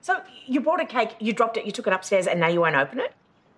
So 0.00 0.20
you 0.46 0.60
bought 0.60 0.80
a 0.80 0.86
cake, 0.86 1.10
you 1.18 1.32
dropped 1.32 1.56
it, 1.56 1.66
you 1.66 1.72
took 1.72 1.86
it 1.86 1.92
upstairs, 1.92 2.26
and 2.26 2.40
now 2.40 2.48
you 2.48 2.60
won't 2.60 2.76
open 2.76 3.00
it? 3.00 3.12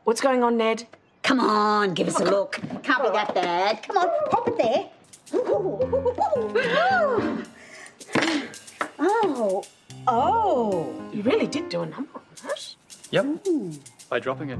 What's 0.04 0.20
going 0.20 0.42
on, 0.42 0.56
Ned? 0.56 0.86
Come 1.22 1.40
on, 1.40 1.94
give 1.94 2.08
us 2.08 2.18
a 2.18 2.24
look. 2.24 2.52
Can't 2.82 3.02
be 3.02 3.10
that 3.10 3.34
bad. 3.34 3.82
Come 3.82 3.98
on, 3.98 4.08
pop 4.30 4.48
it 4.48 4.58
there. 4.58 4.88
Oh, 9.02 9.64
oh. 10.06 10.94
You 11.12 11.22
really 11.22 11.46
did 11.46 11.68
do 11.70 11.82
a 11.82 11.86
number 11.86 12.10
on 12.16 12.50
it. 12.50 12.74
Yep. 13.10 13.26
By 14.10 14.18
dropping 14.18 14.50
it. 14.50 14.58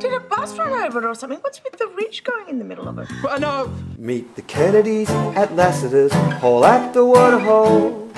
Did 0.00 0.12
a 0.12 0.20
bus 0.20 0.56
run 0.56 0.72
over 0.72 1.00
it 1.00 1.04
or 1.04 1.14
something? 1.14 1.38
What's 1.40 1.62
with 1.64 1.76
the 1.78 1.88
ridge 1.88 2.22
going 2.22 2.48
in 2.48 2.58
the 2.58 2.64
middle 2.64 2.86
of 2.88 2.98
it? 2.98 3.08
Well, 3.22 3.40
no. 3.40 3.74
Meet 3.98 4.36
the 4.36 4.42
Kennedys 4.42 5.10
at 5.10 5.54
Lassiter's 5.56 6.12
Hall 6.12 6.64
at 6.64 6.92
the 6.94 7.04
Waterhole. 7.04 8.08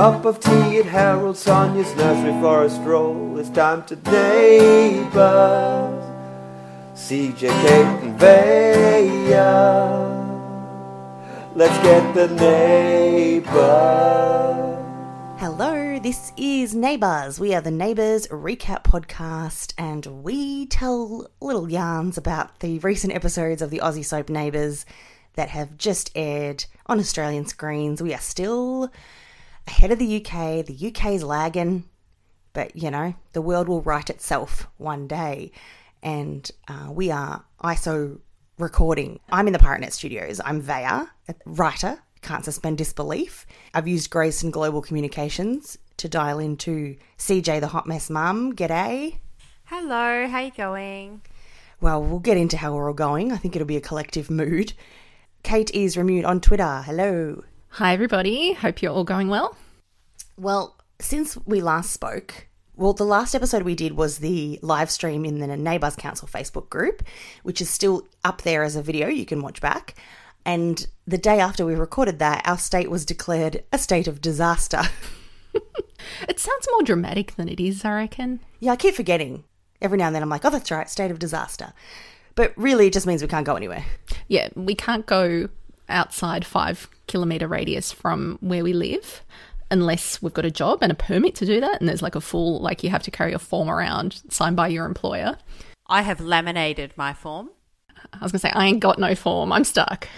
Cup 0.00 0.24
of 0.24 0.40
tea 0.40 0.78
at 0.78 0.86
Harold 0.86 1.36
Sonia's 1.36 1.94
nursery 1.94 2.32
for 2.40 2.64
a 2.64 2.70
stroll. 2.70 3.38
It's 3.38 3.50
time 3.50 3.84
to 3.84 3.96
neighbors. 4.10 5.12
CJ, 6.94 7.40
Kate, 7.40 8.02
and 8.02 8.18
Vaya. 8.18 9.44
Let's 11.54 11.76
get 11.82 12.14
the 12.14 12.28
neighbors. 12.28 13.50
Hello, 15.38 15.98
this 15.98 16.32
is 16.38 16.74
Neighbours. 16.74 17.38
We 17.38 17.54
are 17.54 17.60
the 17.60 17.70
Neighbours 17.70 18.26
Recap 18.28 18.84
Podcast, 18.84 19.74
and 19.76 20.24
we 20.24 20.64
tell 20.64 21.30
little 21.42 21.70
yarns 21.70 22.16
about 22.16 22.60
the 22.60 22.78
recent 22.78 23.12
episodes 23.12 23.60
of 23.60 23.68
the 23.68 23.82
Aussie 23.84 24.02
soap 24.02 24.30
Neighbours 24.30 24.86
that 25.34 25.50
have 25.50 25.76
just 25.76 26.10
aired 26.14 26.64
on 26.86 26.98
Australian 26.98 27.44
screens. 27.44 28.02
We 28.02 28.14
are 28.14 28.18
still 28.18 28.90
ahead 29.70 29.92
of 29.92 29.98
the 29.98 30.16
UK. 30.16 30.66
The 30.66 30.88
UK's 30.88 31.22
lagging, 31.22 31.84
but 32.52 32.76
you 32.76 32.90
know, 32.90 33.14
the 33.32 33.42
world 33.42 33.68
will 33.68 33.82
right 33.82 34.08
itself 34.10 34.66
one 34.76 35.06
day. 35.06 35.52
And 36.02 36.50
uh, 36.68 36.88
we 36.90 37.10
are 37.10 37.44
ISO 37.62 38.20
recording. 38.58 39.20
I'm 39.30 39.46
in 39.46 39.52
the 39.52 39.58
PirateNet 39.58 39.92
studios. 39.92 40.40
I'm 40.44 40.60
Vaya, 40.60 41.06
a 41.28 41.34
writer, 41.46 42.02
can't 42.22 42.44
suspend 42.44 42.78
disbelief. 42.78 43.46
I've 43.74 43.88
used 43.88 44.10
Grace 44.10 44.34
Grayson 44.36 44.50
Global 44.50 44.82
Communications 44.82 45.78
to 45.96 46.08
dial 46.08 46.38
into 46.38 46.96
CJ 47.18 47.60
the 47.60 47.68
Hot 47.68 47.86
Mess 47.86 48.10
Mum. 48.10 48.54
G'day. 48.54 49.18
Hello, 49.64 50.26
how 50.26 50.40
you 50.40 50.50
going? 50.50 51.22
Well, 51.80 52.02
we'll 52.02 52.18
get 52.18 52.36
into 52.36 52.56
how 52.56 52.74
we're 52.74 52.88
all 52.88 52.94
going. 52.94 53.32
I 53.32 53.36
think 53.36 53.56
it'll 53.56 53.66
be 53.66 53.76
a 53.76 53.80
collective 53.80 54.30
mood. 54.30 54.72
Kate 55.42 55.70
is 55.70 55.96
Remude 55.96 56.26
on 56.26 56.40
Twitter. 56.40 56.82
Hello. 56.84 57.44
Hi, 57.74 57.94
everybody. 57.94 58.52
Hope 58.52 58.82
you're 58.82 58.92
all 58.92 59.04
going 59.04 59.28
well. 59.28 59.56
Well, 60.36 60.76
since 61.00 61.36
we 61.46 61.60
last 61.60 61.92
spoke, 61.92 62.48
well, 62.74 62.92
the 62.92 63.04
last 63.04 63.34
episode 63.34 63.62
we 63.62 63.74
did 63.74 63.92
was 63.96 64.18
the 64.18 64.58
live 64.62 64.90
stream 64.90 65.24
in 65.24 65.38
the 65.38 65.56
Neighbours 65.56 65.96
Council 65.96 66.26
Facebook 66.28 66.68
group, 66.68 67.02
which 67.42 67.60
is 67.60 67.70
still 67.70 68.06
up 68.24 68.42
there 68.42 68.64
as 68.64 68.74
a 68.76 68.82
video 68.82 69.08
you 69.08 69.24
can 69.24 69.40
watch 69.40 69.60
back. 69.60 69.94
And 70.44 70.84
the 71.06 71.18
day 71.18 71.38
after 71.38 71.64
we 71.64 71.74
recorded 71.74 72.18
that, 72.18 72.42
our 72.44 72.58
state 72.58 72.90
was 72.90 73.04
declared 73.04 73.62
a 73.72 73.78
state 73.78 74.08
of 74.08 74.20
disaster. 74.20 74.82
It 76.28 76.38
sounds 76.40 76.66
more 76.72 76.82
dramatic 76.82 77.34
than 77.36 77.48
it 77.48 77.60
is, 77.60 77.84
I 77.84 77.92
reckon. 77.94 78.40
yeah, 78.58 78.72
I 78.72 78.76
keep 78.76 78.94
forgetting. 78.94 79.44
Every 79.82 79.98
now 79.98 80.06
and 80.06 80.14
then 80.14 80.22
I'm 80.22 80.30
like, 80.30 80.44
oh, 80.46 80.50
that's 80.50 80.70
right, 80.70 80.88
state 80.88 81.10
of 81.10 81.18
disaster. 81.18 81.74
But 82.34 82.54
really, 82.56 82.86
it 82.86 82.94
just 82.94 83.06
means 83.06 83.20
we 83.20 83.28
can't 83.28 83.44
go 83.44 83.54
anywhere. 83.54 83.84
Yeah, 84.26 84.48
we 84.54 84.74
can't 84.74 85.04
go 85.04 85.48
outside 85.90 86.46
five 86.46 86.88
kilometre 87.06 87.48
radius 87.48 87.92
from 87.92 88.38
where 88.40 88.64
we 88.64 88.72
live 88.72 89.22
unless 89.70 90.20
we've 90.20 90.34
got 90.34 90.44
a 90.44 90.50
job 90.50 90.80
and 90.82 90.90
a 90.90 90.96
permit 90.96 91.34
to 91.36 91.46
do 91.46 91.60
that. 91.60 91.80
And 91.80 91.88
there's 91.88 92.02
like 92.02 92.14
a 92.14 92.20
full, 92.20 92.60
like 92.60 92.82
you 92.82 92.90
have 92.90 93.02
to 93.04 93.10
carry 93.10 93.32
a 93.32 93.38
form 93.38 93.70
around 93.70 94.22
signed 94.28 94.56
by 94.56 94.68
your 94.68 94.86
employer. 94.86 95.38
I 95.86 96.02
have 96.02 96.20
laminated 96.20 96.92
my 96.96 97.12
form. 97.12 97.50
I 98.12 98.18
was 98.22 98.32
going 98.32 98.40
to 98.40 98.46
say, 98.46 98.52
I 98.52 98.66
ain't 98.66 98.80
got 98.80 98.98
no 98.98 99.14
form. 99.14 99.52
I'm 99.52 99.64
stuck. 99.64 100.08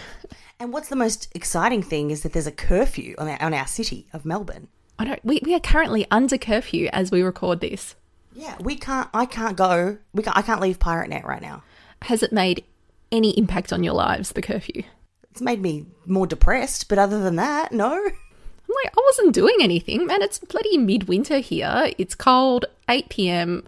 And 0.58 0.72
what's 0.72 0.88
the 0.88 0.96
most 0.96 1.28
exciting 1.34 1.82
thing 1.82 2.10
is 2.10 2.22
that 2.22 2.32
there's 2.32 2.46
a 2.46 2.52
curfew 2.52 3.14
on 3.18 3.28
our, 3.28 3.42
on 3.42 3.52
our 3.52 3.66
city 3.66 4.06
of 4.12 4.24
Melbourne. 4.24 4.68
I 4.98 5.04
don't, 5.04 5.24
we, 5.24 5.40
we 5.44 5.54
are 5.54 5.60
currently 5.60 6.06
under 6.10 6.38
curfew 6.38 6.88
as 6.92 7.10
we 7.10 7.22
record 7.22 7.60
this. 7.60 7.96
Yeah, 8.34 8.56
we 8.60 8.76
can't. 8.76 9.08
I 9.12 9.26
can't 9.26 9.56
go. 9.56 9.98
We 10.12 10.22
can't, 10.22 10.36
I 10.36 10.42
can't 10.42 10.60
leave 10.60 10.78
PirateNet 10.78 11.24
right 11.24 11.42
now. 11.42 11.62
Has 12.02 12.22
it 12.22 12.32
made 12.32 12.64
any 13.10 13.36
impact 13.36 13.72
on 13.72 13.82
your 13.82 13.94
lives, 13.94 14.32
the 14.32 14.42
curfew? 14.42 14.84
It's 15.32 15.40
made 15.40 15.62
me 15.62 15.86
more 16.04 16.26
depressed, 16.26 16.90
but 16.90 16.98
other 16.98 17.22
than 17.22 17.36
that, 17.36 17.72
no. 17.72 17.90
I'm 17.90 18.74
like, 18.84 18.94
I 18.94 19.02
wasn't 19.06 19.34
doing 19.34 19.56
anything, 19.62 20.06
man. 20.06 20.20
It's 20.20 20.38
bloody 20.38 20.76
midwinter 20.76 21.38
here. 21.38 21.90
It's 21.96 22.14
cold, 22.14 22.66
8 22.90 23.08
p.m. 23.08 23.64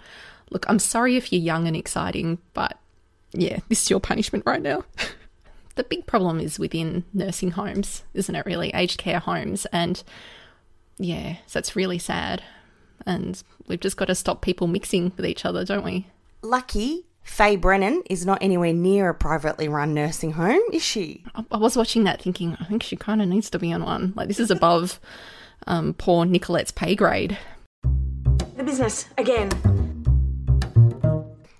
Look, 0.50 0.66
I'm 0.68 0.78
sorry 0.78 1.16
if 1.16 1.32
you're 1.32 1.40
young 1.40 1.66
and 1.66 1.74
exciting, 1.74 2.36
but 2.52 2.78
yeah, 3.32 3.60
this 3.70 3.82
is 3.82 3.88
your 3.88 3.98
punishment 3.98 4.44
right 4.44 4.60
now. 4.60 4.84
the 5.76 5.84
big 5.84 6.06
problem 6.06 6.38
is 6.38 6.58
within 6.58 7.04
nursing 7.14 7.52
homes, 7.52 8.02
isn't 8.12 8.34
it, 8.34 8.44
really? 8.44 8.68
Aged 8.74 8.98
care 8.98 9.20
homes. 9.20 9.64
And 9.72 10.02
yeah, 10.98 11.36
so 11.46 11.60
it's 11.60 11.74
really 11.74 11.98
sad. 11.98 12.42
And 13.06 13.42
we've 13.66 13.80
just 13.80 13.96
got 13.96 14.08
to 14.08 14.14
stop 14.14 14.42
people 14.42 14.66
mixing 14.66 15.12
with 15.16 15.24
each 15.24 15.46
other, 15.46 15.64
don't 15.64 15.84
we? 15.84 16.08
Lucky 16.42 17.06
Faye 17.24 17.56
Brennan 17.56 18.02
is 18.08 18.24
not 18.24 18.38
anywhere 18.42 18.72
near 18.72 19.08
a 19.08 19.14
privately 19.14 19.66
run 19.66 19.94
nursing 19.94 20.32
home, 20.32 20.60
is 20.72 20.84
she? 20.84 21.24
I, 21.34 21.44
I 21.50 21.56
was 21.56 21.76
watching 21.76 22.04
that 22.04 22.22
thinking, 22.22 22.56
I 22.60 22.64
think 22.64 22.82
she 22.82 22.96
kind 22.96 23.20
of 23.20 23.28
needs 23.28 23.50
to 23.50 23.58
be 23.58 23.72
on 23.72 23.82
one. 23.82 24.12
Like, 24.14 24.28
this 24.28 24.38
is 24.38 24.50
above 24.50 25.00
um, 25.66 25.94
poor 25.94 26.26
Nicolette's 26.26 26.70
pay 26.70 26.94
grade. 26.94 27.36
The 27.82 28.62
business, 28.62 29.06
again. 29.18 29.50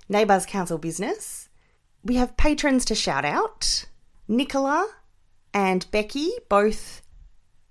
Neighbours 0.09 0.47
Council 0.47 0.79
business. 0.79 1.49
We 2.05 2.17
have 2.17 2.37
patrons 2.37 2.85
to 2.85 2.95
shout 2.95 3.25
out. 3.25 3.87
Nicola 4.29 4.87
and 5.53 5.91
Becky, 5.91 6.31
both 6.49 7.03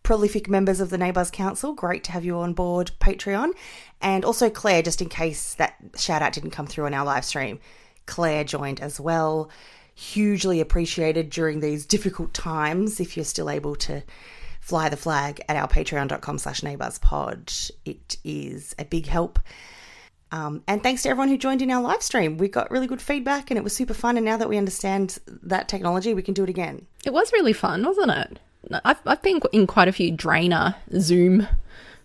prolific 0.02 0.50
members 0.50 0.82
of 0.82 0.90
the 0.90 0.98
Neighbours 0.98 1.32
Council. 1.32 1.74
Great 1.74 2.04
to 2.06 2.12
have 2.12 2.26
you 2.26 2.38
on 2.40 2.54
board 2.54 2.92
Patreon. 3.00 3.52
And 4.02 4.26
also 4.26 4.50
Claire, 4.50 4.82
just 4.82 5.02
in 5.02 5.10
case 5.10 5.54
that 5.54 5.76
shout 5.96 6.22
out 6.22 6.34
didn't 6.34 6.52
come 6.52 6.68
through 6.68 6.88
on 6.88 6.94
our 6.94 7.06
live 7.06 7.24
stream. 7.24 7.60
Claire 8.06 8.44
joined 8.44 8.80
as 8.80 9.00
well. 9.00 9.50
Hugely 9.96 10.60
appreciated 10.60 11.30
during 11.30 11.60
these 11.60 11.86
difficult 11.86 12.34
times 12.34 13.00
if 13.00 13.16
you're 13.16 13.24
still 13.24 13.50
able 13.50 13.76
to 13.76 14.04
fly 14.60 14.90
the 14.90 14.98
flag 14.98 15.42
at 15.50 15.56
our 15.56 15.68
patreon.com 15.68 16.38
slash 16.38 16.62
neighbourspod. 16.62 17.72
It 17.86 18.18
is 18.24 18.74
a 18.80 18.86
big 18.86 19.08
help. 19.08 19.40
Um, 20.32 20.64
and 20.68 20.82
thanks 20.82 21.04
to 21.04 21.10
everyone 21.10 21.30
who 21.30 21.38
joined 21.38 21.62
in 21.62 21.70
our 21.70 21.82
live 21.82 22.02
stream. 22.02 22.38
We 22.38 22.48
got 22.48 22.72
really 22.72 22.88
good 22.88 23.02
feedback 23.02 23.52
and 23.52 23.58
it 23.58 23.64
was 23.64 23.76
super 23.76 23.94
fun. 23.94 24.18
And 24.18 24.26
now 24.26 24.38
that 24.38 24.50
we 24.50 24.58
understand 24.58 25.20
that 25.28 25.68
technology, 25.68 26.16
we 26.16 26.24
can 26.24 26.34
do 26.34 26.44
it 26.44 26.50
again. 26.50 26.88
It 27.06 27.14
was 27.14 27.32
really 27.34 27.54
fun, 27.54 27.86
wasn't 27.86 28.12
it? 28.12 28.40
I've, 28.84 29.00
I've 29.06 29.22
been 29.22 29.42
in 29.52 29.68
quite 29.68 29.90
a 29.90 29.92
few 29.92 30.12
drainer 30.12 30.76
Zoom 31.00 31.48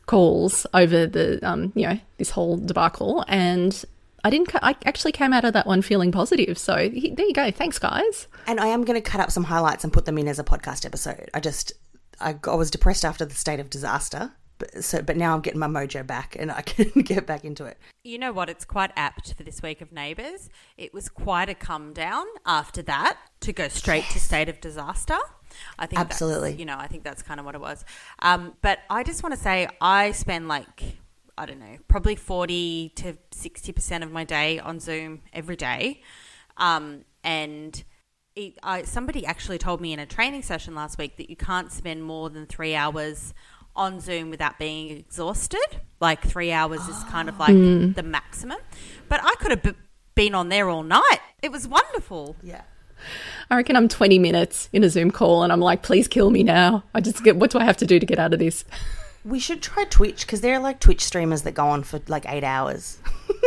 calls 0.07 0.67
over 0.75 1.07
the, 1.07 1.39
um, 1.49 1.73
you 1.75 1.87
know, 1.89 1.99
this 2.19 2.31
whole 2.31 2.59
debacle. 2.59 3.25
And 3.29 3.83
I 4.29 4.31
didn't, 4.31 4.55
I 4.63 4.77
actually 4.85 5.13
came 5.13 5.33
out 5.33 5.47
of 5.47 5.55
that 5.55 5.67
one 5.67 5.81
feeling 5.81 6.13
positive. 6.13 6.59
So 6.59 6.91
he- 6.91 7.15
there 7.15 7.25
you 7.25 7.33
go. 7.33 7.51
Thanks, 7.51 7.79
guys. 7.79 8.27
And 8.47 8.61
I 8.61 8.67
am 8.67 8.85
going 8.85 9.03
to 9.03 9.11
cut 9.11 9.23
up 9.23 9.31
some 9.31 9.45
highlights 9.45 9.85
and 9.85 9.93
put 9.93 10.05
them 10.05 10.19
in 10.19 10.29
as 10.29 10.39
a 10.39 10.45
podcast 10.45 10.85
episode. 10.85 11.31
I 11.33 11.41
just, 11.41 11.73
I, 12.21 12.37
I 12.47 12.55
was 12.55 12.71
depressed 12.71 13.07
after 13.07 13.25
the 13.25 13.35
state 13.35 13.59
of 13.59 13.71
disaster. 13.71 14.33
But, 14.59 14.85
so, 14.85 15.01
but 15.01 15.17
now 15.17 15.35
I'm 15.35 15.41
getting 15.41 15.61
my 15.61 15.67
mojo 15.67 16.07
back 16.07 16.37
and 16.39 16.53
I 16.53 16.61
can 16.73 16.91
get 17.03 17.27
back 17.27 17.43
into 17.47 17.65
it. 17.65 17.79
You 18.05 18.19
know 18.19 18.33
what? 18.33 18.51
It's 18.51 18.67
quite 18.67 18.91
apt 18.97 19.33
for 19.33 19.45
this 19.45 19.63
week 19.63 19.81
of 19.81 19.93
Neighbours. 19.93 20.51
It 20.77 20.93
was 20.93 21.09
quite 21.09 21.49
a 21.49 21.55
come 21.55 21.95
down 21.95 22.27
after 22.45 22.83
that 22.83 23.17
to 23.41 23.53
go 23.55 23.69
straight 23.69 24.05
to 24.11 24.21
state 24.21 24.51
of 24.51 24.61
disaster. 24.61 25.17
I 25.79 25.87
think 25.87 26.01
Absolutely. 26.01 26.53
you 26.53 26.67
know, 26.67 26.77
I 26.79 26.87
think 26.87 27.03
that's 27.03 27.23
kind 27.23 27.41
of 27.41 27.47
what 27.47 27.55
it 27.55 27.63
was. 27.63 27.83
Um, 28.19 28.57
but 28.61 28.81
I 28.91 29.05
just 29.05 29.23
want 29.23 29.35
to 29.35 29.41
say 29.41 29.69
I 29.81 30.11
spend 30.11 30.49
like 30.49 30.99
I 31.39 31.47
don't 31.47 31.61
know, 31.61 31.79
probably 31.89 32.17
forty 32.17 32.91
to 32.97 33.17
sixty 33.31 33.73
percent 33.73 34.05
of 34.05 34.11
my 34.13 34.25
day 34.25 34.59
on 34.59 34.81
Zoom 34.81 35.23
every 35.33 35.57
day, 35.57 36.03
um, 36.57 37.05
and. 37.25 37.83
It, 38.37 38.57
I, 38.63 38.85
somebody 38.85 39.27
actually 39.27 39.59
told 39.59 39.81
me 39.81 39.93
in 39.93 39.99
a 39.99 40.07
training 40.07 40.43
session 40.43 40.73
last 40.73 40.97
week 40.97 41.17
that 41.17 41.29
you 41.29 41.35
can't 41.35 41.73
spend 41.73 42.05
more 42.05 42.31
than 42.31 42.47
three 42.47 42.77
hours 42.77 43.35
on 43.75 44.01
Zoom 44.01 44.31
without 44.31 44.59
being 44.59 44.91
exhausted. 44.91 45.81
Like 46.01 46.25
three 46.25 46.53
hours 46.53 46.87
is 46.87 47.03
kind 47.05 47.29
of 47.29 47.39
like 47.39 47.55
the 47.57 48.03
maximum. 48.05 48.59
But 49.09 49.21
I 49.25 49.35
could 49.41 49.51
have 49.51 49.63
b- 49.63 49.75
been 50.15 50.35
on 50.35 50.51
there 50.51 50.69
all 50.69 50.83
night. 50.83 51.19
It 51.43 51.53
was 51.53 51.67
wonderful. 51.67 52.37
Yeah. 52.43 52.63
I 53.51 53.57
reckon 53.57 53.77
I'm 53.77 53.89
20 53.89 54.19
minutes 54.19 54.69
in 54.73 54.85
a 54.85 54.91
Zoom 54.91 55.11
call 55.11 55.43
and 55.43 55.53
I'm 55.53 55.61
like, 55.61 55.83
please 55.83 56.09
kill 56.09 56.31
me 56.31 56.43
now. 56.43 56.85
I 56.95 57.01
just 57.01 57.23
get, 57.23 57.37
what 57.37 57.51
do 57.51 57.59
I 57.59 57.65
have 57.65 57.77
to 57.79 57.87
do 57.87 57.99
to 57.99 58.07
get 58.07 58.19
out 58.19 58.33
of 58.33 58.39
this? 58.39 58.65
We 59.29 59.39
should 59.39 59.61
try 59.61 59.85
Twitch 59.85 60.25
because 60.25 60.41
there 60.41 60.55
are 60.55 60.59
like 60.59 60.81
Twitch 60.81 61.05
streamers 61.05 61.43
that 61.43 61.53
go 61.53 61.67
on 61.67 61.83
for 61.83 62.01
like 62.09 62.25
eight 62.27 62.45
hours. 62.45 62.99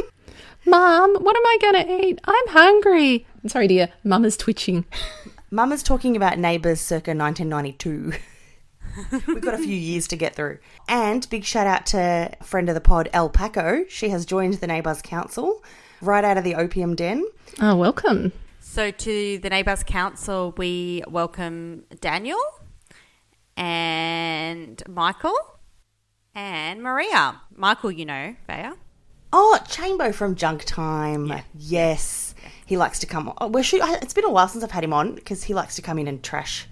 Mom, 0.66 1.16
what 1.16 1.36
am 1.36 1.44
I 1.44 1.58
going 1.60 1.88
to 1.88 2.06
eat? 2.06 2.22
I'm 2.24 2.48
hungry. 2.50 3.26
Sorry, 3.48 3.68
dear. 3.68 3.90
Mum 4.04 4.24
is 4.24 4.38
twitching. 4.38 4.86
Mama's 5.50 5.82
talking 5.82 6.16
about 6.16 6.38
Neighbours 6.38 6.80
circa 6.80 7.16
1992. 7.16 8.14
We've 9.28 9.42
got 9.42 9.56
a 9.56 9.58
few 9.58 9.76
years 9.76 10.08
to 10.10 10.16
get 10.16 10.36
through. 10.36 10.60
And 10.88 11.28
big 11.32 11.46
shout 11.46 11.66
out 11.66 11.88
to 11.88 12.32
friend 12.44 12.70
of 12.70 12.76
the 12.76 12.82
pod, 12.82 13.10
El 13.12 13.30
Paco. 13.30 13.84
She 13.90 14.10
has 14.10 14.24
joined 14.24 14.54
the 14.56 14.68
Neighbours 14.68 15.02
Council 15.02 15.64
right 16.00 16.24
out 16.24 16.38
of 16.38 16.44
the 16.44 16.54
opium 16.54 16.96
den. 16.96 17.26
Oh, 17.60 17.76
welcome. 17.76 18.34
So, 18.60 18.92
to 18.92 19.40
the 19.40 19.50
Neighbours 19.50 19.84
Council, 19.84 20.54
we 20.58 21.02
welcome 21.08 21.86
Daniel 22.00 22.40
and 23.58 24.84
Michael 24.88 25.34
and 26.36 26.82
Maria. 26.82 27.42
Michael, 27.56 27.92
you 27.92 28.06
know, 28.06 28.36
Vaya. 28.48 28.74
Oh, 29.34 29.60
Chambo 29.66 30.14
from 30.14 30.36
Junk 30.36 30.64
Time. 30.66 31.32
Yes. 31.56 32.36
He 32.66 32.78
likes 32.78 33.00
to 33.00 33.06
come 33.08 33.30
on. 33.30 33.36
Oh, 33.40 33.48
we're 33.48 33.64
shoot- 33.64 33.82
it's 34.02 34.14
been 34.14 34.26
a 34.26 34.30
while 34.30 34.48
since 34.48 34.64
I've 34.64 34.72
had 34.72 34.84
him 34.84 34.94
on 34.94 35.16
because 35.16 35.44
he 35.44 35.54
likes 35.54 35.76
to 35.76 35.82
come 35.82 35.98
in 36.00 36.08
and 36.08 36.22
trash 36.24 36.68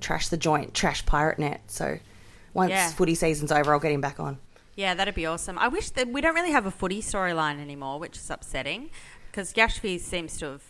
trash 0.00 0.28
the 0.30 0.36
joint, 0.36 0.74
trash 0.74 1.06
Pirate 1.06 1.38
Net. 1.38 1.60
So 1.68 1.98
once 2.54 2.70
Yeah. 2.70 2.90
footy 2.90 3.14
season's 3.14 3.52
over, 3.52 3.72
I'll 3.72 3.78
get 3.78 3.92
him 3.92 4.00
back 4.00 4.18
on. 4.18 4.38
Yeah, 4.74 4.94
that'd 4.94 5.14
be 5.14 5.26
awesome. 5.26 5.56
I 5.60 5.68
wish 5.68 5.90
that 5.90 6.08
we 6.08 6.20
don't 6.20 6.34
really 6.34 6.50
have 6.50 6.66
a 6.66 6.72
footy 6.72 7.00
storyline 7.00 7.60
anymore, 7.60 8.00
which 8.00 8.16
is 8.16 8.28
upsetting 8.28 8.90
because 9.30 9.52
Yashvi 9.52 10.00
seems 10.00 10.36
to 10.38 10.46
have 10.46 10.62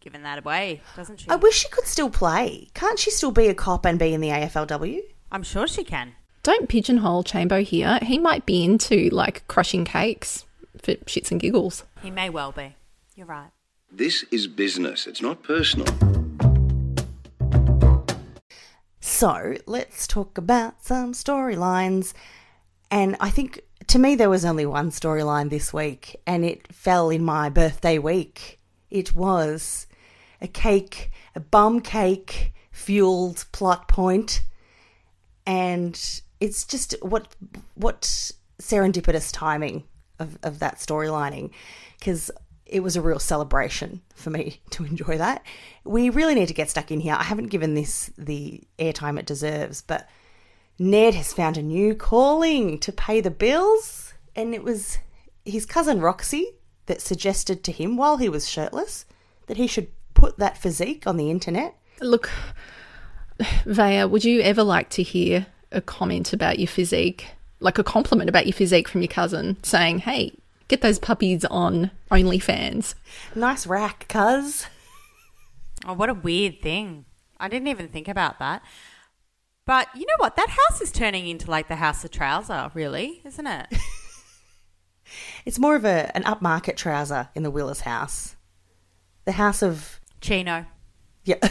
given 0.00 0.24
that 0.24 0.40
away, 0.40 0.82
doesn't 0.96 1.20
she? 1.20 1.30
I 1.30 1.36
wish 1.36 1.54
she 1.62 1.68
could 1.68 1.86
still 1.86 2.10
play. 2.10 2.66
Can't 2.74 2.98
she 2.98 3.10
still 3.12 3.30
be 3.30 3.46
a 3.46 3.54
cop 3.54 3.84
and 3.86 3.96
be 3.96 4.12
in 4.12 4.20
the 4.20 4.30
AFLW? 4.30 5.02
I'm 5.30 5.44
sure 5.44 5.68
she 5.68 5.84
can. 5.84 6.14
Don't 6.44 6.68
pigeonhole 6.68 7.24
Chambo 7.24 7.64
here. 7.64 7.98
He 8.02 8.18
might 8.18 8.44
be 8.44 8.62
into 8.62 9.08
like 9.08 9.48
crushing 9.48 9.86
cakes 9.86 10.44
for 10.76 10.92
shits 11.06 11.30
and 11.30 11.40
giggles. 11.40 11.84
He 12.02 12.10
may 12.10 12.28
well 12.28 12.52
be. 12.52 12.76
You're 13.16 13.26
right. 13.26 13.50
This 13.90 14.24
is 14.30 14.46
business, 14.46 15.06
it's 15.06 15.22
not 15.22 15.42
personal. 15.42 15.86
So 19.00 19.54
let's 19.64 20.06
talk 20.06 20.36
about 20.36 20.84
some 20.84 21.14
storylines. 21.14 22.12
And 22.90 23.16
I 23.20 23.30
think 23.30 23.62
to 23.86 23.98
me, 23.98 24.14
there 24.14 24.28
was 24.28 24.44
only 24.44 24.66
one 24.66 24.90
storyline 24.90 25.48
this 25.48 25.72
week, 25.72 26.20
and 26.26 26.44
it 26.44 26.70
fell 26.70 27.08
in 27.08 27.24
my 27.24 27.48
birthday 27.48 27.98
week. 27.98 28.60
It 28.90 29.14
was 29.14 29.86
a 30.42 30.48
cake, 30.48 31.10
a 31.34 31.40
bum 31.40 31.80
cake 31.80 32.52
fueled 32.70 33.46
plot 33.50 33.88
point, 33.88 34.42
and 35.46 36.20
it's 36.40 36.64
just 36.64 36.94
what 37.02 37.34
what 37.74 38.32
serendipitous 38.60 39.32
timing 39.32 39.84
of, 40.18 40.38
of 40.42 40.58
that 40.60 40.76
storylining 40.76 41.50
because 41.98 42.30
it 42.66 42.82
was 42.82 42.96
a 42.96 43.02
real 43.02 43.18
celebration 43.18 44.00
for 44.14 44.30
me 44.30 44.60
to 44.70 44.84
enjoy 44.84 45.18
that. 45.18 45.44
We 45.84 46.10
really 46.10 46.34
need 46.34 46.48
to 46.48 46.54
get 46.54 46.70
stuck 46.70 46.90
in 46.90 47.00
here. 47.00 47.14
I 47.14 47.24
haven't 47.24 47.48
given 47.48 47.74
this 47.74 48.10
the 48.16 48.62
airtime 48.78 49.18
it 49.18 49.26
deserves, 49.26 49.82
but 49.82 50.08
Ned 50.78 51.14
has 51.14 51.32
found 51.32 51.56
a 51.56 51.62
new 51.62 51.94
calling 51.94 52.78
to 52.80 52.92
pay 52.92 53.20
the 53.20 53.30
bills, 53.30 54.12
and 54.34 54.54
it 54.54 54.64
was 54.64 54.98
his 55.44 55.66
cousin 55.66 56.00
Roxy 56.00 56.56
that 56.86 57.00
suggested 57.00 57.62
to 57.64 57.72
him 57.72 57.96
while 57.96 58.16
he 58.16 58.28
was 58.28 58.48
shirtless 58.48 59.06
that 59.46 59.56
he 59.56 59.66
should 59.66 59.88
put 60.14 60.38
that 60.38 60.58
physique 60.58 61.06
on 61.06 61.16
the 61.16 61.30
internet. 61.30 61.76
Look, 62.00 62.30
Vaya, 63.66 64.08
would 64.08 64.24
you 64.24 64.40
ever 64.40 64.62
like 64.62 64.90
to 64.90 65.02
hear 65.02 65.46
a 65.74 65.80
comment 65.80 66.32
about 66.32 66.58
your 66.58 66.68
physique? 66.68 67.28
Like 67.60 67.78
a 67.78 67.84
compliment 67.84 68.28
about 68.28 68.46
your 68.46 68.52
physique 68.52 68.88
from 68.88 69.00
your 69.00 69.08
cousin 69.08 69.56
saying, 69.62 70.00
hey, 70.00 70.36
get 70.68 70.80
those 70.80 70.98
puppies 70.98 71.44
on 71.46 71.90
OnlyFans. 72.10 72.94
Nice 73.34 73.66
rack, 73.66 74.06
cuz. 74.08 74.66
Oh, 75.86 75.94
what 75.94 76.10
a 76.10 76.14
weird 76.14 76.60
thing. 76.62 77.04
I 77.38 77.48
didn't 77.48 77.68
even 77.68 77.88
think 77.88 78.08
about 78.08 78.38
that. 78.38 78.62
But 79.66 79.88
you 79.94 80.06
know 80.06 80.14
what? 80.18 80.36
That 80.36 80.50
house 80.50 80.80
is 80.80 80.92
turning 80.92 81.26
into 81.26 81.50
like 81.50 81.68
the 81.68 81.76
house 81.76 82.04
of 82.04 82.10
trouser, 82.10 82.70
really, 82.74 83.22
isn't 83.24 83.46
it? 83.46 83.66
It's 85.44 85.58
more 85.58 85.76
of 85.76 85.84
a 85.84 86.10
an 86.16 86.22
upmarket 86.24 86.76
trouser 86.76 87.28
in 87.34 87.42
the 87.42 87.50
Willis 87.50 87.80
house. 87.80 88.36
The 89.24 89.32
house 89.32 89.62
of 89.62 90.00
Chino. 90.20 90.66
Yeah. 91.24 91.46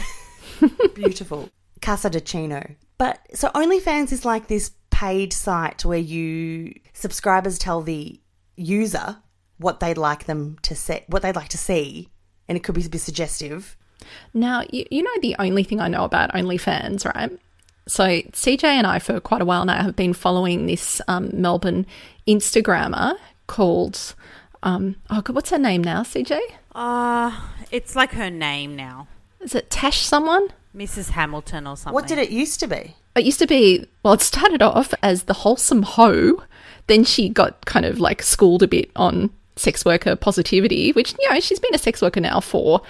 Beautiful. 0.94 1.48
Casa 1.80 2.10
de 2.10 2.20
Chino. 2.20 2.74
But 3.04 3.20
so 3.34 3.50
OnlyFans 3.50 4.12
is 4.12 4.24
like 4.24 4.46
this 4.46 4.70
paid 4.88 5.34
site 5.34 5.84
where 5.84 5.98
you 5.98 6.72
subscribers 6.94 7.58
tell 7.58 7.82
the 7.82 8.18
user 8.56 9.18
what 9.58 9.80
they'd 9.80 9.98
like 9.98 10.24
them 10.24 10.56
to 10.62 10.74
see, 10.74 11.00
what 11.08 11.20
they'd 11.20 11.36
like 11.36 11.50
to 11.50 11.58
see, 11.58 12.08
and 12.48 12.56
it 12.56 12.64
could 12.64 12.74
be 12.74 12.82
a 12.82 12.88
bit 12.88 13.02
suggestive. 13.02 13.76
Now, 14.32 14.64
you, 14.70 14.86
you 14.90 15.02
know 15.02 15.10
the 15.20 15.36
only 15.38 15.64
thing 15.64 15.80
I 15.80 15.88
know 15.88 16.04
about 16.04 16.32
OnlyFans, 16.32 17.04
right? 17.14 17.30
So 17.86 18.04
CJ 18.04 18.64
and 18.64 18.86
I, 18.86 19.00
for 19.00 19.20
quite 19.20 19.42
a 19.42 19.44
while 19.44 19.66
now, 19.66 19.82
have 19.82 19.96
been 19.96 20.14
following 20.14 20.64
this 20.64 21.02
um, 21.06 21.28
Melbourne 21.34 21.84
Instagrammer 22.26 23.16
called, 23.48 24.14
um, 24.62 24.96
oh 25.10 25.20
God, 25.20 25.36
what's 25.36 25.50
her 25.50 25.58
name 25.58 25.84
now, 25.84 26.04
CJ? 26.04 26.40
Uh, 26.74 27.38
it's 27.70 27.94
like 27.94 28.12
her 28.12 28.30
name 28.30 28.74
now. 28.74 29.08
Is 29.40 29.54
it 29.54 29.68
Tash 29.68 29.98
someone? 30.00 30.48
Mrs. 30.74 31.10
Hamilton 31.10 31.66
or 31.66 31.76
something. 31.76 31.94
What 31.94 32.06
did 32.06 32.18
it 32.18 32.30
used 32.30 32.60
to 32.60 32.66
be? 32.66 32.96
It 33.16 33.24
used 33.24 33.38
to 33.38 33.46
be, 33.46 33.86
well, 34.02 34.14
it 34.14 34.20
started 34.20 34.60
off 34.62 34.92
as 35.02 35.24
the 35.24 35.34
wholesome 35.34 35.82
hoe. 35.82 36.42
Then 36.86 37.04
she 37.04 37.28
got 37.28 37.64
kind 37.64 37.86
of 37.86 38.00
like 38.00 38.22
schooled 38.22 38.62
a 38.62 38.68
bit 38.68 38.90
on 38.96 39.30
sex 39.56 39.84
worker 39.84 40.16
positivity, 40.16 40.92
which, 40.92 41.14
you 41.20 41.30
know, 41.30 41.40
she's 41.40 41.60
been 41.60 41.74
a 41.74 41.78
sex 41.78 42.02
worker 42.02 42.20
now 42.20 42.40
for, 42.40 42.82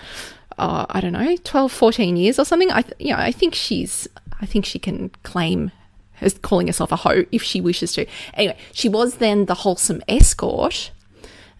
uh, 0.58 0.86
I 0.88 1.00
don't 1.00 1.12
know, 1.12 1.36
12, 1.44 1.70
14 1.70 2.16
years 2.16 2.38
or 2.38 2.44
something. 2.44 2.70
I, 2.70 2.82
th- 2.82 2.96
you 2.98 3.10
know, 3.12 3.18
I 3.18 3.32
think 3.32 3.54
she's, 3.54 4.08
I 4.40 4.46
think 4.46 4.64
she 4.64 4.78
can 4.78 5.10
claim 5.22 5.70
as 6.20 6.34
calling 6.38 6.66
herself 6.66 6.90
a 6.90 6.96
hoe 6.96 7.24
if 7.32 7.42
she 7.42 7.60
wishes 7.60 7.92
to. 7.94 8.06
Anyway, 8.34 8.56
she 8.72 8.88
was 8.88 9.16
then 9.16 9.44
the 9.44 9.54
wholesome 9.54 10.02
escort, 10.08 10.90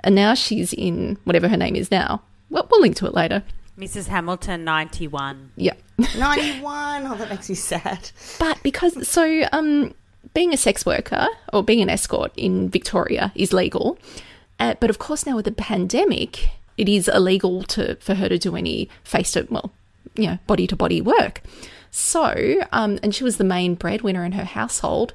and 0.01 0.15
now 0.15 0.35
she's 0.35 0.73
in 0.73 1.19
whatever 1.25 1.49
her 1.49 1.57
name 1.57 1.77
is 1.77 1.91
now. 1.91 2.23
Well, 2.51 2.67
we'll 2.71 2.81
link 2.81 2.97
to 2.97 3.07
it 3.07 3.15
later. 3.15 3.43
Mrs. 3.79 4.07
Hamilton, 4.07 4.65
91. 4.65 5.51
Yeah. 5.57 5.75
91. 5.99 7.07
Oh, 7.07 7.15
that 7.17 7.29
makes 7.29 7.49
me 7.49 7.55
sad. 7.55 8.11
But 8.39 8.63
because 8.63 9.07
so 9.09 9.45
um 9.53 9.95
being 10.33 10.53
a 10.53 10.57
sex 10.57 10.87
worker 10.87 11.27
or 11.53 11.63
being 11.63 11.83
an 11.83 11.91
escort 11.91 12.33
in 12.37 12.69
Victoria 12.69 13.33
is 13.35 13.53
legal. 13.53 13.99
Uh, 14.59 14.75
but 14.81 14.91
of 14.91 14.99
course 14.99 15.27
now 15.27 15.37
with 15.37 15.45
the 15.45 15.53
pandemic 15.53 16.51
it 16.77 16.89
is 16.89 17.09
illegal 17.09 17.63
to 17.65 17.97
for 17.97 18.15
her 18.15 18.29
to 18.29 18.39
do 18.39 18.57
any 18.57 18.89
face 19.03 19.33
to 19.33 19.47
well, 19.51 19.73
you 20.15 20.27
know, 20.27 20.39
body 20.47 20.67
to 20.67 20.77
body 20.77 21.01
work. 21.01 21.43
So, 21.91 22.63
um 22.73 22.99
and 23.03 23.15
she 23.15 23.25
was 23.25 23.37
the 23.37 23.45
main 23.45 23.75
breadwinner 23.75 24.25
in 24.25 24.33
her 24.33 24.45
household 24.45 25.15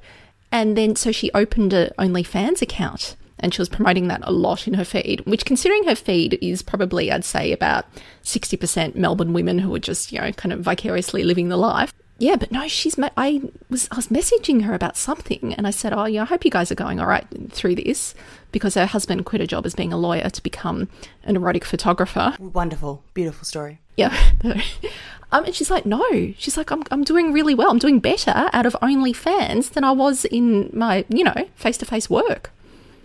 and 0.51 0.75
then 0.77 0.95
so 0.95 1.12
she 1.12 1.31
opened 1.33 1.73
a 1.73 1.91
OnlyFans 1.97 2.62
account 2.62 3.15
and 3.39 3.53
she 3.53 3.62
was 3.62 3.69
promoting 3.69 4.07
that 4.07 4.21
a 4.24 4.31
lot 4.31 4.68
in 4.68 4.74
her 4.75 4.86
feed, 4.86 5.21
which 5.21 5.46
considering 5.46 5.86
her 5.86 5.96
feed 5.96 6.38
is 6.41 6.62
probably, 6.62 7.12
I'd 7.12 7.25
say, 7.25 7.51
about 7.51 7.86
60% 8.24 8.96
Melbourne 8.96 9.34
women 9.34 9.60
who 9.60 9.74
are 9.75 9.79
just, 9.79 10.12
you 10.12 10.19
know, 10.19 10.31
kind 10.34 10.53
of 10.53 10.62
vicariously 10.62 11.24
living 11.24 11.50
the 11.50 11.58
life. 11.58 11.93
Yeah, 12.19 12.36
but 12.36 12.51
no, 12.51 12.67
she's, 12.67 12.98
me- 12.98 13.10
I 13.15 13.41
was, 13.69 13.88
I 13.91 13.96
was 13.96 14.08
messaging 14.08 14.63
her 14.63 14.74
about 14.74 14.98
something 14.98 15.53
and 15.53 15.65
I 15.65 15.72
said, 15.72 15.93
oh, 15.93 16.05
yeah, 16.05 16.24
I 16.24 16.25
hope 16.25 16.43
you 16.43 16.51
guys 16.51 16.69
are 16.69 16.75
going 16.75 17.00
all 17.00 17.08
right 17.08 17.25
through 17.50 17.75
this 17.75 18.13
because 18.51 18.74
her 18.74 18.86
husband 18.86 19.25
quit 19.25 19.41
a 19.41 19.48
job 19.48 19.65
as 19.65 19.74
being 19.74 19.93
a 19.93 19.98
lawyer 19.98 20.29
to 20.29 20.43
become 20.43 20.89
an 21.24 21.38
erotic 21.38 21.63
photographer. 21.63 22.36
Wonderful. 22.38 23.03
Beautiful 23.13 23.46
story. 23.46 23.79
Yeah. 23.96 24.15
um, 25.31 25.46
and 25.46 25.55
she's 25.55 25.72
like, 25.72 25.86
no. 25.86 26.34
She's 26.38 26.58
like, 26.58 26.72
I'm, 26.72 26.84
I'm 26.91 27.05
doing 27.05 27.31
really 27.31 27.55
well. 27.55 27.72
I'm 27.72 27.79
doing 27.79 28.00
better 28.00 28.50
out 28.51 28.65
of 28.65 28.75
OnlyFans 28.81 29.72
than 29.72 29.86
I 29.86 29.91
was 29.91 30.25
in 30.25 30.72
my, 30.74 31.05
you 31.08 31.24
know, 31.24 31.48
face 31.55 31.77
to 31.77 31.86
face 31.86 32.10
work. 32.10 32.51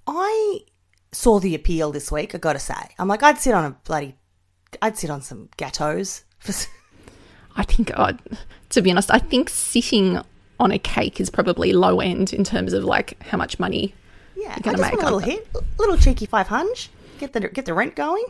I 0.07 0.61
saw 1.13 1.39
the 1.41 1.55
appeal 1.55 1.93
this 1.93 2.11
week, 2.13 2.35
I 2.35 2.39
gotta 2.39 2.59
say. 2.59 2.75
I'm 2.99 3.09
like, 3.09 3.23
I'd 3.23 3.39
sit 3.39 3.55
on 3.55 3.65
a 3.65 3.71
bloody. 3.85 4.17
I'd 4.83 4.99
sit 4.99 5.11
on 5.11 5.23
some 5.23 5.49
gatos. 5.57 6.25
For, 6.39 6.51
s- 6.51 6.69
I 7.57 7.63
think, 7.63 7.91
uh, 7.99 8.15
to 8.71 8.83
be 8.83 8.91
honest, 8.91 9.11
I 9.13 9.19
think 9.19 9.49
sitting 9.49 10.21
on 10.61 10.71
a 10.73 10.79
cake 10.79 11.21
is 11.21 11.31
probably 11.31 11.73
low 11.73 12.01
end 12.01 12.33
in 12.33 12.45
terms 12.45 12.73
of 12.73 12.85
like 12.85 13.21
how 13.23 13.37
much 13.39 13.59
money 13.59 13.95
yeah, 14.37 14.55
I 14.57 14.61
just 14.61 14.79
want 14.83 14.95
a 14.95 15.05
little 15.05 15.19
hit, 15.21 15.49
little 15.79 15.97
cheeky 15.97 16.27
five 16.27 16.49
hunch, 16.49 16.91
get 17.19 17.33
the 17.33 17.41
get 17.49 17.65
the 17.67 17.75
rent 17.75 17.95
going. 17.97 18.25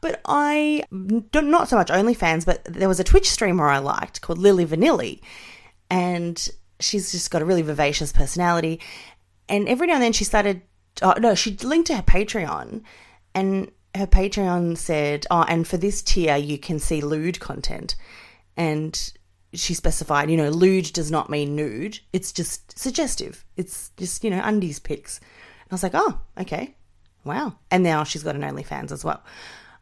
But 0.00 0.20
I 0.26 0.84
not 0.92 1.68
so 1.68 1.76
much 1.76 1.88
OnlyFans, 1.88 2.44
but 2.46 2.62
there 2.64 2.88
was 2.88 3.00
a 3.00 3.04
Twitch 3.04 3.28
streamer 3.28 3.68
I 3.68 3.78
liked 3.78 4.20
called 4.20 4.38
Lily 4.38 4.64
Vanilli, 4.66 5.20
and 5.90 6.48
she's 6.78 7.10
just 7.10 7.30
got 7.30 7.42
a 7.42 7.44
really 7.44 7.62
vivacious 7.62 8.12
personality. 8.12 8.80
And 9.48 9.68
every 9.68 9.86
now 9.86 9.94
and 9.94 10.02
then 10.02 10.12
she 10.12 10.24
started. 10.24 10.62
Oh 11.00 11.14
no, 11.18 11.34
she 11.34 11.56
linked 11.56 11.86
to 11.88 11.96
her 11.96 12.02
Patreon, 12.02 12.82
and 13.34 13.70
her 13.94 14.06
Patreon 14.06 14.76
said, 14.76 15.26
"Oh, 15.30 15.44
and 15.48 15.66
for 15.66 15.76
this 15.76 16.02
tier 16.02 16.36
you 16.36 16.58
can 16.58 16.78
see 16.78 17.00
lewd 17.00 17.38
content," 17.40 17.94
and 18.56 19.12
she 19.54 19.74
specified, 19.74 20.30
you 20.30 20.36
know, 20.36 20.50
lewd 20.50 20.92
does 20.92 21.10
not 21.10 21.30
mean 21.30 21.56
nude. 21.56 22.00
It's 22.12 22.32
just 22.32 22.78
suggestive. 22.78 23.44
It's 23.56 23.90
just, 23.96 24.22
you 24.22 24.30
know, 24.30 24.42
undies 24.44 24.78
pics. 24.78 25.18
And 25.18 25.72
I 25.72 25.74
was 25.74 25.82
like, 25.82 25.92
oh, 25.94 26.20
okay. 26.38 26.74
Wow. 27.24 27.54
And 27.70 27.82
now 27.82 28.04
she's 28.04 28.22
got 28.22 28.36
an 28.36 28.42
OnlyFans 28.42 28.92
as 28.92 29.04
well. 29.04 29.22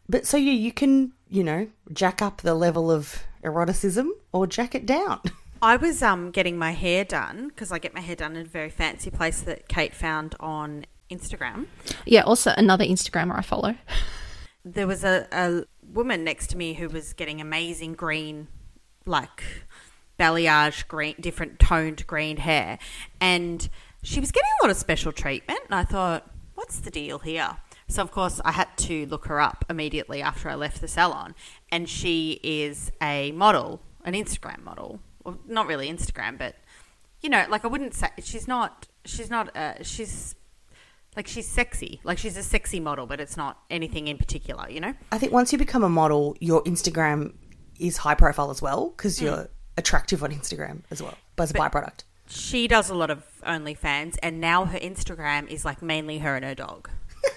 But 0.08 0.26
so 0.26 0.36
yeah, 0.36 0.52
you 0.52 0.72
can, 0.72 1.12
you 1.28 1.42
know, 1.42 1.68
jack 1.92 2.22
up 2.22 2.42
the 2.42 2.54
level 2.54 2.90
of 2.90 3.24
eroticism 3.42 4.12
or 4.32 4.46
jack 4.46 4.74
it 4.74 4.86
down. 4.86 5.20
I 5.62 5.76
was 5.76 6.02
um 6.02 6.30
getting 6.30 6.58
my 6.58 6.72
hair 6.72 7.04
done 7.04 7.48
because 7.48 7.72
I 7.72 7.78
get 7.78 7.94
my 7.94 8.00
hair 8.00 8.16
done 8.16 8.36
in 8.36 8.42
a 8.42 8.48
very 8.48 8.70
fancy 8.70 9.10
place 9.10 9.40
that 9.42 9.68
Kate 9.68 9.94
found 9.94 10.34
on 10.40 10.86
Instagram. 11.10 11.66
Yeah, 12.04 12.22
also 12.22 12.52
another 12.56 12.84
Instagrammer 12.84 13.38
I 13.38 13.42
follow. 13.42 13.76
There 14.64 14.86
was 14.86 15.04
a, 15.04 15.28
a 15.32 15.64
woman 15.82 16.24
next 16.24 16.48
to 16.48 16.56
me 16.56 16.74
who 16.74 16.88
was 16.88 17.12
getting 17.12 17.40
amazing 17.40 17.94
green, 17.94 18.48
like 19.04 19.44
balayage 20.18 20.88
green, 20.88 21.14
different 21.20 21.58
toned 21.58 22.06
green 22.06 22.38
hair, 22.38 22.78
and 23.20 23.68
she 24.02 24.20
was 24.20 24.32
getting 24.32 24.50
a 24.60 24.64
lot 24.64 24.70
of 24.70 24.76
special 24.76 25.12
treatment. 25.12 25.60
And 25.66 25.74
I 25.74 25.84
thought, 25.84 26.28
what's 26.54 26.80
the 26.80 26.90
deal 26.90 27.20
here? 27.20 27.58
So 27.88 28.02
of 28.02 28.10
course 28.10 28.40
I 28.44 28.52
had 28.52 28.76
to 28.78 29.06
look 29.06 29.26
her 29.26 29.40
up 29.40 29.64
immediately 29.70 30.20
after 30.20 30.50
I 30.50 30.56
left 30.56 30.80
the 30.80 30.88
salon, 30.88 31.34
and 31.70 31.88
she 31.88 32.40
is 32.42 32.90
a 33.00 33.30
model, 33.32 33.80
an 34.04 34.14
Instagram 34.14 34.64
model. 34.64 35.00
Not 35.46 35.66
really 35.66 35.90
Instagram, 35.90 36.38
but 36.38 36.56
you 37.20 37.28
know, 37.28 37.44
like 37.48 37.64
I 37.64 37.68
wouldn't 37.68 37.94
say 37.94 38.08
she's 38.22 38.46
not. 38.46 38.88
She's 39.04 39.30
not. 39.30 39.54
Uh, 39.56 39.82
she's 39.82 40.34
like 41.16 41.26
she's 41.26 41.48
sexy. 41.48 42.00
Like 42.04 42.18
she's 42.18 42.36
a 42.36 42.42
sexy 42.42 42.80
model, 42.80 43.06
but 43.06 43.20
it's 43.20 43.36
not 43.36 43.62
anything 43.70 44.08
in 44.08 44.18
particular. 44.18 44.68
You 44.68 44.80
know. 44.80 44.94
I 45.12 45.18
think 45.18 45.32
once 45.32 45.52
you 45.52 45.58
become 45.58 45.82
a 45.82 45.88
model, 45.88 46.36
your 46.40 46.62
Instagram 46.64 47.34
is 47.78 47.98
high 47.98 48.14
profile 48.14 48.50
as 48.50 48.62
well 48.62 48.90
because 48.90 49.20
you're 49.20 49.48
attractive 49.76 50.22
on 50.22 50.30
Instagram 50.30 50.82
as 50.90 51.02
well, 51.02 51.14
but 51.36 51.44
as 51.44 51.50
a 51.50 51.54
byproduct. 51.54 52.04
she 52.28 52.66
does 52.66 52.88
a 52.90 52.94
lot 52.94 53.10
of 53.10 53.24
OnlyFans, 53.46 54.16
and 54.22 54.40
now 54.40 54.64
her 54.64 54.78
Instagram 54.78 55.48
is 55.48 55.64
like 55.64 55.82
mainly 55.82 56.18
her 56.18 56.36
and 56.36 56.44
her 56.44 56.54
dog. 56.54 56.90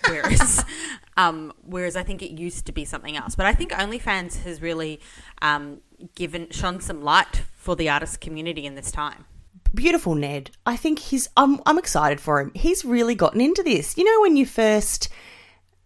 Whereas, 0.08 0.64
um, 1.18 1.54
whereas 1.64 1.96
I 1.96 2.04
think 2.04 2.22
it 2.22 2.32
used 2.32 2.66
to 2.68 2.72
be 2.72 2.86
something 2.86 3.18
else. 3.18 3.36
But 3.36 3.46
I 3.46 3.54
think 3.54 3.72
OnlyFans 3.72 4.44
has 4.44 4.62
really 4.62 5.00
um, 5.42 5.82
given 6.16 6.50
shone 6.52 6.82
some 6.82 7.02
light 7.02 7.44
for 7.56 7.76
the 7.76 7.90
artist 7.90 8.22
community 8.22 8.66
in 8.66 8.76
this 8.76 8.92
time. 8.92 9.26
Beautiful 9.74 10.16
Ned. 10.16 10.52
I 10.66 10.76
think 10.76 11.00
he's. 11.00 11.30
I'm. 11.38 11.62
I'm 11.66 11.78
excited 11.78 12.20
for 12.20 12.40
him. 12.40 12.52
He's 12.56 12.84
really 12.84 13.16
gotten 13.16 13.42
into 13.42 13.62
this. 13.62 13.98
You 13.98 14.04
know 14.04 14.22
when 14.22 14.36
you 14.36 14.46
first. 14.46 15.10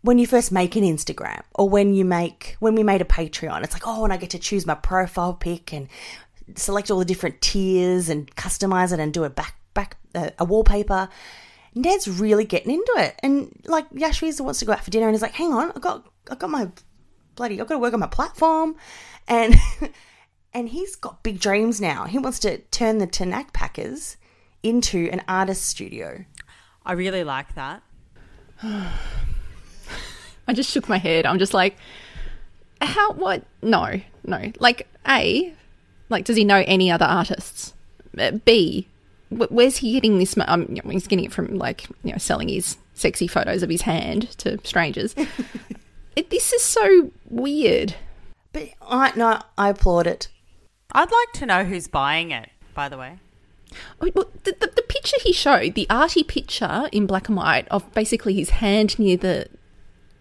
When 0.01 0.17
you 0.17 0.27
first 0.27 0.51
make 0.51 0.75
an 0.75 0.83
Instagram, 0.83 1.43
or 1.55 1.69
when 1.69 1.93
you 1.93 2.03
make 2.03 2.57
when 2.59 2.75
we 2.75 2.83
made 2.83 3.01
a 3.01 3.05
Patreon, 3.05 3.63
it's 3.63 3.71
like, 3.73 3.87
oh, 3.87 4.03
and 4.03 4.11
I 4.11 4.17
get 4.17 4.31
to 4.31 4.39
choose 4.39 4.65
my 4.65 4.75
profile 4.75 5.33
pic 5.33 5.71
and 5.71 5.87
select 6.55 6.91
all 6.91 6.99
the 6.99 7.05
different 7.05 7.39
tiers 7.39 8.09
and 8.09 8.33
customize 8.35 8.91
it 8.91 8.99
and 8.99 9.13
do 9.13 9.23
a 9.23 9.29
back 9.29 9.55
back 9.73 9.97
uh, 10.13 10.31
a 10.39 10.45
wallpaper. 10.45 11.09
Ned's 11.75 12.07
really 12.07 12.45
getting 12.45 12.71
into 12.71 12.93
it, 12.97 13.15
and 13.23 13.57
like 13.65 13.89
Yashvi's 13.91 14.41
wants 14.41 14.59
to 14.59 14.65
go 14.65 14.73
out 14.73 14.83
for 14.83 14.91
dinner, 14.91 15.07
and 15.07 15.15
he's 15.15 15.21
like, 15.21 15.33
"Hang 15.33 15.53
on, 15.53 15.71
I 15.73 15.79
got 15.79 16.05
I 16.29 16.35
got 16.35 16.49
my 16.49 16.69
bloody 17.35 17.59
I've 17.59 17.67
got 17.67 17.75
to 17.75 17.79
work 17.79 17.93
on 17.93 17.99
my 17.99 18.07
platform," 18.07 18.75
and 19.27 19.55
and 20.53 20.69
he's 20.69 20.95
got 20.95 21.23
big 21.23 21.39
dreams 21.39 21.81
now. 21.81 22.05
He 22.05 22.17
wants 22.17 22.39
to 22.39 22.59
turn 22.71 22.97
the 22.99 23.07
Tanak 23.07 23.53
Packers 23.53 24.17
into 24.61 25.09
an 25.11 25.21
artist 25.27 25.65
studio. 25.65 26.25
I 26.85 26.93
really 26.93 27.23
like 27.23 27.55
that. 27.55 27.83
I 30.47 30.53
just 30.53 30.69
shook 30.69 30.89
my 30.89 30.97
head. 30.97 31.25
I'm 31.25 31.39
just 31.39 31.53
like, 31.53 31.77
how? 32.81 33.13
What? 33.13 33.43
No, 33.61 34.01
no. 34.25 34.51
Like, 34.59 34.87
A, 35.07 35.53
like, 36.09 36.25
does 36.25 36.35
he 36.35 36.43
know 36.43 36.63
any 36.67 36.91
other 36.91 37.05
artists? 37.05 37.73
Uh, 38.17 38.31
B, 38.31 38.87
where's 39.29 39.77
he 39.77 39.93
getting 39.93 40.19
this? 40.19 40.35
Mo- 40.37 40.45
um, 40.47 40.75
he's 40.89 41.07
getting 41.07 41.25
it 41.25 41.33
from 41.33 41.57
like, 41.57 41.87
you 42.03 42.11
know, 42.11 42.17
selling 42.17 42.49
his 42.49 42.77
sexy 42.93 43.27
photos 43.27 43.63
of 43.63 43.69
his 43.69 43.81
hand 43.81 44.29
to 44.39 44.59
strangers. 44.65 45.15
it, 46.15 46.29
this 46.29 46.53
is 46.53 46.61
so 46.61 47.11
weird. 47.29 47.95
But 48.51 48.69
I 48.81 49.13
no, 49.15 49.41
I 49.57 49.69
applaud 49.69 50.07
it. 50.07 50.27
I'd 50.91 51.11
like 51.11 51.31
to 51.35 51.45
know 51.45 51.63
who's 51.63 51.87
buying 51.87 52.31
it. 52.31 52.49
By 52.75 52.89
the 52.89 52.97
way, 52.97 53.19
Oh, 54.01 54.09
well, 54.15 54.29
The, 54.43 54.55
the, 54.59 54.67
the 54.75 54.81
picture 54.83 55.17
he 55.21 55.33
showed, 55.33 55.73
the 55.75 55.87
arty 55.89 56.23
picture 56.23 56.87
in 56.91 57.05
black 57.07 57.27
and 57.27 57.37
white 57.37 57.67
of 57.69 57.91
basically 57.93 58.35
his 58.35 58.51
hand 58.51 58.97
near 58.99 59.17
the 59.17 59.47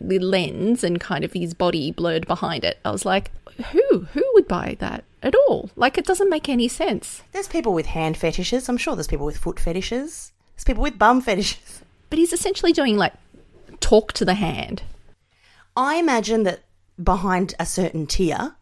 the 0.00 0.18
lens 0.18 0.82
and 0.82 1.00
kind 1.00 1.22
of 1.22 1.32
his 1.32 1.54
body 1.54 1.92
blurred 1.92 2.26
behind 2.26 2.64
it. 2.64 2.78
I 2.84 2.90
was 2.90 3.04
like, 3.04 3.30
who? 3.70 4.00
Who 4.12 4.24
would 4.34 4.48
buy 4.48 4.76
that 4.80 5.04
at 5.22 5.34
all? 5.46 5.70
Like, 5.76 5.96
it 5.96 6.04
doesn't 6.04 6.28
make 6.28 6.48
any 6.48 6.66
sense. 6.66 7.22
There's 7.30 7.46
people 7.46 7.72
with 7.72 7.86
hand 7.86 8.16
fetishes. 8.16 8.68
I'm 8.68 8.78
sure 8.78 8.96
there's 8.96 9.06
people 9.06 9.26
with 9.26 9.36
foot 9.38 9.60
fetishes. 9.60 10.32
There's 10.56 10.64
people 10.64 10.82
with 10.82 10.98
bum 10.98 11.20
fetishes. 11.20 11.82
But 12.10 12.18
he's 12.18 12.32
essentially 12.32 12.72
doing 12.72 12.96
like 12.96 13.12
talk 13.80 14.12
to 14.14 14.24
the 14.24 14.34
hand. 14.34 14.82
I 15.76 15.96
imagine 15.96 16.42
that 16.44 16.64
behind 17.02 17.54
a 17.58 17.66
certain 17.66 18.06
tier, 18.06 18.56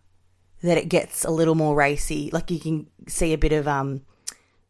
that 0.62 0.78
it 0.78 0.88
gets 0.88 1.24
a 1.24 1.30
little 1.30 1.54
more 1.54 1.74
racy. 1.74 2.30
Like 2.32 2.50
you 2.50 2.60
can 2.60 2.86
see 3.08 3.32
a 3.32 3.38
bit 3.38 3.52
of 3.52 3.66
um, 3.66 4.02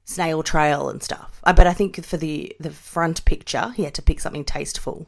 snail 0.04 0.42
trail 0.42 0.88
and 0.88 1.02
stuff. 1.02 1.40
But 1.44 1.66
I 1.66 1.73
think 1.73 2.04
for 2.04 2.16
the 2.16 2.54
the 2.61 2.70
front 2.70 3.25
picture, 3.25 3.70
he 3.76 3.85
had 3.85 3.94
to 3.94 4.02
pick 4.02 4.20
something 4.20 4.44
tasteful. 4.44 5.06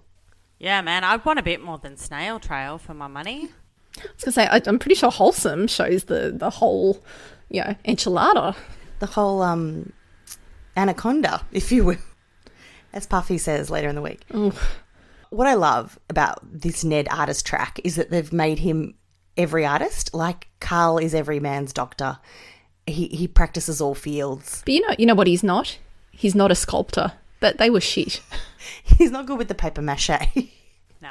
yeah, 0.58 0.80
man, 0.80 1.04
I'd 1.04 1.24
want 1.24 1.38
a 1.38 1.42
bit 1.42 1.62
more 1.62 1.78
than 1.78 1.96
snail 1.96 2.38
trail 2.38 2.78
for 2.78 2.94
my 2.94 3.06
money. 3.08 3.50
I 3.98 4.02
was 4.14 4.24
gonna 4.24 4.32
say, 4.32 4.46
I, 4.46 4.60
I'm 4.66 4.78
pretty 4.78 4.94
sure 4.94 5.10
wholesome 5.10 5.66
shows 5.66 6.04
the 6.04 6.32
the 6.34 6.50
whole, 6.50 7.02
you 7.48 7.62
know, 7.62 7.74
enchilada. 7.84 8.56
The 8.98 9.06
whole 9.06 9.42
um, 9.42 9.92
anaconda, 10.76 11.44
if 11.52 11.72
you 11.72 11.84
will, 11.84 11.96
as 12.92 13.06
Puffy 13.06 13.38
says 13.38 13.70
later 13.70 13.88
in 13.88 13.94
the 13.96 14.02
week. 14.02 14.22
What 15.32 15.46
I 15.46 15.54
love 15.54 15.98
about 16.10 16.40
this 16.42 16.84
Ned 16.84 17.08
artist 17.10 17.46
track 17.46 17.80
is 17.84 17.96
that 17.96 18.10
they've 18.10 18.32
made 18.32 18.58
him 18.58 18.94
every 19.36 19.64
artist. 19.64 20.12
Like 20.12 20.48
Carl 20.60 20.98
is 20.98 21.14
every 21.14 21.40
man's 21.40 21.72
doctor. 21.72 22.18
He 22.86 23.06
he 23.08 23.26
practices 23.26 23.80
all 23.80 23.94
fields. 23.94 24.62
But 24.66 24.74
you 24.74 24.86
know, 24.86 24.94
you 24.98 25.06
know 25.06 25.14
what 25.14 25.26
he's 25.26 25.42
not. 25.42 25.78
He's 26.10 26.34
not 26.34 26.50
a 26.50 26.54
sculptor. 26.54 27.12
That 27.40 27.56
they 27.56 27.70
were 27.70 27.80
shit. 27.80 28.20
He's 28.84 29.10
not 29.10 29.26
good 29.26 29.38
with 29.38 29.48
the 29.48 29.54
paper 29.54 29.82
mache. 29.82 30.10
No. 31.02 31.10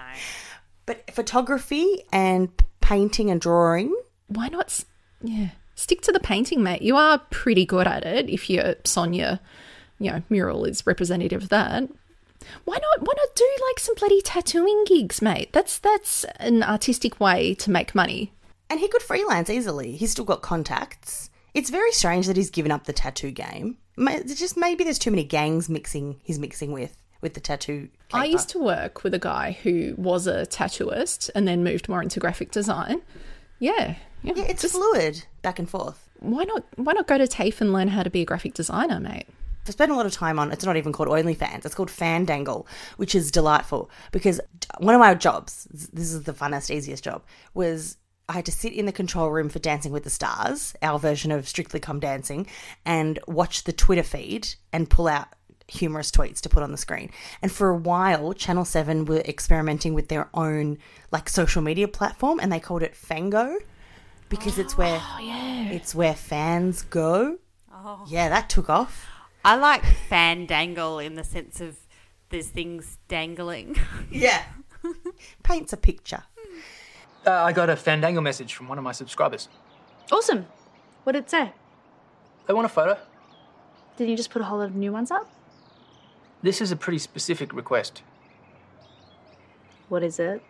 but 0.85 1.11
photography 1.11 2.03
and 2.13 2.47
painting 2.79 3.29
and 3.29 3.41
drawing, 3.41 3.93
why 4.27 4.47
not? 4.47 4.85
Yeah, 5.21 5.49
stick 5.75 5.99
to 6.03 6.13
the 6.13 6.19
painting, 6.21 6.63
mate. 6.63 6.81
You 6.81 6.95
are 6.95 7.17
pretty 7.29 7.65
good 7.65 7.87
at 7.87 8.05
it. 8.05 8.29
If 8.29 8.49
your 8.49 8.75
Sonia, 8.85 9.41
you 9.99 10.11
know, 10.11 10.23
mural 10.29 10.63
is 10.63 10.87
representative 10.87 11.43
of 11.43 11.49
that. 11.49 11.89
Why 12.65 12.77
not? 12.77 13.01
Why 13.07 13.13
not 13.17 13.35
do 13.35 13.49
like 13.67 13.79
some 13.79 13.95
bloody 13.95 14.21
tattooing 14.21 14.83
gigs, 14.85 15.21
mate? 15.21 15.49
That's 15.53 15.77
that's 15.79 16.23
an 16.39 16.63
artistic 16.63 17.19
way 17.19 17.53
to 17.55 17.71
make 17.71 17.93
money. 17.95 18.33
and 18.69 18.79
he 18.79 18.87
could 18.87 19.01
freelance 19.01 19.49
easily. 19.49 19.93
He's 19.97 20.11
still 20.11 20.25
got 20.25 20.41
contacts. 20.41 21.29
It's 21.53 21.69
very 21.69 21.91
strange 21.91 22.27
that 22.27 22.37
he's 22.37 22.49
given 22.49 22.71
up 22.71 22.85
the 22.85 22.93
tattoo 22.93 23.31
game. 23.31 23.77
It's 23.97 24.39
Just 24.39 24.55
maybe 24.55 24.83
there's 24.85 24.97
too 24.99 25.11
many 25.11 25.25
gangs 25.25 25.67
mixing. 25.69 26.21
He's 26.23 26.39
mixing 26.39 26.71
with 26.71 26.95
with 27.21 27.33
the 27.33 27.39
tattoo. 27.41 27.89
I 28.13 28.25
used 28.25 28.49
to 28.49 28.59
work 28.59 29.03
with 29.03 29.13
a 29.13 29.19
guy 29.19 29.57
who 29.61 29.93
was 29.97 30.25
a 30.27 30.45
tattooist 30.47 31.29
and 31.35 31.47
then 31.47 31.63
moved 31.63 31.87
more 31.89 32.01
into 32.01 32.19
graphic 32.19 32.51
design. 32.51 33.01
Yeah, 33.59 33.95
yeah. 34.23 34.33
Yeah, 34.35 34.43
it's 34.45 34.61
Just- 34.63 34.73
fluid 34.75 35.25
back 35.41 35.59
and 35.59 35.69
forth. 35.69 36.07
why 36.19 36.45
not? 36.45 36.63
Why 36.77 36.93
not 36.93 37.07
go 37.07 37.17
to 37.17 37.27
TAFE 37.27 37.61
and 37.61 37.73
learn 37.73 37.89
how 37.89 38.01
to 38.03 38.09
be 38.09 38.21
a 38.21 38.25
graphic 38.25 38.53
designer, 38.53 38.99
mate? 38.99 39.27
I 39.67 39.71
spent 39.71 39.91
a 39.91 39.95
lot 39.95 40.05
of 40.05 40.11
time 40.11 40.39
on. 40.39 40.51
It's 40.51 40.65
not 40.65 40.77
even 40.77 40.91
called 40.91 41.09
OnlyFans. 41.09 41.65
It's 41.65 41.75
called 41.75 41.89
Fandangle, 41.89 42.65
which 42.97 43.13
is 43.15 43.31
delightful 43.31 43.89
because 44.11 44.41
one 44.79 44.95
of 44.95 44.99
my 44.99 45.13
jobs. 45.13 45.67
This 45.71 46.11
is 46.11 46.23
the 46.23 46.33
funnest, 46.33 46.73
easiest 46.73 47.03
job. 47.03 47.23
Was 47.53 47.97
I 48.27 48.33
had 48.33 48.45
to 48.45 48.51
sit 48.51 48.73
in 48.73 48.85
the 48.85 48.91
control 48.91 49.29
room 49.29 49.49
for 49.49 49.59
Dancing 49.59 49.91
with 49.91 50.03
the 50.03 50.09
Stars, 50.09 50.73
our 50.81 50.97
version 50.97 51.31
of 51.31 51.47
Strictly 51.47 51.79
Come 51.79 51.99
Dancing, 51.99 52.47
and 52.85 53.19
watch 53.27 53.65
the 53.65 53.73
Twitter 53.73 54.03
feed 54.03 54.47
and 54.71 54.89
pull 54.89 55.07
out 55.07 55.27
humorous 55.67 56.11
tweets 56.11 56.41
to 56.41 56.49
put 56.49 56.63
on 56.63 56.71
the 56.71 56.77
screen. 56.77 57.11
And 57.41 57.51
for 57.51 57.69
a 57.69 57.75
while, 57.75 58.33
Channel 58.33 58.65
Seven 58.65 59.05
were 59.05 59.19
experimenting 59.19 59.93
with 59.93 60.07
their 60.07 60.29
own 60.33 60.77
like 61.11 61.29
social 61.29 61.61
media 61.61 61.87
platform, 61.87 62.39
and 62.39 62.51
they 62.51 62.59
called 62.59 62.83
it 62.83 62.95
Fango 62.95 63.57
because 64.29 64.57
it's 64.57 64.77
where 64.77 64.99
oh, 65.01 65.67
it's 65.71 65.93
where 65.93 66.15
fans 66.15 66.83
go. 66.83 67.37
Oh. 67.71 68.05
Yeah, 68.07 68.29
that 68.29 68.49
took 68.49 68.69
off. 68.69 69.07
I 69.43 69.55
like 69.55 69.83
fandangle 70.09 71.03
in 71.03 71.15
the 71.15 71.23
sense 71.23 71.61
of 71.61 71.77
there's 72.29 72.47
things 72.47 72.97
dangling. 73.07 73.75
Yeah. 74.11 74.43
Paints 75.43 75.71
a 75.73 75.77
picture. 75.77 76.23
Uh, 77.25 77.31
I 77.31 77.53
got 77.53 77.69
a 77.69 77.75
Fandangle 77.75 78.21
message 78.23 78.55
from 78.55 78.67
one 78.67 78.77
of 78.79 78.83
my 78.83 78.91
subscribers. 78.91 79.47
Awesome. 80.11 80.47
What 81.03 81.13
did 81.13 81.25
it 81.25 81.29
say? 81.29 81.53
They 82.47 82.53
want 82.53 82.65
a 82.65 82.69
photo. 82.69 82.97
Did 83.95 84.09
you 84.09 84.17
just 84.17 84.31
put 84.31 84.41
a 84.41 84.45
whole 84.45 84.57
lot 84.57 84.65
of 84.69 84.75
new 84.75 84.91
ones 84.91 85.11
up? 85.11 85.29
This 86.41 86.61
is 86.61 86.71
a 86.71 86.75
pretty 86.75 86.97
specific 86.97 87.53
request. 87.53 88.01
What 89.87 90.03
is 90.03 90.19
it? 90.19 90.41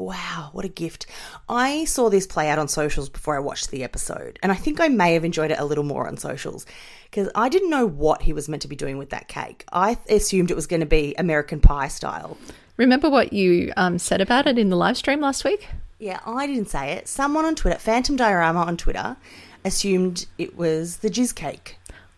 Wow, 0.00 0.48
what 0.52 0.64
a 0.64 0.68
gift. 0.68 1.04
I 1.46 1.84
saw 1.84 2.08
this 2.08 2.26
play 2.26 2.48
out 2.48 2.58
on 2.58 2.68
socials 2.68 3.10
before 3.10 3.36
I 3.36 3.40
watched 3.40 3.70
the 3.70 3.84
episode, 3.84 4.38
and 4.42 4.50
I 4.50 4.54
think 4.54 4.80
I 4.80 4.88
may 4.88 5.12
have 5.12 5.26
enjoyed 5.26 5.50
it 5.50 5.58
a 5.58 5.64
little 5.66 5.84
more 5.84 6.08
on 6.08 6.16
socials 6.16 6.64
because 7.04 7.28
I 7.34 7.50
didn't 7.50 7.68
know 7.68 7.86
what 7.86 8.22
he 8.22 8.32
was 8.32 8.48
meant 8.48 8.62
to 8.62 8.68
be 8.68 8.76
doing 8.76 8.96
with 8.96 9.10
that 9.10 9.28
cake. 9.28 9.62
I 9.74 9.98
assumed 10.08 10.50
it 10.50 10.54
was 10.54 10.66
going 10.66 10.80
to 10.80 10.86
be 10.86 11.14
American 11.18 11.60
Pie 11.60 11.88
style. 11.88 12.38
Remember 12.78 13.10
what 13.10 13.34
you 13.34 13.74
um, 13.76 13.98
said 13.98 14.22
about 14.22 14.46
it 14.46 14.56
in 14.56 14.70
the 14.70 14.76
live 14.76 14.96
stream 14.96 15.20
last 15.20 15.44
week? 15.44 15.68
Yeah, 15.98 16.20
I 16.24 16.46
didn't 16.46 16.70
say 16.70 16.92
it. 16.92 17.06
Someone 17.06 17.44
on 17.44 17.54
Twitter, 17.54 17.78
Phantom 17.78 18.16
Diorama 18.16 18.60
on 18.60 18.78
Twitter, 18.78 19.18
assumed 19.66 20.24
it 20.38 20.56
was 20.56 20.98
the 20.98 21.10
jizz 21.10 21.34
cake. 21.34 21.76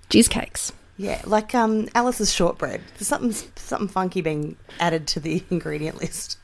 Jizz 0.08 0.30
cakes. 0.30 0.72
Yeah, 0.98 1.20
like 1.26 1.52
um, 1.52 1.88
Alice's 1.96 2.32
shortbread. 2.32 2.80
There's 2.94 3.08
something 3.08 3.32
something 3.56 3.88
funky 3.88 4.20
being 4.20 4.54
added 4.78 5.08
to 5.08 5.20
the 5.20 5.42
ingredient 5.50 6.00
list. 6.00 6.38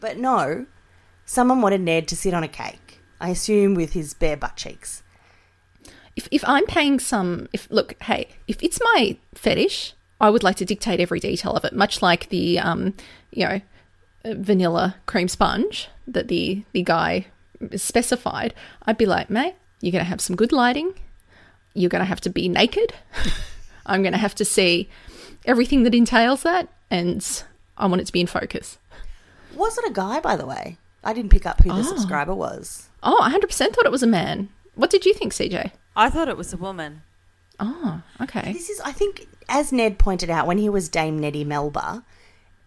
But 0.00 0.18
no, 0.18 0.66
someone 1.24 1.62
wanted 1.62 1.80
Ned 1.80 2.08
to 2.08 2.16
sit 2.16 2.34
on 2.34 2.44
a 2.44 2.48
cake. 2.48 3.00
I 3.20 3.30
assume 3.30 3.74
with 3.74 3.92
his 3.92 4.14
bare 4.14 4.36
butt 4.36 4.56
cheeks. 4.56 5.02
If, 6.14 6.28
if 6.30 6.44
I'm 6.46 6.66
paying 6.66 6.98
some, 6.98 7.48
if 7.52 7.68
look, 7.70 8.00
hey, 8.02 8.28
if 8.46 8.62
it's 8.62 8.80
my 8.94 9.18
fetish, 9.34 9.94
I 10.20 10.30
would 10.30 10.42
like 10.42 10.56
to 10.56 10.64
dictate 10.64 11.00
every 11.00 11.20
detail 11.20 11.52
of 11.52 11.64
it, 11.64 11.74
much 11.74 12.00
like 12.00 12.28
the, 12.30 12.58
um, 12.58 12.94
you 13.30 13.46
know, 13.46 13.60
uh, 14.24 14.34
vanilla 14.36 14.96
cream 15.06 15.28
sponge 15.28 15.88
that 16.06 16.28
the 16.28 16.64
the 16.72 16.82
guy 16.82 17.26
specified. 17.74 18.54
I'd 18.86 18.98
be 18.98 19.06
like, 19.06 19.28
mate, 19.28 19.54
you're 19.80 19.92
gonna 19.92 20.04
have 20.04 20.20
some 20.20 20.36
good 20.36 20.52
lighting. 20.52 20.94
You're 21.74 21.90
gonna 21.90 22.04
have 22.04 22.20
to 22.22 22.30
be 22.30 22.48
naked. 22.48 22.94
I'm 23.86 24.02
gonna 24.02 24.16
have 24.16 24.34
to 24.36 24.44
see 24.44 24.88
everything 25.44 25.82
that 25.82 25.94
entails 25.94 26.42
that, 26.42 26.68
and 26.90 27.24
I 27.76 27.86
want 27.86 28.00
it 28.00 28.06
to 28.06 28.12
be 28.12 28.20
in 28.20 28.26
focus. 28.26 28.78
Was 29.56 29.78
it 29.78 29.90
a 29.90 29.92
guy, 29.92 30.20
by 30.20 30.36
the 30.36 30.46
way? 30.46 30.78
I 31.02 31.12
didn't 31.12 31.30
pick 31.30 31.46
up 31.46 31.62
who 31.62 31.72
the 31.72 31.84
subscriber 31.84 32.34
was. 32.34 32.88
Oh, 33.02 33.20
I 33.22 33.32
100% 33.32 33.48
thought 33.72 33.86
it 33.86 33.92
was 33.92 34.02
a 34.02 34.08
man. 34.08 34.48
What 34.74 34.90
did 34.90 35.06
you 35.06 35.14
think, 35.14 35.32
CJ? 35.32 35.70
I 35.94 36.10
thought 36.10 36.28
it 36.28 36.36
was 36.36 36.52
a 36.52 36.56
woman. 36.56 37.02
Oh, 37.60 38.02
okay. 38.20 38.52
This 38.52 38.68
is, 38.68 38.80
I 38.80 38.92
think, 38.92 39.26
as 39.48 39.72
Ned 39.72 39.98
pointed 39.98 40.28
out 40.28 40.46
when 40.46 40.58
he 40.58 40.68
was 40.68 40.88
Dame 40.88 41.18
Neddy 41.18 41.44
Melba, 41.44 42.04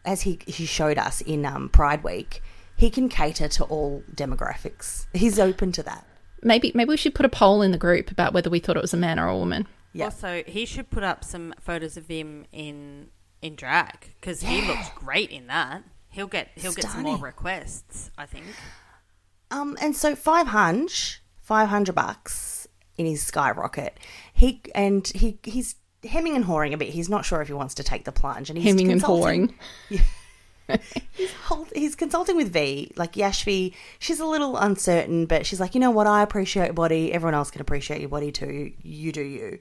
as 0.05 0.22
he 0.22 0.39
he 0.48 0.65
showed 0.65 0.98
us 0.98 1.22
in 1.22 1.46
um, 1.46 1.69
Pride 1.69 2.03
Week, 2.03 2.41
he 2.75 2.89
can 2.89 3.10
cater 3.10 3.48
to 3.50 3.63
all 3.65 4.03
demographics. 4.15 5.05
He's 5.13 5.38
open 5.38 5.72
to 5.74 5.84
that. 5.84 6.08
Maybe 6.41 6.72
maybe 6.74 6.89
we 6.89 6.98
should 6.98 7.13
put 7.13 7.25
a 7.25 7.29
poll 7.29 7.62
in 7.62 7.72
the 7.72 7.77
group 7.77 8.10
about 8.10 8.34
whether 8.34 8.50
we 8.50 8.60
thought 8.60 8.77
it 8.77 8.81
was 8.81 8.93
a 8.93 8.98
man 8.98 9.19
or 9.19 9.27
a 9.27 9.38
woman. 9.38 9.67
Yeah. 9.93 10.05
Also, 10.05 10.43
he 10.48 10.65
should 10.65 10.89
put 10.89 11.03
up 11.03 11.24
some 11.24 11.53
photos 11.60 11.98
of 11.98 12.08
him 12.08 12.46
in 12.51 13.10
in 13.41 13.55
drag 13.55 14.13
because 14.19 14.41
he 14.41 14.65
looks 14.65 14.89
great 14.96 15.29
in 15.29 15.48
that. 15.48 15.84
He'll 16.10 16.28
get 16.28 16.50
he'll 16.56 16.74
get 16.74 16.86
some 16.89 17.04
more 17.04 17.18
requests. 17.18 18.12
I 18.18 18.25
think. 18.25 18.46
Um, 19.51 19.78
and 19.82 19.96
so 19.96 20.16
five 20.16 20.48
hunch, 20.48 21.22
five 21.42 21.70
hundred 21.70 21.96
bucks 21.96 22.68
in 22.98 23.06
his 23.06 23.25
skyrocket. 23.25 23.98
He 24.34 24.62
and 24.75 25.08
he 25.08 25.39
he's 25.44 25.75
hemming 26.04 26.36
and 26.36 26.46
hawing 26.46 26.74
a 26.74 26.78
bit. 26.78 26.89
He's 26.89 27.10
not 27.10 27.25
sure 27.25 27.42
if 27.42 27.48
he 27.48 27.54
wants 27.54 27.75
to 27.75 27.84
take 27.84 28.06
the 28.06 28.12
plunge. 28.12 28.50
And 28.50 28.58
he's 28.58 28.68
Hemming 28.68 28.92
and 28.92 29.01
consulting- 29.01 29.54
hawing. 29.89 30.01
he's, 31.13 31.32
hold, 31.46 31.68
he's 31.75 31.96
consulting 31.96 32.36
with 32.38 32.51
V. 32.54 32.92
Like 32.96 33.13
Yashvi, 33.13 33.74
she's 33.98 34.20
a 34.20 34.25
little 34.25 34.56
uncertain, 34.58 35.25
but 35.25 35.46
she's 35.46 35.60
like, 35.60 35.74
you 35.74 35.82
know 35.82 35.92
what? 35.92 36.08
I 36.08 36.22
appreciate 36.22 36.66
your 36.66 36.74
body. 36.74 37.12
Everyone 37.12 37.34
else 37.34 37.50
can 37.51 37.62
appreciate 37.62 38.01
your 38.01 38.10
body 38.10 38.32
too. 38.32 38.72
You 38.82 39.12
do 39.12 39.22
you. 39.22 39.60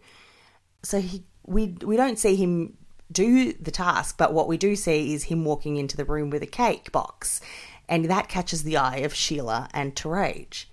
So 0.83 1.01
he, 1.01 1.25
we 1.47 1.77
we 1.83 1.97
don't 1.97 2.19
see 2.19 2.37
him 2.37 2.77
do 3.11 3.53
the 3.55 3.71
task, 3.71 4.17
but 4.19 4.33
what 4.33 4.49
we 4.49 4.57
do 4.57 4.77
see 4.77 5.15
is 5.15 5.25
him 5.25 5.45
walking 5.45 5.77
into 5.77 5.97
the 5.97 6.05
room 6.05 6.31
with 6.31 6.43
a 6.43 6.47
cake 6.47 6.93
box, 6.93 7.41
and 7.89 8.07
that 8.07 8.29
catches 8.29 8.63
the 8.63 8.77
eye 8.77 8.99
of 8.99 9.15
Sheila 9.15 9.69
and 9.73 9.95
Terese. 9.95 10.67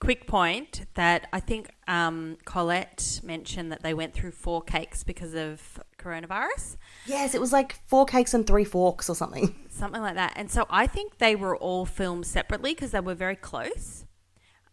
Quick 0.00 0.26
point 0.26 0.86
that 0.94 1.26
I 1.32 1.40
think 1.40 1.70
um, 1.88 2.38
Colette 2.44 3.20
mentioned 3.24 3.72
that 3.72 3.82
they 3.82 3.94
went 3.94 4.14
through 4.14 4.30
four 4.30 4.62
cakes 4.62 5.02
because 5.02 5.34
of 5.34 5.80
coronavirus, 5.98 6.76
Yes, 7.06 7.34
it 7.34 7.40
was 7.40 7.52
like 7.52 7.74
four 7.86 8.04
cakes 8.04 8.34
and 8.34 8.46
three 8.46 8.64
forks 8.64 9.08
or 9.08 9.14
something. 9.14 9.54
something 9.70 10.00
like 10.00 10.14
that. 10.14 10.34
And 10.36 10.50
so 10.50 10.66
I 10.70 10.86
think 10.86 11.18
they 11.18 11.34
were 11.34 11.56
all 11.56 11.86
filmed 11.86 12.26
separately 12.26 12.74
because 12.74 12.92
they 12.92 13.00
were 13.00 13.14
very 13.14 13.36
close. 13.36 14.04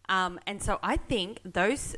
Um, 0.08 0.38
and 0.46 0.62
so 0.62 0.78
I 0.82 0.96
think 0.96 1.40
those, 1.44 1.96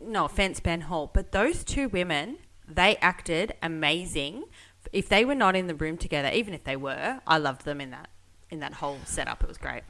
no 0.00 0.24
offense, 0.24 0.60
Ben 0.60 0.82
Hall, 0.82 1.10
but 1.12 1.32
those 1.32 1.64
two 1.64 1.88
women, 1.88 2.38
they 2.68 2.96
acted 2.96 3.54
amazing. 3.62 4.44
If 4.92 5.08
they 5.08 5.24
were 5.24 5.34
not 5.34 5.56
in 5.56 5.66
the 5.66 5.74
room 5.74 5.96
together, 5.96 6.30
even 6.32 6.54
if 6.54 6.64
they 6.64 6.76
were, 6.76 7.20
I 7.26 7.38
loved 7.38 7.64
them 7.64 7.80
in 7.80 7.90
that 7.90 8.08
in 8.50 8.60
that 8.60 8.74
whole 8.74 8.98
setup. 9.04 9.42
It 9.42 9.48
was 9.48 9.56
great. 9.56 9.82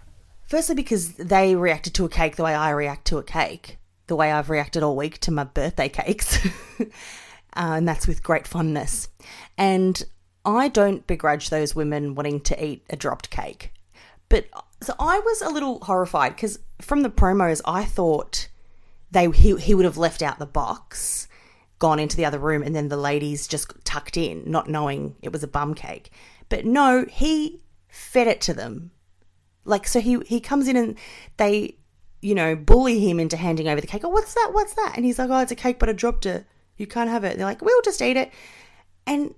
Firstly, 0.46 0.74
because 0.74 1.14
they 1.14 1.56
reacted 1.56 1.94
to 1.94 2.04
a 2.04 2.08
cake 2.08 2.36
the 2.36 2.44
way 2.44 2.54
I 2.54 2.70
react 2.70 3.06
to 3.06 3.18
a 3.18 3.22
cake, 3.22 3.78
the 4.06 4.14
way 4.14 4.30
I've 4.30 4.50
reacted 4.50 4.82
all 4.82 4.94
week 4.94 5.18
to 5.20 5.30
my 5.30 5.44
birthday 5.44 5.88
cakes. 5.88 6.38
uh, 6.80 6.84
and 7.54 7.88
that's 7.88 8.06
with 8.06 8.22
great 8.22 8.46
fondness. 8.46 9.08
And 9.58 10.02
I 10.44 10.68
don't 10.68 11.06
begrudge 11.06 11.50
those 11.50 11.74
women 11.74 12.14
wanting 12.14 12.40
to 12.42 12.64
eat 12.64 12.84
a 12.90 12.96
dropped 12.96 13.30
cake. 13.30 13.72
But 14.28 14.46
so 14.80 14.94
I 14.98 15.18
was 15.18 15.42
a 15.42 15.50
little 15.50 15.80
horrified 15.80 16.36
because 16.36 16.58
from 16.80 17.02
the 17.02 17.10
promos, 17.10 17.60
I 17.64 17.84
thought 17.84 18.48
they 19.10 19.30
he, 19.30 19.56
he 19.56 19.74
would 19.74 19.84
have 19.84 19.98
left 19.98 20.22
out 20.22 20.38
the 20.38 20.46
box, 20.46 21.28
gone 21.82 21.98
into 21.98 22.16
the 22.16 22.24
other 22.24 22.38
room, 22.38 22.62
and 22.62 22.76
then 22.76 22.88
the 22.90 22.96
ladies 22.96 23.48
just 23.48 23.72
tucked 23.82 24.16
in, 24.16 24.48
not 24.48 24.70
knowing 24.70 25.16
it 25.20 25.32
was 25.32 25.42
a 25.42 25.48
bum 25.48 25.74
cake. 25.74 26.12
But 26.48 26.64
no, 26.64 27.04
he 27.10 27.60
fed 27.88 28.28
it 28.28 28.40
to 28.42 28.54
them. 28.54 28.92
Like 29.64 29.88
so 29.88 29.98
he 30.00 30.20
he 30.24 30.38
comes 30.38 30.68
in 30.68 30.76
and 30.76 30.96
they 31.38 31.78
you 32.20 32.36
know 32.36 32.54
bully 32.54 33.00
him 33.00 33.18
into 33.18 33.36
handing 33.36 33.66
over 33.66 33.80
the 33.80 33.88
cake. 33.88 34.04
Oh 34.04 34.10
what's 34.10 34.32
that? 34.34 34.50
What's 34.52 34.74
that? 34.74 34.92
And 34.94 35.04
he's 35.04 35.18
like 35.18 35.28
oh 35.28 35.40
it's 35.40 35.50
a 35.50 35.56
cake 35.56 35.80
but 35.80 35.88
i 35.88 35.92
dropped 35.92 36.24
it. 36.24 36.46
You 36.76 36.86
can't 36.86 37.10
have 37.10 37.24
it. 37.24 37.36
They're 37.36 37.46
like 37.46 37.62
we'll 37.62 37.82
just 37.82 38.00
eat 38.00 38.16
it. 38.16 38.30
And 39.04 39.34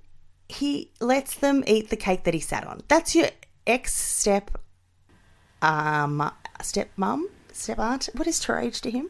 he 0.46 0.92
lets 1.00 1.36
them 1.36 1.64
eat 1.66 1.88
the 1.88 1.96
cake 1.96 2.24
that 2.24 2.34
he 2.34 2.40
sat 2.40 2.66
on. 2.66 2.82
That's 2.88 3.14
your 3.14 3.28
ex 3.66 3.94
step 3.94 4.50
um 5.62 6.30
step 6.60 6.90
mum 6.98 7.30
step 7.52 7.78
aunt. 7.78 8.10
What 8.14 8.26
is 8.26 8.44
her 8.44 8.58
age 8.58 8.82
to 8.82 8.90
him? 8.90 9.08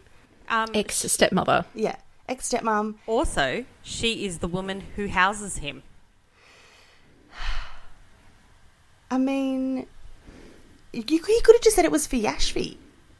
Um, 0.49 0.69
Ex 0.75 0.97
stepmother. 1.11 1.65
yeah 1.75 1.97
ex 2.29 2.47
step 2.47 2.65
also, 3.07 3.65
she 3.83 4.25
is 4.25 4.39
the 4.39 4.49
woman 4.49 4.83
who 4.97 5.09
houses 5.09 5.59
him. 5.59 5.83
i 9.11 9.19
mean 9.19 9.87
you, 10.93 11.03
he 11.05 11.19
could 11.19 11.55
have 11.55 11.63
just 11.63 11.77
said 11.77 11.85
it 11.85 11.93
was 11.93 12.07
for 12.07 12.17
yashvi 12.17 12.77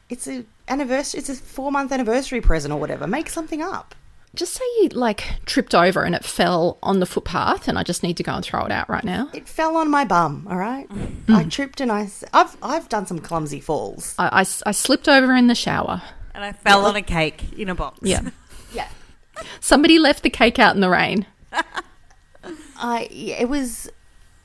it's 0.09 0.27
a 0.27 0.45
anniversary 0.69 1.19
it's 1.21 1.29
a 1.29 1.35
four 1.35 1.71
month 1.71 1.93
anniversary 1.93 2.41
present 2.41 2.73
or 2.73 2.81
whatever 2.81 3.07
make 3.07 3.29
something 3.29 3.61
up 3.63 3.95
Just 4.35 4.55
say 4.55 4.65
you 4.81 4.89
like 4.89 5.23
tripped 5.47 5.75
over 5.75 6.03
and 6.03 6.15
it 6.15 6.25
fell 6.25 6.79
on 6.83 6.99
the 6.99 7.07
footpath, 7.07 7.69
and 7.69 7.79
I 7.79 7.85
just 7.85 8.03
need 8.03 8.17
to 8.17 8.25
go 8.25 8.33
and 8.33 8.45
throw 8.45 8.65
it 8.67 8.73
out 8.73 8.89
right 8.91 9.05
now. 9.05 9.31
It 9.33 9.47
fell 9.49 9.77
on 9.77 9.89
my 9.89 10.05
bum. 10.05 10.49
All 10.51 10.57
right, 10.57 10.89
mm. 10.89 11.33
I 11.33 11.45
tripped 11.45 11.81
and 11.81 11.93
I've 11.93 12.25
I've 12.61 12.89
done 12.89 13.07
some 13.07 13.21
clumsy 13.21 13.61
falls. 13.61 14.17
I 14.19 14.45
I 14.67 14.73
slipped 14.73 15.09
over 15.09 15.37
in 15.37 15.47
the 15.47 15.55
shower. 15.55 16.03
And 16.35 16.43
I 16.43 16.51
fell 16.51 16.85
on 16.85 16.97
a 16.97 17.03
cake 17.03 17.57
in 17.57 17.69
a 17.69 17.77
box. 17.77 18.01
Yeah. 18.03 18.23
Yeah, 19.45 19.51
Somebody 19.61 19.99
left 19.99 20.23
the 20.23 20.31
cake 20.31 20.59
out 20.59 20.75
in 20.75 20.81
the 20.81 20.91
rain. 20.91 21.27
I. 22.77 23.09
It 23.11 23.49
was. 23.49 23.91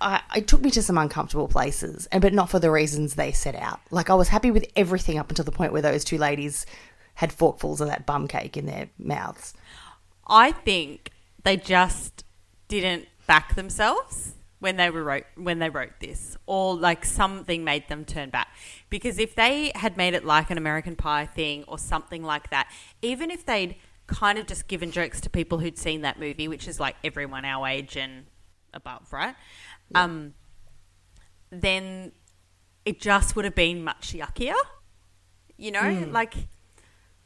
I, 0.01 0.21
it 0.35 0.47
took 0.47 0.61
me 0.61 0.71
to 0.71 0.81
some 0.81 0.97
uncomfortable 0.97 1.49
places, 1.49 2.07
and 2.11 2.21
but 2.21 2.33
not 2.33 2.49
for 2.49 2.59
the 2.59 2.71
reasons 2.71 3.15
they 3.15 3.31
set 3.31 3.55
out. 3.55 3.81
Like 3.91 4.09
I 4.09 4.13
was 4.13 4.29
happy 4.29 4.51
with 4.51 4.65
everything 4.75 5.17
up 5.17 5.29
until 5.29 5.43
the 5.45 5.51
point 5.51 5.73
where 5.73 5.81
those 5.81 6.03
two 6.05 6.17
ladies 6.17 6.65
had 7.15 7.31
forkfuls 7.31 7.81
of 7.81 7.87
that 7.87 8.05
bum 8.05 8.27
cake 8.27 8.55
in 8.55 8.65
their 8.65 8.89
mouths. 8.97 9.53
I 10.25 10.53
think 10.53 11.11
they 11.43 11.57
just 11.57 12.23
didn't 12.69 13.07
back 13.27 13.55
themselves 13.55 14.35
when 14.59 14.75
they 14.77 14.89
were 14.89 15.03
wrote 15.03 15.25
when 15.35 15.59
they 15.59 15.69
wrote 15.69 15.99
this, 15.99 16.37
or 16.45 16.75
like 16.75 17.03
something 17.03 17.63
made 17.63 17.87
them 17.89 18.05
turn 18.05 18.29
back. 18.29 18.47
Because 18.89 19.19
if 19.19 19.35
they 19.35 19.71
had 19.75 19.97
made 19.97 20.13
it 20.13 20.25
like 20.25 20.49
an 20.49 20.57
American 20.57 20.95
Pie 20.95 21.25
thing 21.25 21.63
or 21.67 21.77
something 21.77 22.23
like 22.23 22.49
that, 22.51 22.71
even 23.01 23.31
if 23.31 23.45
they'd 23.45 23.75
kind 24.09 24.37
of 24.37 24.47
just 24.47 24.67
given 24.67 24.91
jokes 24.91 25.21
to 25.21 25.29
people 25.29 25.59
who'd 25.59 25.77
seen 25.77 26.01
that 26.01 26.19
movie, 26.19 26.47
which 26.47 26.67
is 26.67 26.79
like 26.79 26.95
everyone 27.03 27.45
our 27.45 27.67
age 27.67 27.95
and 27.95 28.25
above, 28.73 29.11
right? 29.13 29.35
Um, 29.95 30.33
then 31.49 32.11
it 32.85 32.99
just 32.99 33.35
would 33.35 33.45
have 33.45 33.55
been 33.55 33.83
much 33.83 34.13
yuckier. 34.13 34.55
You 35.57 35.71
know, 35.71 36.07
like 36.11 36.33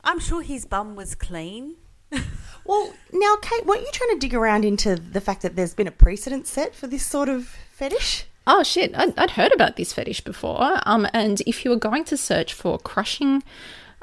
I'm 0.03 0.19
sure 0.19 0.41
his 0.41 0.65
bum 0.65 0.95
was 0.95 1.15
clean. 1.15 1.77
Well, 2.65 2.93
now, 3.11 3.35
Kate, 3.41 3.65
weren't 3.65 3.81
you 3.81 3.89
trying 3.91 4.11
to 4.11 4.19
dig 4.19 4.33
around 4.33 4.63
into 4.63 4.95
the 4.95 5.19
fact 5.19 5.41
that 5.41 5.55
there's 5.57 5.73
been 5.73 5.87
a 5.87 5.91
precedent 5.91 6.47
set 6.47 6.73
for 6.73 6.87
this 6.87 7.05
sort 7.05 7.27
of 7.27 7.47
fetish? 7.73 8.25
Oh 8.47 8.63
shit! 8.63 8.95
I'd, 8.95 9.17
I'd 9.17 9.31
heard 9.31 9.51
about 9.53 9.75
this 9.75 9.91
fetish 9.93 10.21
before. 10.21 10.79
Um, 10.85 11.07
and 11.13 11.41
if 11.45 11.65
you 11.65 11.71
were 11.71 11.77
going 11.77 12.05
to 12.05 12.15
search 12.15 12.53
for 12.53 12.77
crushing, 12.77 13.43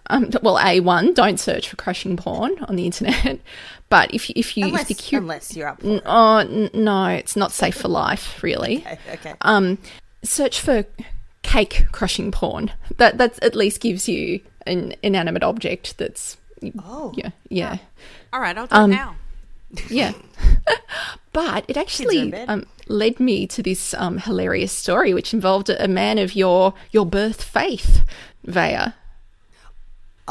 um, 0.09 0.31
well, 0.43 0.59
a 0.59 0.81
one, 0.81 1.15
don't 1.15 1.39
search 1.39 1.69
for 1.69 1.77
crushing 1.77 2.17
porn 2.17 2.53
on 2.69 2.77
the 2.77 2.87
internet. 2.87 3.39
But 3.91 4.15
if 4.15 4.29
you- 4.29 4.35
if 4.37 4.57
you 4.57 4.67
Unless, 4.67 4.89
if 4.93 4.99
the 4.99 5.11
cu- 5.11 5.17
unless 5.17 5.57
you're 5.57 5.67
up 5.67 5.81
N- 5.85 6.01
oh 6.07 6.37
n- 6.37 6.71
no, 6.73 7.07
it's 7.09 7.35
not 7.35 7.51
safe 7.51 7.75
for 7.75 7.89
life, 7.89 8.41
really. 8.41 8.85
Okay, 8.87 8.99
okay. 9.15 9.35
Um, 9.41 9.79
search 10.23 10.61
for 10.61 10.85
cake 11.43 11.87
crushing 11.91 12.31
porn. 12.31 12.71
That 12.99 13.19
that 13.19 13.43
at 13.43 13.57
least 13.57 13.81
gives 13.81 14.09
you 14.09 14.43
an 14.65 14.95
inanimate 15.03 15.43
object 15.43 15.99
that's 15.99 16.37
Oh. 16.85 17.13
yeah 17.17 17.31
yeah. 17.49 17.79
All 18.33 18.41
right, 18.41 18.57
I'll 18.57 18.69
do 18.69 18.77
Um, 18.77 18.93
it 18.93 18.95
now. 18.95 19.17
Yeah. 19.91 20.13
but 21.33 21.65
it 21.67 21.77
actually 21.77 22.33
um, 22.47 22.67
led 22.87 23.19
me 23.19 23.47
to 23.49 23.61
this 23.61 23.95
um, 23.95 24.19
hilarious 24.19 24.71
story, 24.73 25.15
which 25.15 25.35
involved 25.35 25.69
a, 25.69 25.83
a 25.85 25.89
man 25.89 26.19
of 26.19 26.37
your 26.37 26.75
your 26.93 27.07
birth 27.07 27.43
faith, 27.43 28.03
Vaya. 28.45 28.93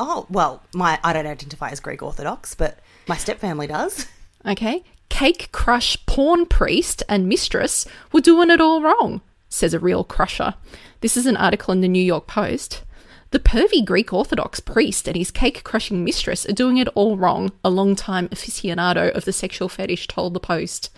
Oh, 0.01 0.25
well, 0.29 0.63
my 0.73 0.97
I 1.03 1.12
don't 1.12 1.27
identify 1.27 1.69
as 1.69 1.81
Greek 1.81 2.01
Orthodox, 2.01 2.55
but 2.55 2.79
my 3.05 3.17
stepfamily 3.17 3.67
does. 3.67 4.07
Okay. 4.45 4.81
Cake 5.09 5.49
crush 5.51 5.97
porn 6.05 6.45
priest 6.45 7.03
and 7.09 7.27
mistress 7.27 7.85
were 8.13 8.21
doing 8.21 8.49
it 8.49 8.62
all 8.62 8.81
wrong, 8.81 9.19
says 9.49 9.73
a 9.73 9.79
real 9.79 10.05
crusher. 10.05 10.53
This 11.01 11.17
is 11.17 11.25
an 11.25 11.35
article 11.35 11.73
in 11.73 11.81
the 11.81 11.89
New 11.89 12.01
York 12.01 12.27
Post. 12.27 12.83
The 13.31 13.39
pervy 13.39 13.83
Greek 13.83 14.13
Orthodox 14.13 14.62
priest 14.62 15.05
and 15.07 15.17
his 15.17 15.31
cake 15.31 15.63
crushing 15.65 16.05
mistress 16.05 16.47
are 16.47 16.53
doing 16.53 16.77
it 16.77 16.88
all 16.95 17.17
wrong, 17.17 17.51
a 17.65 17.69
long-time 17.69 18.29
aficionado 18.29 19.12
of 19.13 19.25
the 19.25 19.33
sexual 19.33 19.67
fetish 19.67 20.07
told 20.07 20.33
the 20.33 20.39
Post. 20.39 20.89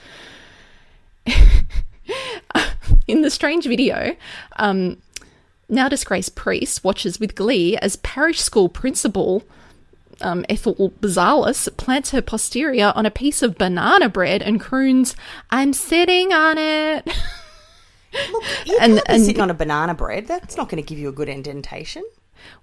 in 3.07 3.21
the 3.21 3.31
strange 3.31 3.65
video, 3.65 4.15
um, 4.57 4.97
now 5.71 5.87
disgraced 5.89 6.35
priest 6.35 6.83
watches 6.83 7.19
with 7.19 7.33
glee 7.35 7.77
as 7.77 7.95
parish 7.97 8.39
school 8.41 8.69
principal 8.69 9.43
um, 10.21 10.45
Ethel 10.49 10.91
Bouzalas 11.01 11.67
plants 11.77 12.11
her 12.11 12.21
posterior 12.21 12.93
on 12.95 13.07
a 13.07 13.11
piece 13.11 13.41
of 13.41 13.57
banana 13.57 14.07
bread 14.07 14.43
and 14.43 14.59
croons, 14.59 15.15
I'm 15.49 15.73
sitting 15.73 16.31
on 16.31 16.57
it. 16.59 17.07
Look, 18.31 18.43
You 18.65 18.77
And- 18.79 18.93
can't 18.95 19.07
be 19.07 19.13
and- 19.13 19.25
sitting 19.25 19.41
on 19.41 19.49
a 19.49 19.53
banana 19.55 19.93
bread. 19.95 20.27
That's 20.27 20.57
not 20.57 20.69
going 20.69 20.83
to 20.83 20.87
give 20.87 20.99
you 20.99 21.09
a 21.09 21.13
good 21.13 21.29
indentation. 21.29 22.03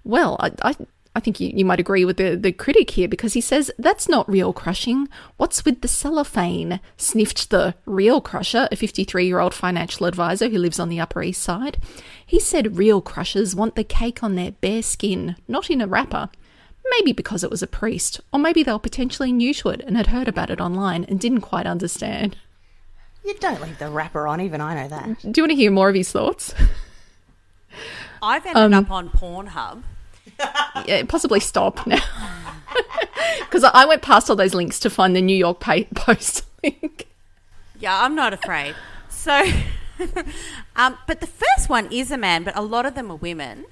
Well, 0.05 0.37
I, 0.39 0.51
I, 0.61 0.75
I 1.19 1.21
think 1.21 1.41
you, 1.41 1.51
you 1.53 1.65
might 1.65 1.81
agree 1.81 2.05
with 2.05 2.15
the, 2.15 2.37
the 2.37 2.53
critic 2.53 2.91
here 2.91 3.09
because 3.09 3.33
he 3.33 3.41
says 3.41 3.69
that's 3.77 4.07
not 4.07 4.29
real 4.29 4.53
crushing. 4.53 5.09
What's 5.35 5.65
with 5.65 5.81
the 5.81 5.89
cellophane? 5.89 6.79
Sniffed 6.95 7.49
the 7.49 7.75
real 7.85 8.21
crusher, 8.21 8.69
a 8.71 8.77
53 8.77 9.25
year 9.27 9.41
old 9.41 9.53
financial 9.53 10.05
advisor 10.05 10.47
who 10.47 10.57
lives 10.57 10.79
on 10.79 10.87
the 10.87 11.01
Upper 11.01 11.21
East 11.21 11.43
Side. 11.43 11.77
He 12.25 12.39
said 12.39 12.77
real 12.77 13.01
crushers 13.01 13.53
want 13.53 13.75
the 13.75 13.83
cake 13.83 14.23
on 14.23 14.35
their 14.35 14.53
bare 14.53 14.81
skin, 14.81 15.35
not 15.45 15.69
in 15.69 15.81
a 15.81 15.87
wrapper. 15.87 16.29
Maybe 16.89 17.11
because 17.11 17.43
it 17.43 17.51
was 17.51 17.61
a 17.61 17.67
priest, 17.67 18.21
or 18.31 18.39
maybe 18.39 18.63
they 18.63 18.71
were 18.71 18.79
potentially 18.79 19.33
new 19.33 19.53
to 19.55 19.69
it 19.69 19.81
and 19.85 19.97
had 19.97 20.07
heard 20.07 20.29
about 20.29 20.49
it 20.49 20.61
online 20.61 21.03
and 21.03 21.19
didn't 21.19 21.41
quite 21.41 21.65
understand. 21.67 22.37
You 23.25 23.33
don't 23.41 23.61
leave 23.61 23.77
the 23.77 23.89
wrapper 23.89 24.25
on, 24.25 24.39
even 24.39 24.61
I 24.61 24.73
know 24.73 24.87
that. 24.87 25.21
Do 25.21 25.33
you 25.35 25.43
want 25.43 25.51
to 25.51 25.57
hear 25.57 25.69
more 25.69 25.89
of 25.89 25.95
his 25.95 26.13
thoughts? 26.13 26.55
I've 28.21 28.45
ended 28.45 28.73
um, 28.73 28.85
up 28.85 28.89
on 28.89 29.09
Pornhub. 29.09 29.83
Yeah, 30.85 31.03
possibly 31.07 31.39
stop 31.39 31.85
now. 31.85 31.99
Because 33.39 33.63
I 33.63 33.85
went 33.85 34.03
past 34.03 34.29
all 34.29 34.35
those 34.35 34.53
links 34.53 34.79
to 34.79 34.89
find 34.91 35.15
the 35.15 35.21
New 35.21 35.35
York 35.35 35.59
Post 35.95 36.45
link. 36.63 37.07
Yeah, 37.79 38.03
I'm 38.03 38.13
not 38.13 38.31
afraid. 38.31 38.75
So, 39.09 39.43
um, 40.75 40.97
but 41.07 41.19
the 41.19 41.27
first 41.27 41.67
one 41.67 41.91
is 41.91 42.11
a 42.11 42.17
man, 42.17 42.43
but 42.43 42.55
a 42.55 42.61
lot 42.61 42.85
of 42.85 42.93
them 42.93 43.09
are 43.11 43.15
women. 43.15 43.65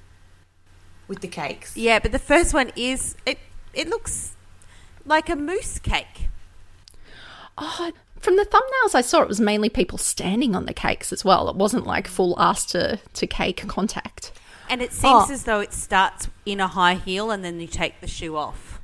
With 1.06 1.20
the 1.20 1.28
cakes. 1.28 1.76
Yeah, 1.76 2.00
but 2.00 2.12
the 2.12 2.18
first 2.18 2.52
one 2.52 2.72
is 2.76 3.14
it. 3.24 3.38
It 3.72 3.88
looks 3.88 4.36
like 5.06 5.28
a 5.28 5.36
mousse 5.36 5.78
cake. 5.78 6.28
Oh, 7.56 7.92
from 8.18 8.36
the 8.36 8.44
thumbnails 8.44 8.94
I 8.94 9.00
saw, 9.00 9.22
it 9.22 9.28
was 9.28 9.40
mainly 9.40 9.68
people 9.68 9.98
standing 9.98 10.54
on 10.54 10.66
the 10.66 10.74
cakes 10.74 11.12
as 11.12 11.24
well. 11.24 11.48
It 11.48 11.56
wasn't 11.56 11.86
like 11.86 12.08
full 12.08 12.38
ass 12.40 12.66
to, 12.66 12.98
to 13.14 13.26
cake 13.26 13.66
contact. 13.68 14.32
And 14.68 14.82
it 14.82 14.90
oh. 14.92 14.94
seems 14.94 15.30
Oh. 15.30 15.32
as 15.32 15.44
though 15.44 15.60
it 15.60 15.72
starts 15.72 16.28
in 16.44 16.60
a 16.60 16.68
high 16.68 16.94
heel 16.94 17.30
and 17.30 17.44
then 17.44 17.60
you 17.60 17.66
take 17.66 18.00
the 18.00 18.06
shoe 18.06 18.36
off. 18.36 18.80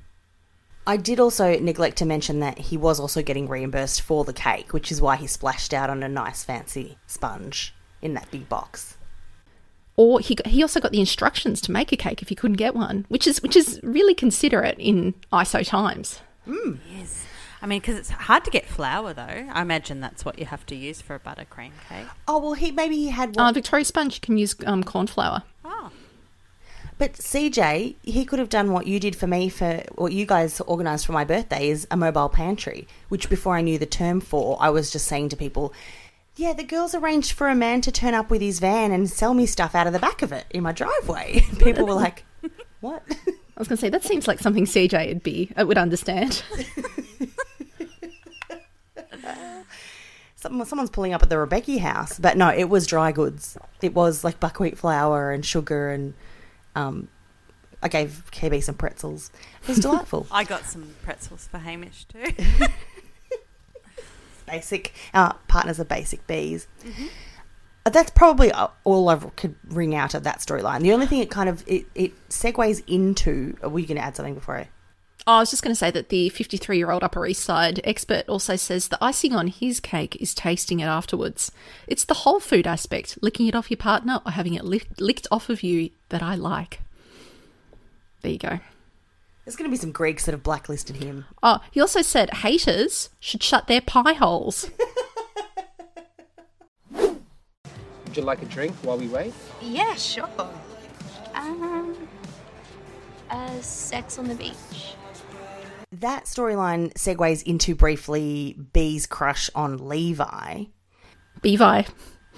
I 0.87 0.97
did 0.99 1.18
also 1.18 1.59
neglect 1.59 1.97
to 1.99 2.05
mention 2.05 2.40
that 2.40 2.59
he 2.59 2.77
was 2.77 3.01
also 3.01 3.23
getting 3.23 3.49
reimbursed 3.49 4.03
for 4.03 4.25
the 4.25 4.35
cake, 4.35 4.73
which 4.75 4.92
is 4.92 5.01
why 5.01 5.16
he 5.16 5.27
splashed 5.27 5.73
out 5.73 5.88
on 5.88 6.03
a 6.03 6.09
nice 6.09 6.44
fancy 6.44 6.99
sponge 7.07 7.75
in 8.03 8.12
that 8.14 8.31
big 8.31 8.49
box. 8.51 8.99
Or 9.97 10.20
he 10.20 10.35
got, 10.35 10.49
he 10.49 10.61
also 10.61 10.81
got 10.81 10.92
the 10.92 11.01
instructions 11.01 11.61
to 11.62 11.73
make 11.73 11.92
a 11.92 11.97
cake 11.97 12.20
if 12.20 12.29
he 12.29 12.35
couldn't 12.35 12.57
get 12.57 12.75
one, 12.75 13.07
which 13.09 13.27
is 13.27 13.42
which 13.42 13.57
is 13.57 13.81
really 13.83 14.14
considerate 14.14 14.77
in 14.79 15.14
ISO 15.33 15.66
times. 15.66 16.20
Mm. 16.47 16.79
Yes. 16.94 17.27
I 17.64 17.66
mean, 17.66 17.81
because 17.81 17.96
it's 17.96 18.11
hard 18.11 18.44
to 18.44 18.50
get 18.50 18.66
flour, 18.66 19.14
though. 19.14 19.22
I 19.22 19.62
imagine 19.62 20.00
that's 20.00 20.22
what 20.22 20.38
you 20.38 20.44
have 20.44 20.66
to 20.66 20.74
use 20.74 21.00
for 21.00 21.14
a 21.14 21.18
buttercream 21.18 21.70
cake. 21.88 22.07
Oh 22.29 22.38
well, 22.38 22.53
he 22.53 22.70
maybe 22.70 22.96
he 22.96 23.09
had 23.09 23.38
Uh, 23.38 23.53
Victoria 23.53 23.87
Sponge, 23.87 24.16
you 24.16 24.20
can 24.20 24.37
use 24.37 24.55
um, 24.66 24.85
corn 24.85 25.07
flour. 25.07 25.44
Oh. 25.64 25.90
but 26.98 27.14
CJ 27.14 27.94
he 28.03 28.27
could 28.27 28.38
have 28.38 28.50
done 28.50 28.72
what 28.72 28.87
you 28.87 29.00
did 29.00 29.16
for 29.16 29.27
me 29.27 29.48
for 29.48 29.83
what 29.94 30.12
you 30.12 30.27
guys 30.27 30.61
organised 30.61 31.07
for 31.07 31.12
my 31.12 31.24
birthday 31.24 31.70
is 31.70 31.87
a 31.90 31.96
mobile 31.96 32.29
pantry, 32.29 32.87
which 33.09 33.31
before 33.31 33.57
I 33.57 33.62
knew 33.62 33.79
the 33.79 33.87
term 33.87 34.20
for, 34.20 34.59
I 34.61 34.68
was 34.68 34.90
just 34.90 35.07
saying 35.07 35.31
to 35.31 35.37
people. 35.37 35.72
Yeah, 36.37 36.53
the 36.53 36.64
girls 36.64 36.94
arranged 36.94 37.33
for 37.33 37.48
a 37.48 37.55
man 37.55 37.81
to 37.81 37.90
turn 37.90 38.12
up 38.12 38.29
with 38.29 38.42
his 38.42 38.59
van 38.59 38.92
and 38.92 39.09
sell 39.09 39.33
me 39.33 39.46
stuff 39.46 39.74
out 39.74 39.87
of 39.87 39.94
the 39.94 39.98
back 39.98 40.20
of 40.20 40.33
it 40.33 40.44
in 40.50 40.64
my 40.64 40.72
driveway. 40.72 41.40
People 41.61 41.87
were 41.87 41.94
like, 41.94 42.24
"What?" 42.81 43.03
I 43.57 43.61
was 43.61 43.68
going 43.68 43.79
to 43.79 43.81
say 43.81 43.88
that 43.88 44.05
seems 44.05 44.29
like 44.29 44.40
something 44.40 44.66
CJ 44.66 45.09
would 45.09 45.22
be 45.22 45.50
uh, 45.59 45.64
would 45.64 45.79
understand. 45.79 46.42
Someone, 50.37 50.67
someone's 50.67 50.91
pulling 50.91 51.15
up 51.15 51.23
at 51.23 51.31
the 51.31 51.37
Rebecchi 51.37 51.79
house, 51.79 52.19
but 52.19 52.37
no, 52.37 52.51
it 52.51 52.69
was 52.69 52.87
dry 52.87 53.13
goods. 53.13 53.57
It 53.81 53.95
was 53.95 54.25
like 54.25 54.41
buckwheat 54.41 54.77
flour 54.77 55.31
and 55.31 55.43
sugar, 55.43 55.89
and 55.89 56.13
um, 56.77 57.09
I 57.83 57.89
gave 57.89 58.25
KB 58.31 58.63
some 58.63 58.75
pretzels. 58.75 59.31
It 59.63 59.69
was 59.69 59.79
delightful. 59.81 60.27
I 60.31 60.45
got 60.45 60.65
some 60.65 60.97
pretzels 61.03 61.49
for 61.51 61.57
Hamish, 61.57 62.05
too. 62.05 62.27
basic. 64.47 64.93
Our 65.15 65.35
partners 65.49 65.81
are 65.81 65.85
basic 65.87 66.27
bees. 66.27 66.67
Uh, 67.87 67.91
That's 67.91 68.11
probably 68.11 68.53
all 68.85 69.09
I 69.09 69.17
could 69.37 69.55
wring 69.69 69.95
out 69.95 70.13
of 70.15 70.25
that 70.25 70.41
storyline. 70.41 70.81
The 70.81 70.93
only 70.93 71.07
thing 71.07 71.21
it 71.21 71.31
kind 71.31 71.49
of 71.49 71.65
it, 71.67 71.87
it 71.95 72.29
segues 72.29 72.83
into. 72.87 73.57
Are 73.63 73.69
we 73.69 73.87
going 73.87 73.97
to 73.97 74.05
add 74.05 74.17
something 74.17 74.35
before 74.35 74.57
I? 74.59 74.69
Oh, 75.27 75.37
I 75.37 75.41
was 75.41 75.49
just 75.51 75.63
going 75.63 75.73
to 75.73 75.79
say 75.79 75.91
that 75.91 76.11
the 76.11 76.29
53 76.29 76.77
year 76.77 76.91
old 76.91 77.03
Upper 77.03 77.27
East 77.27 77.43
Side 77.43 77.81
expert 77.85 78.29
also 78.29 78.57
says 78.57 78.89
the 78.89 79.03
icing 79.03 79.35
on 79.35 79.47
his 79.47 79.81
cake 79.81 80.17
is 80.21 80.35
tasting 80.35 80.81
it 80.81 80.85
afterwards. 80.87 81.51
It's 81.87 82.05
the 82.05 82.13
whole 82.15 82.41
food 82.41 82.67
aspect, 82.67 83.19
licking 83.23 83.47
it 83.47 83.55
off 83.55 83.71
your 83.71 83.79
partner 83.79 84.21
or 84.27 84.33
having 84.33 84.53
it 84.53 84.65
lick- 84.67 84.89
licked 85.01 85.27
off 85.31 85.49
of 85.49 85.63
you, 85.63 85.91
that 86.11 86.23
I 86.23 86.35
like. 86.35 86.81
There 88.21 88.33
you 88.33 88.39
go. 88.39 88.61
There's 89.45 89.57
going 89.57 89.71
to 89.71 89.75
be 89.75 89.81
some 89.81 89.93
Greeks 89.93 90.27
that 90.27 90.33
have 90.33 90.43
blacklisted 90.43 90.97
him. 90.97 91.25
Oh, 91.43 91.61
he 91.71 91.81
also 91.81 92.03
said 92.03 92.29
haters 92.31 93.09
should 93.19 93.43
shut 93.43 93.67
their 93.67 93.81
pie 93.81 94.13
holes. 94.15 94.71
Would 96.93 97.17
you 98.15 98.23
like 98.23 98.43
a 98.43 98.47
drink 98.47 98.75
while 98.83 98.99
we 98.99 99.09
wait? 99.09 99.33
Yeah, 99.63 99.95
sure. 99.95 100.29
Um, 101.35 101.97
uh, 103.31 103.61
sex 103.61 104.19
on 104.19 104.29
the 104.29 104.35
beach. 104.35 104.95
That 106.01 106.25
storyline 106.25 106.93
segues 106.95 107.43
into 107.45 107.75
briefly 107.75 108.59
Bea's 108.73 109.07
crush 109.07 109.49
on 109.55 109.89
Levi. 109.89 110.65
Bevi. 111.43 111.87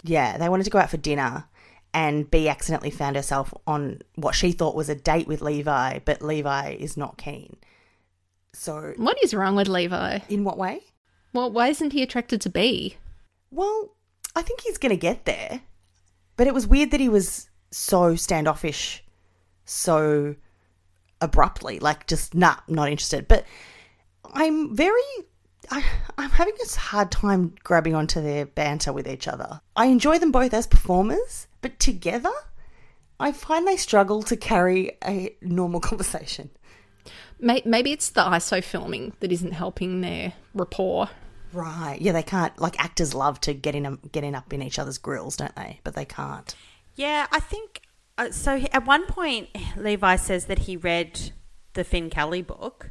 Yeah, 0.02 0.36
they 0.38 0.48
wanted 0.48 0.64
to 0.64 0.70
go 0.70 0.78
out 0.78 0.90
for 0.90 0.96
dinner, 0.98 1.44
and 1.94 2.30
Bea 2.30 2.48
accidentally 2.48 2.90
found 2.90 3.16
herself 3.16 3.52
on 3.66 4.00
what 4.14 4.34
she 4.34 4.52
thought 4.52 4.74
was 4.76 4.88
a 4.88 4.94
date 4.94 5.26
with 5.26 5.40
Levi, 5.42 6.00
but 6.04 6.22
Levi 6.22 6.76
is 6.78 6.96
not 6.96 7.16
keen. 7.18 7.56
So, 8.52 8.94
What 8.96 9.22
is 9.22 9.34
wrong 9.34 9.56
with 9.56 9.68
Levi? 9.68 10.20
in 10.28 10.44
what 10.44 10.58
way? 10.58 10.80
Well, 11.32 11.50
why 11.50 11.68
isn't 11.68 11.92
he 11.92 12.02
attracted 12.02 12.40
to 12.42 12.50
Bea? 12.50 12.96
Well, 13.50 13.94
I 14.34 14.42
think 14.42 14.60
he's 14.60 14.78
going 14.78 14.90
to 14.90 14.96
get 14.96 15.24
there. 15.24 15.62
But 16.36 16.46
it 16.46 16.54
was 16.54 16.66
weird 16.66 16.90
that 16.90 17.00
he 17.00 17.08
was 17.08 17.48
so 17.70 18.16
standoffish, 18.16 19.02
so 19.64 20.36
abruptly, 21.20 21.78
like 21.78 22.06
just 22.06 22.34
nah, 22.34 22.56
not 22.68 22.88
interested. 22.88 23.28
But 23.28 23.44
I'm 24.32 24.74
very, 24.74 25.00
I, 25.70 25.84
I'm 26.18 26.30
having 26.30 26.54
a 26.54 26.78
hard 26.78 27.10
time 27.10 27.54
grabbing 27.64 27.94
onto 27.94 28.20
their 28.20 28.46
banter 28.46 28.92
with 28.92 29.08
each 29.08 29.28
other. 29.28 29.60
I 29.74 29.86
enjoy 29.86 30.18
them 30.18 30.32
both 30.32 30.52
as 30.54 30.66
performers, 30.66 31.46
but 31.60 31.78
together, 31.78 32.32
I 33.18 33.32
find 33.32 33.66
they 33.66 33.76
struggle 33.76 34.22
to 34.24 34.36
carry 34.36 34.98
a 35.04 35.36
normal 35.40 35.80
conversation. 35.90 36.50
Maybe 37.38 37.92
it's 37.92 38.10
the 38.10 38.22
ISO 38.22 38.64
filming 38.64 39.12
that 39.20 39.30
isn't 39.30 39.52
helping 39.52 40.00
their 40.00 40.32
rapport. 40.54 41.10
Right? 41.52 41.98
Yeah, 42.00 42.12
they 42.12 42.22
can't. 42.22 42.58
Like 42.58 42.82
actors 42.82 43.14
love 43.14 43.40
to 43.42 43.52
get 43.52 43.74
in, 43.74 43.98
getting 44.10 44.34
up 44.34 44.52
in 44.52 44.62
each 44.62 44.78
other's 44.78 44.96
grills, 44.96 45.36
don't 45.36 45.54
they? 45.54 45.80
But 45.84 45.94
they 45.94 46.06
can't. 46.06 46.54
Yeah, 46.94 47.26
I 47.30 47.40
think 47.40 47.82
uh, 48.18 48.30
so. 48.30 48.58
he- 48.58 48.70
At 48.72 48.86
one 48.86 49.06
point, 49.06 49.48
Levi 49.76 50.16
says 50.16 50.46
that 50.46 50.60
he 50.60 50.76
read 50.76 51.32
the 51.74 51.84
Finn 51.84 52.10
Kelly 52.10 52.42
book, 52.42 52.90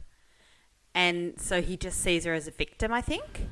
and 0.93 1.39
so 1.39 1.61
he 1.61 1.77
just 1.77 1.99
sees 2.01 2.25
her 2.25 2.33
as 2.33 2.47
a 2.47 2.51
victim. 2.51 2.91
I 2.93 3.01
think. 3.01 3.47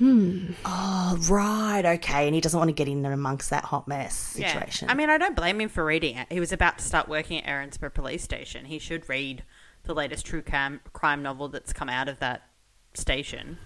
Oh, 0.00 1.18
right. 1.28 1.82
Okay. 1.84 2.26
And 2.26 2.34
he 2.34 2.40
doesn't 2.40 2.56
want 2.58 2.68
to 2.68 2.72
get 2.74 2.86
in 2.88 3.04
and 3.04 3.12
amongst 3.12 3.50
that 3.50 3.64
hot 3.64 3.88
mess 3.88 4.14
situation. 4.14 4.86
Yeah. 4.86 4.92
I 4.92 4.94
mean, 4.94 5.10
I 5.10 5.18
don't 5.18 5.34
blame 5.34 5.60
him 5.60 5.68
for 5.68 5.84
reading 5.84 6.16
it. 6.16 6.28
He 6.30 6.38
was 6.38 6.52
about 6.52 6.78
to 6.78 6.84
start 6.84 7.08
working 7.08 7.42
at 7.42 7.46
Erinsborough 7.46 7.94
Police 7.94 8.22
Station. 8.22 8.66
He 8.66 8.78
should 8.78 9.08
read 9.08 9.42
the 9.82 9.94
latest 9.94 10.24
true 10.24 10.40
crime, 10.42 10.80
crime 10.92 11.20
novel 11.22 11.48
that's 11.48 11.72
come 11.72 11.88
out 11.88 12.08
of 12.08 12.20
that 12.20 12.42
station. 12.94 13.58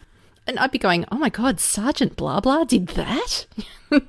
And 0.46 0.58
I'd 0.58 0.70
be 0.70 0.78
going, 0.78 1.04
oh 1.12 1.18
my 1.18 1.28
god, 1.28 1.60
Sergeant 1.60 2.16
Blah 2.16 2.40
Blah 2.40 2.64
did 2.64 2.88
that? 2.88 3.44
I'm 3.92 4.00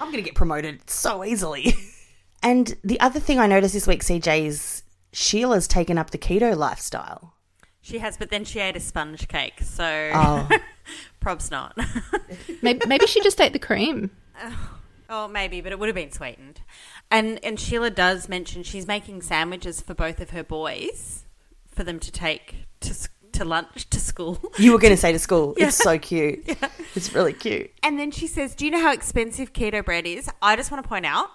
going 0.00 0.12
to 0.14 0.22
get 0.22 0.34
promoted 0.36 0.88
so 0.88 1.24
easily. 1.24 1.74
and 2.42 2.74
the 2.84 2.98
other 3.00 3.20
thing 3.20 3.38
I 3.38 3.46
noticed 3.46 3.74
this 3.74 3.86
week, 3.86 4.02
CJ, 4.02 4.46
is 4.46 4.82
Sheila's 5.12 5.66
taken 5.68 5.98
up 5.98 6.10
the 6.10 6.18
keto 6.18 6.56
lifestyle. 6.56 7.34
She 7.80 7.98
has, 8.00 8.16
but 8.16 8.30
then 8.30 8.44
she 8.44 8.60
ate 8.60 8.76
a 8.76 8.80
sponge 8.80 9.28
cake, 9.28 9.60
so 9.62 10.10
Oh. 10.14 10.48
probs 11.22 11.50
not. 11.50 11.76
Maybe, 12.62 12.80
maybe 12.86 13.06
she 13.06 13.22
just 13.22 13.40
ate 13.40 13.52
the 13.52 13.58
cream. 13.58 14.10
Oh, 14.42 14.70
oh, 15.10 15.28
maybe, 15.28 15.60
but 15.60 15.72
it 15.72 15.78
would 15.78 15.88
have 15.88 15.94
been 15.96 16.12
sweetened. 16.12 16.60
And 17.10 17.42
and 17.44 17.58
Sheila 17.58 17.90
does 17.90 18.28
mention 18.28 18.62
she's 18.62 18.86
making 18.86 19.22
sandwiches 19.22 19.80
for 19.80 19.94
both 19.94 20.20
of 20.20 20.30
her 20.30 20.42
boys 20.44 21.24
for 21.70 21.84
them 21.84 21.98
to 22.00 22.12
take 22.12 22.66
to 22.80 22.90
s- 22.90 23.08
to 23.32 23.44
lunch 23.44 23.88
to 23.90 24.00
school. 24.00 24.38
You 24.58 24.72
were 24.72 24.78
going 24.78 24.92
to 24.92 24.96
say 25.00 25.12
to 25.12 25.18
school. 25.18 25.54
Yeah. 25.58 25.68
It's 25.68 25.76
so 25.76 25.98
cute. 25.98 26.44
It's 26.94 27.14
really 27.14 27.32
cute. 27.32 27.70
And 27.82 27.98
then 27.98 28.10
she 28.10 28.26
says, 28.26 28.54
"Do 28.54 28.64
you 28.64 28.70
know 28.70 28.80
how 28.82 28.92
expensive 28.92 29.52
keto 29.52 29.84
bread 29.84 30.06
is?" 30.06 30.28
I 30.42 30.56
just 30.56 30.70
want 30.70 30.82
to 30.82 30.88
point 30.88 31.06
out 31.06 31.28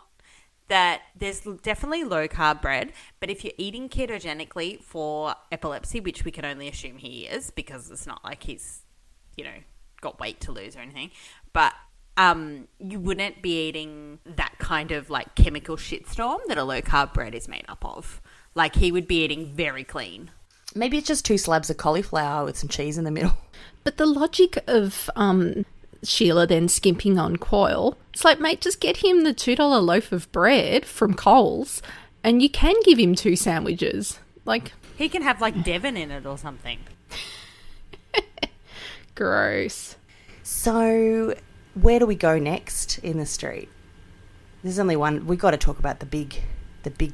that 0.67 1.01
there's 1.15 1.41
definitely 1.61 2.03
low 2.03 2.27
carb 2.27 2.61
bread, 2.61 2.93
but 3.19 3.29
if 3.29 3.43
you're 3.43 3.53
eating 3.57 3.89
ketogenically 3.89 4.81
for 4.81 5.35
epilepsy, 5.51 5.99
which 5.99 6.25
we 6.25 6.31
can 6.31 6.45
only 6.45 6.67
assume 6.67 6.97
he 6.97 7.25
is 7.25 7.51
because 7.51 7.91
it's 7.91 8.07
not 8.07 8.23
like 8.23 8.43
he's, 8.43 8.81
you 9.35 9.43
know, 9.43 9.55
got 10.01 10.19
weight 10.19 10.39
to 10.41 10.51
lose 10.51 10.75
or 10.75 10.79
anything, 10.79 11.11
but 11.51 11.73
um, 12.17 12.67
you 12.79 12.99
wouldn't 12.99 13.41
be 13.41 13.67
eating 13.67 14.19
that 14.25 14.53
kind 14.59 14.91
of 14.91 15.09
like 15.09 15.35
chemical 15.35 15.77
shitstorm 15.77 16.39
that 16.47 16.57
a 16.57 16.63
low 16.63 16.81
carb 16.81 17.13
bread 17.13 17.33
is 17.33 17.47
made 17.47 17.65
up 17.67 17.83
of. 17.83 18.21
Like 18.55 18.75
he 18.75 18.91
would 18.91 19.07
be 19.07 19.23
eating 19.23 19.53
very 19.53 19.83
clean. 19.83 20.31
Maybe 20.75 20.97
it's 20.97 21.07
just 21.07 21.25
two 21.25 21.37
slabs 21.37 21.69
of 21.69 21.77
cauliflower 21.77 22.45
with 22.45 22.57
some 22.57 22.69
cheese 22.69 22.97
in 22.97 23.03
the 23.03 23.11
middle. 23.11 23.37
But 23.83 23.97
the 23.97 24.05
logic 24.05 24.63
of 24.67 25.09
um, 25.15 25.65
Sheila 26.03 26.47
then 26.47 26.67
skimping 26.67 27.17
on 27.17 27.37
Coil, 27.37 27.97
it's 28.13 28.25
like, 28.25 28.39
mate, 28.39 28.61
just 28.61 28.79
get 28.79 28.97
him 28.97 29.23
the 29.23 29.33
$2 29.33 29.57
loaf 29.83 30.11
of 30.11 30.31
bread 30.31 30.85
from 30.85 31.13
Coles 31.13 31.81
and 32.23 32.41
you 32.41 32.49
can 32.49 32.75
give 32.83 32.97
him 32.97 33.15
two 33.15 33.35
sandwiches. 33.35 34.19
Like, 34.45 34.73
He 34.97 35.09
can 35.09 35.21
have 35.21 35.41
like 35.41 35.63
Devon 35.63 35.97
in 35.97 36.11
it 36.11 36.25
or 36.25 36.37
something. 36.37 36.79
gross. 39.15 39.95
So, 40.43 41.35
where 41.73 41.99
do 41.99 42.05
we 42.05 42.15
go 42.15 42.39
next 42.39 42.99
in 42.99 43.17
the 43.17 43.25
street? 43.25 43.69
There's 44.63 44.79
only 44.79 44.95
one. 44.95 45.27
We've 45.27 45.39
got 45.39 45.51
to 45.51 45.57
talk 45.57 45.79
about 45.79 45.99
the 45.99 46.05
big, 46.05 46.41
the 46.83 46.91
big 46.91 47.13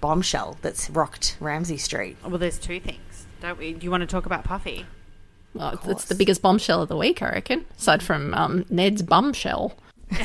bombshell 0.00 0.58
that's 0.62 0.90
rocked 0.90 1.36
Ramsay 1.40 1.78
Street. 1.78 2.16
Well, 2.22 2.38
there's 2.38 2.58
two 2.58 2.80
things, 2.80 3.26
don't 3.40 3.58
we? 3.58 3.72
Do 3.72 3.84
you 3.84 3.90
want 3.90 4.02
to 4.02 4.06
talk 4.06 4.26
about 4.26 4.44
Puffy? 4.44 4.86
Well, 5.54 5.78
it's, 5.86 6.06
the 6.06 6.14
biggest 6.14 6.40
bombshell 6.40 6.82
of 6.82 6.88
the 6.88 6.96
week, 6.96 7.22
I 7.22 7.30
reckon, 7.30 7.66
aside 7.76 8.02
from 8.02 8.32
um, 8.34 8.64
Ned's 8.70 9.02
bombshell. 9.02 9.74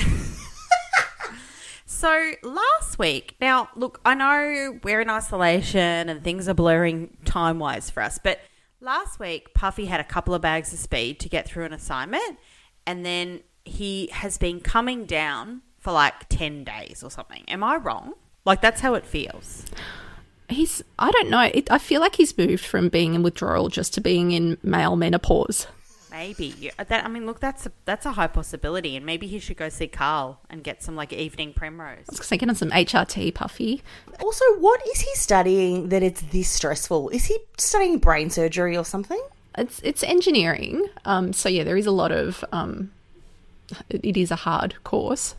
So 1.98 2.34
last 2.44 3.00
week, 3.00 3.36
now 3.42 3.70
look, 3.76 4.00
I 4.06 4.14
know 4.14 4.80
we're 4.84 5.02
in 5.02 5.10
isolation 5.10 6.10
and 6.10 6.24
things 6.24 6.48
are 6.48 6.54
blurring 6.54 7.18
time 7.26 7.58
wise 7.58 7.90
for 7.90 8.04
us, 8.04 8.20
but 8.24 8.40
last 8.82 9.20
week 9.20 9.56
Puffy 9.56 9.86
had 9.86 10.00
a 10.00 10.04
couple 10.04 10.36
of 10.36 10.42
bags 10.44 10.72
of 10.72 10.78
speed 10.78 11.20
to 11.22 11.28
get 11.28 11.48
through 11.48 11.66
an 11.66 11.74
assignment, 11.74 12.38
and 12.86 13.04
then 13.04 13.42
he 13.66 14.10
has 14.12 14.38
been 14.38 14.60
coming 14.60 15.06
down 15.06 15.64
for 15.80 15.92
like 15.92 16.30
10 16.30 16.66
days 16.66 17.02
or 17.02 17.10
something. 17.10 17.44
Am 17.48 17.64
I 17.64 17.78
wrong? 17.78 18.14
Like, 18.46 18.62
that's 18.62 18.82
how 18.82 18.94
it 18.94 19.04
feels. 19.04 19.66
He's, 20.50 20.82
I 20.98 21.12
don't 21.12 21.30
know, 21.30 21.42
it, 21.42 21.70
I 21.70 21.78
feel 21.78 22.00
like 22.00 22.16
he's 22.16 22.38
moved 22.38 22.66
from 22.66 22.88
being 22.90 23.16
in 23.16 23.24
withdrawal 23.24 23.68
just 23.70 23.94
to 23.96 24.02
being 24.02 24.32
in 24.32 24.58
male 24.64 24.96
menopause. 24.96 25.68
Maybe 26.18 26.56
Yeah, 26.60 26.72
that. 26.78 27.06
I 27.06 27.10
mean, 27.10 27.28
look, 27.28 27.40
that's 27.40 27.68
a, 27.68 27.72
that's 27.86 28.06
a 28.08 28.14
high 28.14 28.26
possibility, 28.26 28.96
and 28.96 29.06
maybe 29.06 29.28
he 29.28 29.38
should 29.38 29.58
go 29.58 29.70
see 29.70 29.88
Carl 29.88 30.40
and 30.50 30.64
get 30.64 30.82
some 30.82 30.96
like 30.96 31.14
evening 31.14 31.54
primrose. 31.54 32.06
I 32.10 32.14
was 32.18 32.28
thinking 32.28 32.50
of 32.50 32.58
some 32.58 32.72
HRT, 32.72 33.36
Puffy. 33.36 33.84
Also, 34.20 34.44
what 34.58 34.82
is 34.88 35.02
he 35.02 35.14
studying 35.14 35.90
that 35.90 36.02
it's 36.02 36.22
this 36.22 36.50
stressful? 36.50 37.10
Is 37.10 37.26
he 37.26 37.38
studying 37.60 38.00
brain 38.00 38.32
surgery 38.32 38.76
or 38.76 38.84
something? 38.84 39.22
It's 39.60 39.80
it's 39.84 40.02
engineering, 40.02 40.88
um, 41.06 41.34
so 41.34 41.50
yeah, 41.50 41.64
there 41.64 41.78
is 41.78 41.86
a 41.86 41.92
lot 41.92 42.12
of 42.12 42.44
um, 42.52 42.92
it, 43.90 44.04
it 44.04 44.18
is 44.18 44.32
a 44.32 44.38
hard 44.38 44.82
course, 44.84 45.36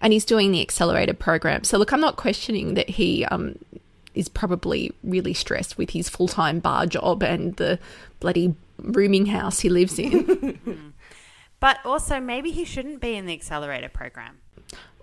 and 0.00 0.12
he's 0.12 0.24
doing 0.24 0.52
the 0.52 0.60
accelerated 0.60 1.18
program. 1.18 1.64
So 1.64 1.78
look, 1.78 1.92
I'm 1.92 2.00
not 2.00 2.14
questioning 2.16 2.74
that 2.74 2.90
he 2.90 3.24
um, 3.24 3.58
is 4.16 4.28
probably 4.28 4.92
really 5.04 5.34
stressed 5.34 5.78
with 5.78 5.90
his 5.90 6.08
full 6.08 6.28
time 6.28 6.58
bar 6.58 6.86
job 6.86 7.22
and 7.22 7.54
the 7.56 7.78
bloody 8.20 8.54
rooming 8.78 9.26
house 9.26 9.60
he 9.60 9.68
lives 9.68 9.98
in. 9.98 10.92
But 11.58 11.78
also, 11.84 12.20
maybe 12.20 12.50
he 12.50 12.64
shouldn't 12.64 13.00
be 13.00 13.14
in 13.14 13.26
the 13.26 13.32
accelerator 13.32 13.88
program. 13.88 14.38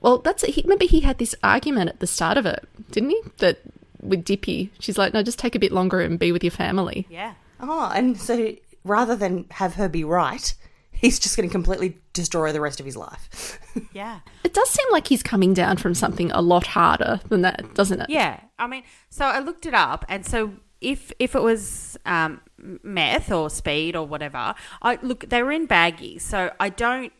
well, 0.02 0.20
that's 0.20 0.44
he, 0.44 0.62
remember 0.62 0.86
he 0.86 1.00
had 1.00 1.18
this 1.18 1.36
argument 1.44 1.90
at 1.90 2.00
the 2.00 2.08
start 2.08 2.38
of 2.38 2.46
it, 2.46 2.68
didn't 2.92 3.10
he? 3.10 3.22
That 3.40 3.60
with 4.02 4.24
Dippy, 4.24 4.72
she's 4.80 4.98
like, 4.98 5.14
no, 5.14 5.24
just 5.24 5.40
take 5.40 5.56
a 5.56 5.60
bit 5.60 5.72
longer 5.72 6.02
and 6.02 6.20
be 6.20 6.32
with 6.32 6.44
your 6.44 6.52
family. 6.52 7.08
Yeah. 7.10 7.34
Oh, 7.60 7.92
and 7.94 8.20
so 8.20 8.56
rather 8.84 9.16
than 9.16 9.46
have 9.52 9.76
her 9.76 9.90
be 9.90 10.04
right, 10.04 10.54
he's 11.04 11.20
just 11.20 11.36
going 11.36 11.48
to 11.48 11.52
completely 11.52 11.98
destroy 12.14 12.52
the 12.52 12.62
rest 12.62 12.80
of 12.80 12.86
his 12.86 12.98
life. 12.98 13.60
Yeah. 13.92 14.20
It 14.44 14.54
does 14.54 14.70
seem 14.70 14.86
like 14.92 15.08
he's 15.08 15.24
coming 15.24 15.54
down 15.56 15.78
from 15.78 15.96
something 15.96 16.32
a 16.32 16.42
lot 16.42 16.68
harder 16.68 17.20
than 17.30 17.42
that, 17.42 17.74
doesn't 17.74 18.02
it? 18.02 18.10
Yeah, 18.10 18.40
I 18.60 18.68
mean, 18.68 18.84
so 19.10 19.26
I 19.26 19.40
looked 19.40 19.66
it 19.66 19.74
up, 19.74 20.06
and 20.08 20.24
so 20.24 20.54
if 20.80 21.12
if 21.18 21.34
it 21.34 21.42
was 21.42 21.98
um, 22.06 22.42
meth 22.58 23.32
or 23.32 23.50
speed 23.50 23.96
or 23.96 24.06
whatever, 24.06 24.54
I 24.84 25.00
look 25.02 25.28
they 25.30 25.42
were 25.42 25.52
in 25.52 25.68
baggies, 25.68 26.22
so 26.22 26.52
I 26.60 26.70
don't. 26.70 27.12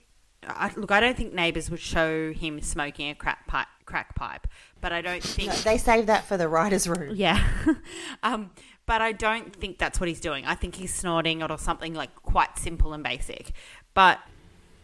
I, 0.48 0.72
look, 0.76 0.92
I 0.92 1.00
don't 1.00 1.18
think 1.18 1.34
neighbours 1.34 1.72
would 1.72 1.80
show 1.80 2.34
him 2.34 2.62
smoking 2.62 3.10
a 3.10 3.16
crack 3.16 3.48
pipe, 3.48 3.68
crack 3.86 4.14
pipe, 4.14 4.48
but 4.82 4.92
I 4.92 5.02
don't 5.02 5.24
think 5.24 5.50
No, 5.50 5.56
they 5.56 5.78
save 5.78 6.06
that 6.08 6.26
for 6.26 6.38
the 6.38 6.48
writer's 6.48 6.88
room. 6.88 7.16
Yeah, 7.16 7.44
um, 8.24 8.52
but 8.86 9.02
I 9.02 9.12
don't 9.12 9.56
think 9.56 9.78
that's 9.78 10.00
what 10.00 10.10
he's 10.10 10.20
doing. 10.20 10.46
I 10.46 10.56
think 10.56 10.76
he's 10.76 10.94
snorting 10.94 11.42
it 11.42 11.52
or 11.52 11.58
something 11.58 11.94
like 11.94 12.14
quite 12.16 12.58
simple 12.58 12.94
and 12.94 13.04
basic, 13.04 13.54
but 13.94 14.20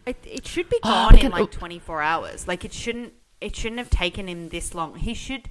it, 0.06 0.16
it 0.24 0.46
should 0.46 0.68
be 0.68 0.78
Oh, 0.82 0.88
gone 0.88 1.12
but 1.12 1.24
in 1.24 1.30
like 1.30 1.50
twenty 1.50 1.78
four 1.78 2.02
hours. 2.02 2.48
Like 2.48 2.64
it 2.64 2.72
shouldn't 2.72 3.12
it 3.40 3.56
shouldn't 3.56 3.78
have 3.78 3.90
taken 3.90 4.28
him 4.28 4.48
this 4.48 4.74
long. 4.74 4.96
He 4.96 5.14
should 5.14 5.48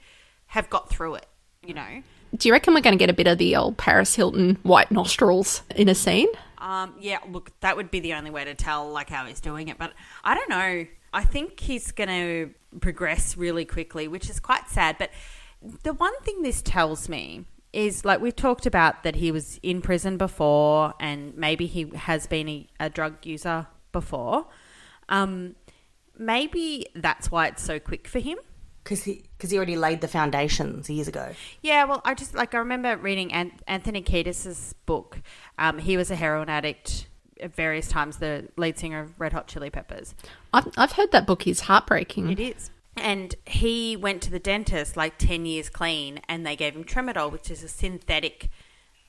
have 0.48 0.70
got 0.70 0.90
through 0.90 1.16
it. 1.16 1.26
You 1.66 1.74
know. 1.74 2.04
Do 2.36 2.48
you 2.48 2.54
reckon 2.54 2.76
we're 2.76 2.82
going 2.82 2.96
to 2.96 3.00
get 3.00 3.10
a 3.10 3.14
bit 3.14 3.26
of 3.26 3.40
the 3.40 3.56
old 3.56 3.78
Paris 3.78 4.14
Hilton 4.14 4.60
white 4.62 4.92
nostrils 4.92 5.64
in 5.76 5.90
a 5.90 5.96
scene? 5.96 6.28
Um, 6.60 6.94
yeah, 7.00 7.18
look, 7.28 7.52
that 7.62 7.76
would 7.76 7.90
be 7.90 8.00
the 8.02 8.14
only 8.14 8.30
way 8.30 8.46
to 8.46 8.54
tell 8.54 8.92
like 8.92 9.10
how 9.10 9.26
he's 9.26 9.40
doing 9.40 9.68
it. 9.68 9.80
But 9.80 9.94
I 10.24 10.36
don't 10.36 10.50
know. 10.50 10.86
I 11.12 11.24
think 11.24 11.60
he's 11.60 11.92
going 11.92 12.10
to 12.10 12.80
progress 12.82 13.36
really 13.36 13.66
quickly, 13.66 14.08
which 14.08 14.30
is 14.30 14.40
quite 14.40 14.70
sad. 14.70 14.98
But 15.00 15.10
the 15.82 15.94
one 15.94 16.14
thing 16.22 16.44
this 16.44 16.62
tells 16.62 17.10
me 17.10 17.46
is 17.74 18.04
like 18.04 18.20
we've 18.22 18.36
talked 18.36 18.66
about 18.66 19.04
that 19.04 19.16
he 19.16 19.32
was 19.32 19.60
in 19.62 19.82
prison 19.82 20.18
before, 20.18 20.94
and 21.00 21.36
maybe 21.36 21.66
he 21.66 21.92
has 21.96 22.28
been 22.28 22.50
a, 22.50 22.68
a 22.80 22.90
drug 22.90 23.26
user 23.26 23.68
before. 23.92 24.48
Um, 25.08 25.56
maybe 26.18 26.88
that's 26.96 27.32
why 27.32 27.48
it's 27.48 27.64
so 27.64 27.80
quick 27.80 28.08
for 28.08 28.20
him. 28.20 28.38
Because 28.84 29.04
he, 29.04 29.24
cause 29.38 29.52
he 29.52 29.58
already 29.58 29.76
laid 29.76 30.02
the 30.02 30.08
foundations 30.08 30.90
years 30.90 31.08
ago. 31.08 31.34
Yeah, 31.62 31.84
well, 31.84 32.02
I 32.06 32.16
just 32.16 32.34
like 32.34 32.56
I 32.56 32.60
remember 32.60 32.98
reading 32.98 33.32
An- 33.32 33.60
Anthony 33.68 34.02
Kiedis's 34.02 34.74
book. 34.86 35.22
Um, 35.60 35.78
he 35.80 35.96
was 35.96 36.10
a 36.10 36.16
heroin 36.16 36.50
addict 36.50 37.08
at 37.40 37.56
various 37.56 37.88
times, 37.88 38.18
the 38.18 38.50
lead 38.58 38.78
singer 38.78 39.02
of 39.02 39.20
Red 39.20 39.34
Hot 39.34 39.48
Chili 39.48 39.70
Peppers. 39.70 40.16
I've, 40.54 40.68
I've 40.76 40.94
heard 40.94 41.12
that 41.12 41.28
book 41.28 41.46
is 41.46 41.62
heartbreaking. 41.62 42.30
It 42.32 42.40
is. 42.40 42.72
And 42.98 43.36
he 43.46 43.96
went 43.96 44.22
to 44.24 44.32
the 44.32 44.40
dentist 44.40 44.98
like 44.98 45.18
10 45.18 45.46
years 45.46 45.70
clean 45.70 46.20
and 46.28 46.46
they 46.46 46.56
gave 46.56 46.76
him 46.76 46.84
Tramadol, 46.84 47.32
which 47.32 47.50
is 47.50 47.64
a 47.64 47.68
synthetic 47.68 48.50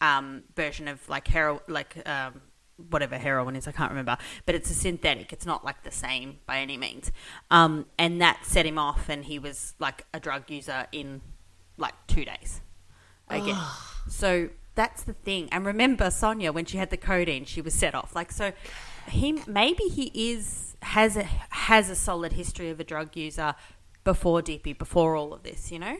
um, 0.01 0.45
version 0.55 0.87
of 0.87 1.09
like 1.09 1.29
hero, 1.29 1.61
like 1.67 2.07
um, 2.09 2.41
whatever 2.89 3.19
heroin 3.19 3.57
is, 3.57 3.67
I 3.67 3.73
can't 3.73 3.91
remember. 3.91 4.17
But 4.47 4.55
it's 4.55 4.71
a 4.71 4.75
synthetic. 4.75 5.33
It's 5.33 5.47
not 5.47 5.65
like 5.65 5.83
the 5.83 5.91
same 5.91 6.39
by 6.47 6.59
any 6.61 6.77
means. 6.77 7.11
Um, 7.51 7.87
and 7.99 8.21
that 8.21 8.45
set 8.45 8.65
him 8.65 8.79
off 8.79 9.09
and 9.09 9.25
he 9.25 9.39
was 9.39 9.75
like 9.79 10.07
a 10.15 10.21
drug 10.21 10.51
user 10.51 10.87
in 10.93 11.21
like 11.77 11.95
two 12.07 12.25
days. 12.25 12.61
Again. 13.29 13.57
so 14.09 14.49
that's 14.75 15.05
the 15.05 15.13
thing. 15.13 15.49
And 15.53 15.65
remember 15.65 16.11
Sonia, 16.11 16.53
when 16.53 16.65
she 16.65 16.79
had 16.79 16.91
the 16.91 16.97
codeine, 16.97 17.45
she 17.45 17.61
was 17.61 17.75
set 17.75 17.95
off. 17.95 18.15
Like, 18.15 18.33
so 18.33 18.53
he 19.09 19.41
maybe 19.47 19.85
he 19.85 20.11
is 20.15 20.70
has 20.83 21.17
a 21.17 21.25
has 21.25 21.91
a 21.91 21.97
solid 21.97 22.33
history 22.33 22.71
of 22.71 22.81
a 22.81 22.85
drug 22.85 23.17
user 23.17 23.55
before 24.05 24.43
Dippy, 24.43 24.73
before 24.73 25.17
all 25.17 25.33
of 25.33 25.43
this, 25.43 25.71
you 25.71 25.79
know? 25.79 25.97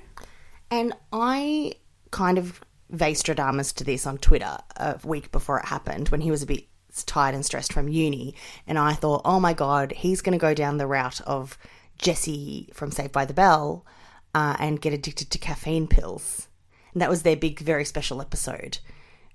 And 0.71 0.95
I 1.13 1.75
kind 2.11 2.39
of 2.39 2.61
Vastradamus 2.91 3.73
to 3.75 3.85
this 3.85 4.07
on 4.07 4.19
Twitter 4.19 4.59
a 4.77 4.99
week 5.05 5.31
before 5.31 5.59
it 5.61 5.67
happened 5.67 6.09
when 6.09 6.23
he 6.23 6.31
was 6.31 6.43
a 6.43 6.47
bit 6.47 6.65
tired 7.07 7.35
and 7.35 7.45
stressed 7.45 7.73
from 7.73 7.89
uni. 7.89 8.35
And 8.67 8.79
I 8.79 8.95
thought, 8.95 9.23
oh 9.25 9.39
my 9.39 9.53
God, 9.53 9.93
he's 9.93 10.23
going 10.23 10.37
to 10.37 10.43
go 10.43 10.55
down 10.55 10.79
the 10.79 10.87
route 10.87 11.21
of 11.23 11.59
Jesse 11.99 12.71
from 12.73 12.91
Saved 12.91 13.13
by 13.13 13.25
the 13.25 13.35
Bell 13.35 13.85
uh, 14.35 14.57
and 14.59 14.81
get 14.81 14.93
addicted 14.93 15.31
to 15.31 15.39
caffeine 15.39 15.87
pills. 15.87 16.49
And 16.93 17.01
that 17.01 17.11
was 17.11 17.23
their 17.23 17.37
big, 17.37 17.61
very 17.61 17.85
special 17.85 18.21
episode 18.21 18.79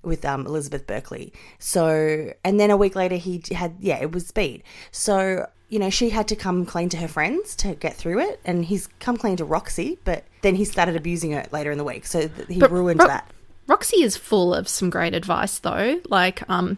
with 0.06 0.26
um, 0.26 0.46
Elizabeth 0.46 0.86
Berkley. 0.88 1.34
So, 1.60 2.32
and 2.44 2.60
then 2.60 2.72
a 2.72 2.78
week 2.78 2.96
later, 2.96 3.16
he 3.16 3.42
had, 3.52 3.76
yeah, 3.80 3.98
it 4.02 4.12
was 4.12 4.28
speed. 4.28 4.64
So 4.92 5.48
you 5.70 5.80
know, 5.80 5.90
she 5.90 6.10
had 6.10 6.28
to 6.28 6.36
come 6.36 6.66
clean 6.66 6.90
to 6.90 6.98
her 6.98 7.08
friends 7.08 7.56
to 7.58 7.76
get 7.76 7.96
through 7.96 8.20
it, 8.20 8.40
and 8.46 8.66
he's 8.66 8.88
come 9.00 9.18
clean 9.18 9.38
to 9.38 9.46
Roxy, 9.46 9.98
but 10.04 10.24
then 10.42 10.56
he 10.56 10.64
started 10.64 10.96
abusing 10.96 11.32
her 11.32 11.46
later 11.52 11.72
in 11.72 11.78
the 11.78 11.84
week, 11.84 12.06
so 12.06 12.28
th- 12.28 12.48
he 12.48 12.60
But 12.60 12.72
ruined 12.72 13.00
Ro- 13.00 13.08
that. 13.08 13.30
Roxy 13.68 14.04
is 14.04 14.16
full 14.16 14.54
of 14.54 14.68
some 14.68 14.90
great 14.90 15.16
advice, 15.16 15.58
though. 15.60 16.00
Like, 16.08 16.48
um, 16.50 16.78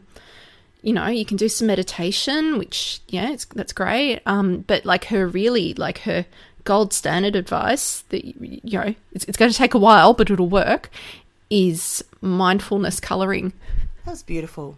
you 0.81 0.93
know, 0.93 1.07
you 1.07 1.25
can 1.25 1.35
do 1.35 1.49
some 1.49 1.67
meditation, 1.67 2.57
which 2.57 3.01
yeah, 3.09 3.31
it's 3.31 3.45
that's 3.45 3.73
great. 3.73 4.21
Um, 4.25 4.63
but 4.67 4.85
like 4.85 5.05
her 5.05 5.27
really 5.27 5.73
like 5.73 5.99
her 5.99 6.25
gold 6.63 6.93
standard 6.93 7.35
advice 7.35 8.01
that 8.09 8.23
you 8.25 8.33
you 8.63 8.79
know 8.79 8.95
it's, 9.11 9.25
it's 9.25 9.37
going 9.37 9.51
to 9.51 9.57
take 9.57 9.73
a 9.73 9.79
while, 9.79 10.13
but 10.13 10.29
it'll 10.29 10.47
work. 10.47 10.89
Is 11.49 12.03
mindfulness 12.21 12.99
coloring. 12.99 13.53
That 14.05 14.11
was 14.11 14.23
beautiful. 14.23 14.77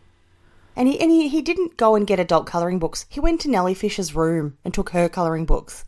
And 0.75 0.87
he 0.87 0.99
and 0.99 1.11
he, 1.11 1.27
he 1.27 1.41
didn't 1.41 1.77
go 1.77 1.95
and 1.95 2.07
get 2.07 2.19
adult 2.19 2.45
colouring 2.45 2.79
books. 2.79 3.05
He 3.09 3.19
went 3.19 3.41
to 3.41 3.49
Nellie 3.49 3.73
Fisher's 3.73 4.15
room 4.15 4.57
and 4.63 4.73
took 4.73 4.91
her 4.91 5.09
colouring 5.09 5.45
books. 5.45 5.85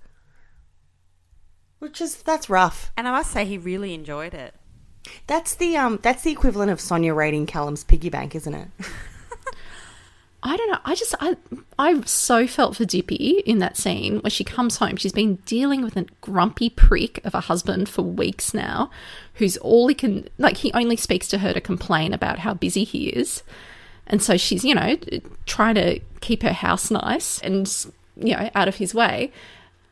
Which 1.80 2.02
is 2.02 2.22
that's 2.22 2.50
rough. 2.50 2.92
And 2.98 3.08
I 3.08 3.12
must 3.12 3.32
say, 3.32 3.46
he 3.46 3.58
really 3.58 3.94
enjoyed 3.94 4.34
it. 4.34 4.54
That's 5.28 5.56
the 5.56 5.78
um 5.78 6.00
that's 6.02 6.24
the 6.24 6.32
equivalent 6.32 6.72
of 6.72 6.82
Sonya 6.82 7.14
raiding 7.14 7.46
Callum's 7.46 7.84
piggy 7.84 8.10
bank, 8.10 8.36
isn't 8.36 8.54
it? 8.54 8.68
I 10.44 10.58
don't 10.58 10.72
know. 10.72 10.80
I 10.86 10.96
just 10.96 11.14
I 11.20 11.38
I 11.78 12.02
so 12.02 12.48
felt 12.48 12.76
for 12.76 12.84
Dipi 12.84 13.42
in 13.44 13.60
that 13.60 13.78
scene 13.78 14.20
where 14.20 14.32
she 14.32 14.44
comes 14.44 14.78
home. 14.78 14.96
She's 14.96 15.12
been 15.12 15.36
dealing 15.46 15.84
with 15.84 15.96
a 15.96 16.08
grumpy 16.22 16.70
prick 16.70 17.24
of 17.24 17.36
a 17.36 17.42
husband 17.42 17.90
for 17.90 18.02
weeks 18.02 18.54
now, 18.54 18.90
who's 19.36 19.58
all 19.58 19.88
he 19.88 19.94
can 19.94 20.28
like. 20.40 20.58
He 20.58 20.74
only 20.74 20.96
speaks 20.96 21.28
to 21.30 21.40
her 21.40 21.54
to 21.54 21.62
complain 21.62 22.12
about 22.12 22.40
how 22.40 22.56
busy 22.56 22.84
he 22.84 23.10
is, 23.10 23.44
and 24.08 24.22
so 24.22 24.36
she's 24.36 24.66
you 24.66 24.74
know 24.74 24.98
trying 25.46 25.76
to 25.76 26.00
keep 26.22 26.42
her 26.42 26.54
house 26.54 26.90
nice 26.90 27.40
and 27.40 27.86
you 28.16 28.36
know 28.36 28.50
out 28.56 28.68
of 28.68 28.78
his 28.78 28.96
way. 28.96 29.32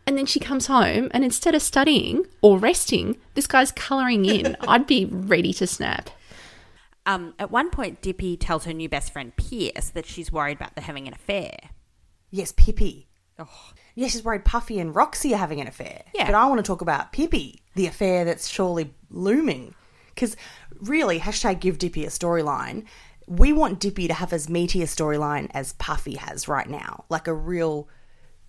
And 0.08 0.18
then 0.18 0.26
she 0.26 0.40
comes 0.40 0.66
home, 0.66 1.12
and 1.14 1.24
instead 1.24 1.54
of 1.54 1.62
studying 1.62 2.26
or 2.42 2.58
resting, 2.58 3.18
this 3.36 3.46
guy's 3.46 3.72
colouring 3.72 4.26
in. 4.26 4.58
I'd 4.68 4.88
be 4.88 5.06
ready 5.06 5.54
to 5.54 5.68
snap. 5.68 6.10
Um, 7.10 7.34
at 7.40 7.50
one 7.50 7.72
point, 7.72 8.04
Dipi 8.04 8.38
tells 8.40 8.66
her 8.66 8.74
new 8.74 8.88
best 8.88 9.12
friend 9.12 9.36
Pierce 9.36 9.90
that 9.90 10.06
she's 10.06 10.32
worried 10.32 10.58
about 10.58 10.76
them 10.76 10.84
having 10.84 11.08
an 11.08 11.14
affair. 11.16 11.58
Yes, 12.30 12.54
Pippi. 12.56 13.08
Yeah, 13.96 14.08
she's 14.10 14.24
worried 14.24 14.46
Puffy 14.46 14.80
and 14.80 14.94
Roxy 14.94 15.34
are 15.34 15.38
having 15.38 15.60
an 15.60 15.66
affair. 15.68 16.04
Yeah. 16.14 16.28
But 16.28 16.36
I 16.36 16.46
want 16.46 16.60
to 16.60 16.64
talk 16.64 16.82
about 16.82 17.12
Pippi, 17.12 17.64
the 17.74 17.88
affair 17.88 18.26
that's 18.26 18.48
surely 18.48 18.94
looming. 19.10 19.74
Because 20.14 20.38
really, 20.82 21.20
hashtag 21.20 21.60
give 21.60 21.80
Dipi 21.80 22.04
a 22.04 22.10
storyline. 22.10 22.86
We 23.26 23.54
want 23.54 23.80
Dipi 23.80 24.08
to 24.08 24.14
have 24.14 24.32
as 24.32 24.48
meaty 24.48 24.84
a 24.84 24.86
storyline 24.86 25.50
as 25.52 25.74
Puffy 25.74 26.16
has 26.16 26.48
right 26.48 26.70
now. 26.70 27.06
Like 27.10 27.28
a 27.28 27.34
real 27.34 27.88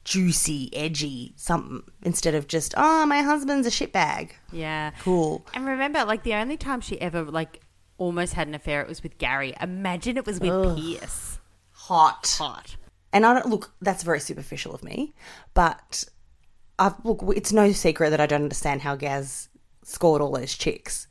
juicy, 0.05 0.69
edgy 0.77 1.33
something. 1.37 1.83
Instead 2.03 2.35
of 2.35 2.47
just, 2.47 2.75
oh, 2.77 3.07
my 3.07 3.23
husband's 3.23 3.67
a 3.67 3.71
shitbag. 3.71 4.33
Yeah. 4.53 4.91
Cool. 5.01 5.47
And 5.55 5.65
remember, 5.65 6.05
like 6.05 6.25
the 6.25 6.35
only 6.35 6.59
time 6.59 6.83
she 6.83 7.01
ever 7.01 7.23
like 7.23 7.61
almost 8.01 8.33
had 8.33 8.49
an 8.49 8.55
affair, 8.55 8.81
it 8.81 8.89
was 8.89 9.03
with 9.05 9.19
Gary. 9.19 9.55
Imagine 9.61 10.17
it 10.17 10.27
was 10.27 10.41
with 10.41 10.51
Ugh. 10.51 10.77
Pierce. 10.77 11.39
Hot. 11.73 12.35
Hot. 12.39 12.77
And 13.13 13.25
I 13.27 13.35
don't 13.35 13.47
look. 13.47 13.73
That's 13.81 14.03
very 14.03 14.21
superficial 14.21 14.75
of 14.75 14.83
me, 14.83 15.15
but 15.55 16.05
I've 16.79 16.95
look. 17.05 17.23
It's 17.37 17.53
no 17.53 17.73
secret 17.73 18.11
that 18.11 18.21
I 18.21 18.27
don't 18.27 18.43
understand 18.43 18.83
how 18.83 18.97
Gaz 18.97 19.49
scored 19.83 20.23
all 20.23 20.33
those 20.33 20.57
chicks 20.57 21.09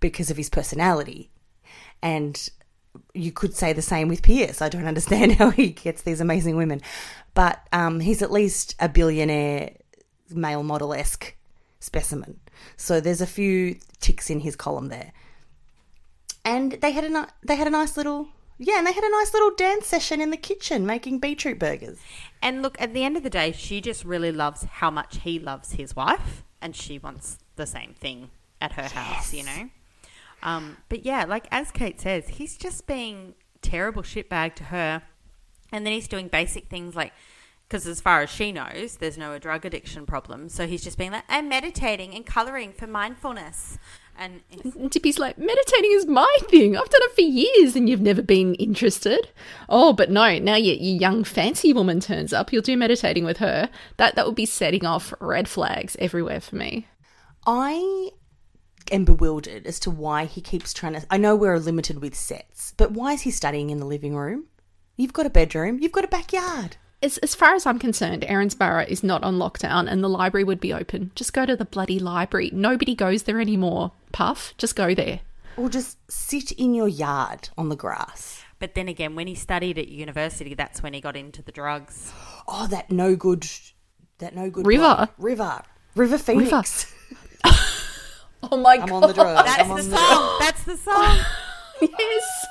because 0.00 0.30
of 0.30 0.36
his 0.36 0.48
personality, 0.48 1.30
and 2.02 2.48
you 3.12 3.30
could 3.30 3.54
say 3.54 3.74
the 3.74 3.82
same 3.82 4.08
with 4.08 4.22
Pierce. 4.22 4.62
I 4.62 4.70
don't 4.70 4.86
understand 4.94 5.32
how 5.32 5.50
he 5.50 5.68
gets 5.68 6.02
these 6.02 6.20
amazing 6.20 6.56
women, 6.56 6.80
but 7.34 7.60
um, 7.72 8.00
he's 8.00 8.22
at 8.22 8.32
least 8.32 8.74
a 8.80 8.88
billionaire 8.88 9.72
male 10.30 10.62
model 10.62 10.94
esque 10.94 11.36
specimen. 11.78 12.40
So 12.76 13.00
there's 13.00 13.20
a 13.20 13.26
few 13.26 13.76
ticks 14.00 14.30
in 14.30 14.40
his 14.40 14.56
column 14.56 14.88
there, 14.88 15.12
and 16.48 16.72
they 16.80 16.92
had 16.92 17.04
a 17.04 17.28
they 17.42 17.56
had 17.56 17.66
a 17.66 17.70
nice 17.70 17.96
little 17.96 18.28
yeah, 18.60 18.78
and 18.78 18.86
they 18.86 18.92
had 18.92 19.04
a 19.04 19.10
nice 19.10 19.32
little 19.32 19.52
dance 19.54 19.86
session 19.86 20.20
in 20.20 20.30
the 20.30 20.36
kitchen 20.36 20.84
making 20.84 21.20
beetroot 21.20 21.60
burgers. 21.60 21.98
And 22.42 22.60
look, 22.60 22.80
at 22.80 22.92
the 22.92 23.04
end 23.04 23.16
of 23.16 23.22
the 23.22 23.30
day, 23.30 23.52
she 23.52 23.80
just 23.80 24.04
really 24.04 24.32
loves 24.32 24.64
how 24.64 24.90
much 24.90 25.18
he 25.18 25.38
loves 25.38 25.72
his 25.72 25.94
wife, 25.94 26.42
and 26.60 26.74
she 26.74 26.98
wants 26.98 27.38
the 27.54 27.66
same 27.66 27.94
thing 27.94 28.30
at 28.60 28.72
her 28.72 28.88
house, 28.88 29.32
you 29.32 29.44
know? 29.44 29.70
Um, 30.42 30.78
but 30.88 31.04
yeah, 31.04 31.24
like 31.24 31.46
as 31.52 31.70
Kate 31.70 32.00
says, 32.00 32.28
he's 32.28 32.56
just 32.56 32.88
being 32.88 33.34
terrible 33.62 34.02
shitbag 34.02 34.56
to 34.56 34.64
her, 34.64 35.02
and 35.70 35.86
then 35.86 35.92
he's 35.92 36.08
doing 36.08 36.26
basic 36.26 36.68
things 36.68 36.96
like, 36.96 37.12
because 37.68 37.86
as 37.86 38.00
far 38.00 38.22
as 38.22 38.30
she 38.30 38.50
knows, 38.50 38.96
there's 38.96 39.18
no 39.18 39.38
drug 39.38 39.66
addiction 39.66 40.06
problem. 40.06 40.48
So 40.48 40.66
he's 40.66 40.82
just 40.82 40.96
being 40.96 41.12
like, 41.12 41.24
I'm 41.28 41.50
meditating 41.50 42.14
and 42.14 42.24
colouring 42.24 42.72
for 42.72 42.86
mindfulness. 42.86 43.78
And 44.16 44.40
And 44.50 44.90
Dipi's 44.90 45.18
like, 45.18 45.36
meditating 45.36 45.92
is 45.92 46.06
my 46.06 46.34
thing. 46.48 46.76
I've 46.76 46.88
done 46.88 47.02
it 47.04 47.14
for 47.14 47.20
years 47.20 47.76
and 47.76 47.86
you've 47.86 48.00
never 48.00 48.22
been 48.22 48.54
interested. 48.54 49.28
Oh, 49.68 49.92
but 49.92 50.10
no, 50.10 50.38
now 50.38 50.56
your, 50.56 50.76
your 50.76 50.98
young 50.98 51.24
fancy 51.24 51.74
woman 51.74 52.00
turns 52.00 52.32
up. 52.32 52.52
You'll 52.52 52.62
do 52.62 52.76
meditating 52.76 53.26
with 53.26 53.36
her. 53.36 53.68
That 53.98 54.14
that 54.16 54.24
would 54.24 54.34
be 54.34 54.46
setting 54.46 54.86
off 54.86 55.12
red 55.20 55.46
flags 55.46 55.94
everywhere 55.98 56.40
for 56.40 56.56
me. 56.56 56.88
I 57.46 58.10
am 58.90 59.04
bewildered 59.04 59.66
as 59.66 59.78
to 59.80 59.90
why 59.90 60.24
he 60.24 60.40
keeps 60.40 60.72
trying 60.72 60.94
to. 60.94 61.06
I 61.10 61.18
know 61.18 61.36
we're 61.36 61.58
limited 61.58 62.00
with 62.00 62.14
sets, 62.14 62.72
but 62.78 62.92
why 62.92 63.12
is 63.12 63.20
he 63.20 63.30
studying 63.30 63.68
in 63.68 63.78
the 63.78 63.86
living 63.86 64.16
room? 64.16 64.46
You've 64.96 65.12
got 65.12 65.26
a 65.26 65.30
bedroom, 65.30 65.78
you've 65.80 65.92
got 65.92 66.04
a 66.04 66.08
backyard. 66.08 66.78
As, 67.02 67.18
as 67.18 67.34
far 67.34 67.54
as 67.54 67.64
I'm 67.64 67.78
concerned, 67.78 68.22
Erinsborough 68.22 68.88
is 68.88 69.04
not 69.04 69.22
on 69.22 69.38
lockdown 69.38 69.88
and 69.90 70.02
the 70.02 70.08
library 70.08 70.42
would 70.44 70.58
be 70.60 70.72
open. 70.72 71.12
Just 71.14 71.32
go 71.32 71.46
to 71.46 71.54
the 71.54 71.64
bloody 71.64 71.98
library. 72.00 72.50
Nobody 72.52 72.94
goes 72.96 73.22
there 73.22 73.40
anymore. 73.40 73.92
Puff, 74.12 74.52
just 74.58 74.74
go 74.74 74.94
there. 74.94 75.20
Or 75.56 75.68
just 75.68 75.98
sit 76.10 76.50
in 76.52 76.74
your 76.74 76.88
yard 76.88 77.50
on 77.56 77.68
the 77.68 77.76
grass. 77.76 78.42
But 78.58 78.74
then 78.74 78.88
again, 78.88 79.14
when 79.14 79.28
he 79.28 79.36
studied 79.36 79.78
at 79.78 79.86
university, 79.88 80.54
that's 80.54 80.82
when 80.82 80.92
he 80.92 81.00
got 81.00 81.16
into 81.16 81.40
the 81.42 81.52
drugs. 81.52 82.12
Oh, 82.48 82.66
that 82.68 82.90
no 82.90 83.14
good, 83.14 83.46
that 84.18 84.34
no 84.34 84.50
good 84.50 84.66
River. 84.66 84.96
bloke. 84.96 85.10
river, 85.18 85.62
River 85.94 86.18
Phoenix. 86.18 86.92
Oh 88.40 88.56
my 88.56 88.74
I'm 88.74 88.86
god. 88.86 89.02
on 89.02 89.08
the 89.08 89.14
drugs. 89.14 89.42
That's 89.44 89.68
the 89.68 89.74
the 89.90 89.96
song. 89.96 90.36
That's 90.38 90.64
the 90.64 90.76
song. 90.76 91.18
yes. 91.98 92.46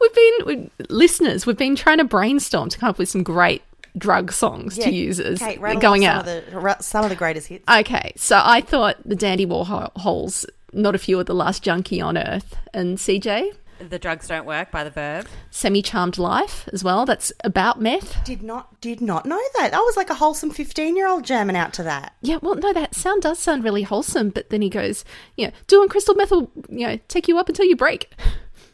We've 0.00 0.14
been 0.14 0.32
we, 0.46 0.70
listeners. 0.88 1.46
We've 1.46 1.56
been 1.56 1.76
trying 1.76 1.98
to 1.98 2.04
brainstorm 2.04 2.68
to 2.68 2.78
come 2.78 2.90
up 2.90 2.98
with 2.98 3.08
some 3.08 3.22
great 3.22 3.62
drug 3.96 4.32
songs 4.32 4.76
to 4.76 4.90
use 4.90 5.18
as 5.18 5.38
Kate, 5.38 5.60
going 5.80 6.06
off 6.06 6.26
out. 6.26 6.26
Some 6.26 6.36
of, 6.36 6.62
the, 6.62 6.76
some 6.80 7.04
of 7.04 7.10
the 7.10 7.16
greatest 7.16 7.48
hits. 7.48 7.64
Okay, 7.68 8.12
so 8.16 8.40
I 8.42 8.60
thought 8.60 8.96
the 9.04 9.16
Dandy 9.16 9.46
Warhols, 9.46 10.46
not 10.72 10.94
a 10.94 10.98
few 10.98 11.18
of 11.18 11.26
the 11.26 11.34
last 11.34 11.62
junkie 11.62 12.00
on 12.00 12.16
earth, 12.16 12.56
and 12.72 12.98
CJ, 12.98 13.52
the 13.80 13.98
drugs 13.98 14.26
don't 14.26 14.44
work 14.44 14.70
by 14.70 14.82
the 14.82 14.90
Verve. 14.90 15.28
Semi 15.50 15.82
Charmed 15.82 16.18
Life 16.18 16.68
as 16.72 16.82
well. 16.82 17.06
That's 17.06 17.32
about 17.44 17.80
meth. 17.80 18.24
Did 18.24 18.42
not 18.42 18.80
did 18.80 19.00
not 19.00 19.24
know 19.24 19.40
that. 19.58 19.72
I 19.72 19.78
was 19.78 19.96
like 19.96 20.10
a 20.10 20.14
wholesome 20.14 20.50
fifteen 20.50 20.96
year 20.96 21.08
old 21.08 21.24
jamming 21.24 21.56
out 21.56 21.72
to 21.74 21.82
that. 21.84 22.14
Yeah, 22.20 22.38
well, 22.42 22.56
no, 22.56 22.72
that 22.72 22.94
sound 22.94 23.22
does 23.22 23.38
sound 23.38 23.64
really 23.64 23.82
wholesome, 23.82 24.30
but 24.30 24.50
then 24.50 24.62
he 24.62 24.68
goes, 24.68 25.04
you 25.36 25.46
know, 25.46 25.52
doing 25.68 25.88
crystal 25.88 26.14
meth 26.14 26.30
will, 26.30 26.50
you 26.68 26.86
know, 26.86 26.98
take 27.08 27.28
you 27.28 27.38
up 27.38 27.48
until 27.48 27.66
you 27.66 27.76
break. 27.76 28.12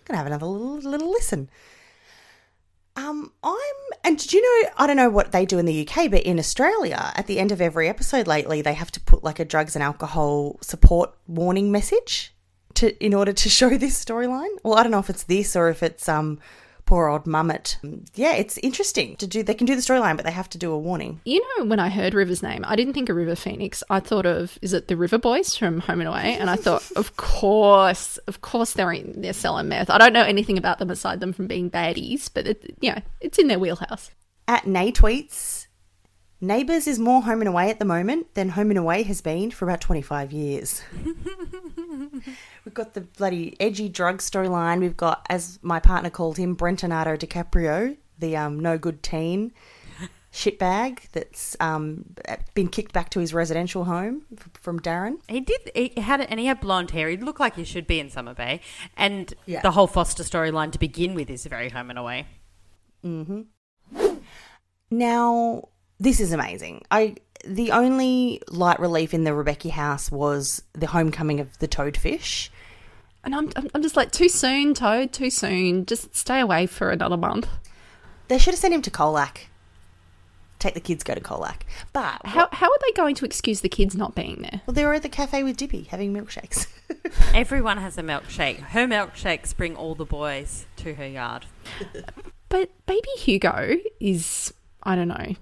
Gonna 0.05 0.19
have 0.19 0.27
another 0.27 0.47
little, 0.47 0.79
little 0.79 1.11
listen. 1.11 1.49
Um, 2.97 3.33
I'm 3.43 3.75
and 4.05 4.19
did 4.19 4.33
you 4.33 4.41
know 4.41 4.71
I 4.77 4.87
don't 4.87 4.97
know 4.97 5.11
what 5.11 5.33
they 5.33 5.45
do 5.45 5.59
in 5.59 5.67
the 5.67 5.87
UK, 5.87 6.11
but 6.11 6.23
in 6.23 6.39
Australia, 6.39 7.13
at 7.17 7.27
the 7.27 7.41
end 7.41 7.51
of 7.51 7.61
every 7.61 7.89
episode 7.89 8.27
lately, 8.27 8.63
they 8.63 8.75
have 8.75 8.93
to 8.93 9.01
put 9.01 9.25
like 9.25 9.41
a 9.41 9.45
drugs 9.45 9.75
and 9.75 9.83
alcohol 9.83 10.59
support 10.61 11.13
warning 11.27 11.73
message 11.73 12.33
to 12.75 12.97
in 13.05 13.13
order 13.13 13.33
to 13.33 13.49
show 13.59 13.77
this 13.77 14.03
storyline. 14.03 14.57
Well, 14.63 14.75
I 14.79 14.83
don't 14.83 14.93
know 14.93 15.01
if 15.01 15.11
it's 15.11 15.25
this 15.25 15.57
or 15.57 15.69
if 15.69 15.83
it's 15.83 16.09
um 16.09 16.39
poor 16.87 17.09
old 17.09 17.27
mummet. 17.27 17.79
Yeah, 18.15 18.35
it's 18.35 18.59
interesting 18.59 19.17
to 19.17 19.27
do. 19.27 19.43
They 19.43 19.55
can 19.55 19.67
do 19.67 19.75
the 19.75 19.81
storyline, 19.81 20.17
but 20.17 20.25
they 20.25 20.33
have 20.33 20.49
to 20.51 20.59
do 20.59 20.73
a 20.73 20.79
warning. 20.79 21.21
You 21.25 21.43
know, 21.59 21.65
when 21.65 21.81
I 21.81 21.89
heard 21.89 22.15
River's 22.15 22.43
name, 22.43 22.65
I 22.67 22.77
didn't 22.77 22.95
think 22.95 23.09
of 23.09 23.17
River 23.17 23.35
Phoenix. 23.35 23.83
I 23.91 24.01
thought 24.01 24.27
of 24.27 24.59
is 24.63 24.73
it 24.73 24.89
the 24.89 24.97
River 24.97 25.19
Boys 25.19 25.57
from 25.57 25.81
Home 25.81 26.01
and 26.01 26.09
Away? 26.09 26.37
And 26.39 26.51
I 26.51 26.57
thought, 26.57 26.91
of 26.97 27.17
course, 27.17 28.19
of 28.27 28.41
course 28.41 28.73
they're 28.73 28.93
in, 28.93 29.21
they're 29.23 29.33
selling 29.33 29.69
meth. 29.69 29.91
I 29.91 29.99
don't 29.99 30.13
know 30.13 30.25
anything 30.25 30.59
about 30.59 30.79
them 30.79 30.91
aside 30.91 31.21
them 31.21 31.33
from 31.33 31.47
being 31.47 31.71
baddies, 31.71 32.31
but 32.33 32.47
it, 32.47 32.77
you 32.81 32.93
know, 32.93 33.01
it's 33.21 33.39
in 33.39 33.49
their 33.49 33.59
wheelhouse. 33.59 34.11
At 34.47 34.67
Nay 34.67 34.93
tweets, 34.93 35.64
Neighbours 36.47 36.87
is 36.87 36.99
more 36.99 37.23
home 37.23 37.41
and 37.41 37.49
away 37.49 37.71
at 37.71 37.79
the 37.79 37.85
moment 37.87 38.35
than 38.35 38.51
home 38.51 38.71
and 38.71 38.79
away 38.79 39.03
has 39.05 39.21
been 39.23 39.51
for 39.51 39.65
about 39.65 39.81
25 39.81 40.31
years. 40.33 40.83
We've 42.65 42.75
got 42.75 42.93
the 42.95 43.01
bloody 43.03 43.57
edgy 43.59 43.89
drug 43.89 44.19
storyline. 44.19 44.81
We've 44.81 44.97
got, 44.97 45.27
as 45.31 45.59
my 45.63 45.81
partner 45.81 46.11
called 46.11 46.37
him, 46.37 46.55
Brentonado 46.55 47.19
DiCaprio, 47.19 47.97
the 48.19 48.37
um, 48.37 48.61
no 48.61 48.77
good 48.77 49.03
teen 49.03 49.53
shitbag 50.33 51.11
that's 51.13 51.57
um, 51.61 52.15
been 52.53 52.69
kicked 52.69 52.93
back 52.93 53.09
to 53.11 53.21
his 53.21 53.33
residential 53.33 53.85
home 53.85 54.23
f- 54.39 54.49
from 54.55 54.81
Darren. 54.81 55.15
He 55.29 55.41
did. 55.41 55.71
He 55.75 55.93
had 55.99 56.21
and 56.21 56.39
he 56.39 56.47
had 56.47 56.61
blonde 56.61 56.91
hair. 56.91 57.09
He 57.09 57.17
looked 57.17 57.41
like 57.41 57.57
he 57.57 57.65
should 57.65 57.87
be 57.87 58.01
in 58.01 58.11
Summer 58.11 58.35
Bay. 58.35 58.61
And 58.99 59.33
Yeah. 59.47 59.63
the 59.63 59.71
whole 59.71 59.87
Foster 59.87 60.23
storyline 60.23 60.73
to 60.73 60.79
begin 60.79 61.15
with 61.15 61.31
is 61.31 61.47
very 61.47 61.71
home 61.71 61.89
and 61.91 61.99
away. 61.99 62.27
Mm-hmm. 63.03 63.43
Now, 64.91 65.69
this 66.01 66.21
is 66.21 66.33
amazing. 66.33 66.83
I 66.91 67.17
the 67.45 67.73
only 67.73 68.41
light 68.49 68.81
relief 68.81 69.13
in 69.13 69.25
the 69.25 69.31
Rebecchi 69.33 69.71
house 69.71 70.11
was 70.11 70.63
the 70.73 70.87
homecoming 70.87 71.41
of 71.41 71.59
the 71.59 71.69
toadfish. 71.69 72.49
And 73.23 73.35
I'm, 73.35 73.51
I'm, 73.57 73.69
I'm 73.75 73.83
just 73.83 73.97
like, 73.97 74.13
too 74.13 74.29
soon, 74.29 74.75
Toad, 74.75 75.13
too 75.13 75.31
soon. 75.31 75.87
Just 75.87 76.15
stay 76.15 76.41
away 76.41 76.67
for 76.67 76.91
another 76.91 77.17
month. 77.17 77.49
They 78.29 78.39
should 78.39 78.53
have 78.55 78.61
sent 78.61 78.75
him 78.75 78.83
to 78.83 78.91
Colac. 78.91 79.47
Take 80.59 80.75
the 80.75 80.81
kids 80.81 81.05
go 81.05 81.15
to 81.15 81.21
Colac. 81.21 81.63
But 81.93 82.21
How, 82.25 82.49
how 82.53 82.67
are 82.69 82.79
they 82.87 82.93
going 82.93 83.15
to 83.17 83.25
excuse 83.25 83.61
the 83.61 83.69
kids 83.69 83.95
not 83.95 84.15
being 84.15 84.41
there? 84.43 84.63
well, 84.67 84.75
they 84.75 84.85
were 84.85 84.95
at 84.95 85.03
the 85.03 85.09
cafe 85.09 85.43
with 85.43 85.57
Dipi 85.57 85.87
having 85.89 86.13
milkshakes. 86.15 86.67
Everyone 87.35 87.77
has 87.79 87.99
a 87.99 88.03
milkshake. 88.03 88.59
Her 88.59 88.87
milkshakes 88.87 89.55
bring 89.57 89.77
all 89.77 89.95
the 89.95 90.07
boys 90.07 90.67
to 90.77 90.95
her 90.95 91.07
yard. 91.07 91.47
But 92.49 92.71
baby 92.87 93.09
Hugo 93.19 93.77
is, 94.01 94.53
I 94.83 94.95
don't 94.97 95.09
know, 95.09 95.35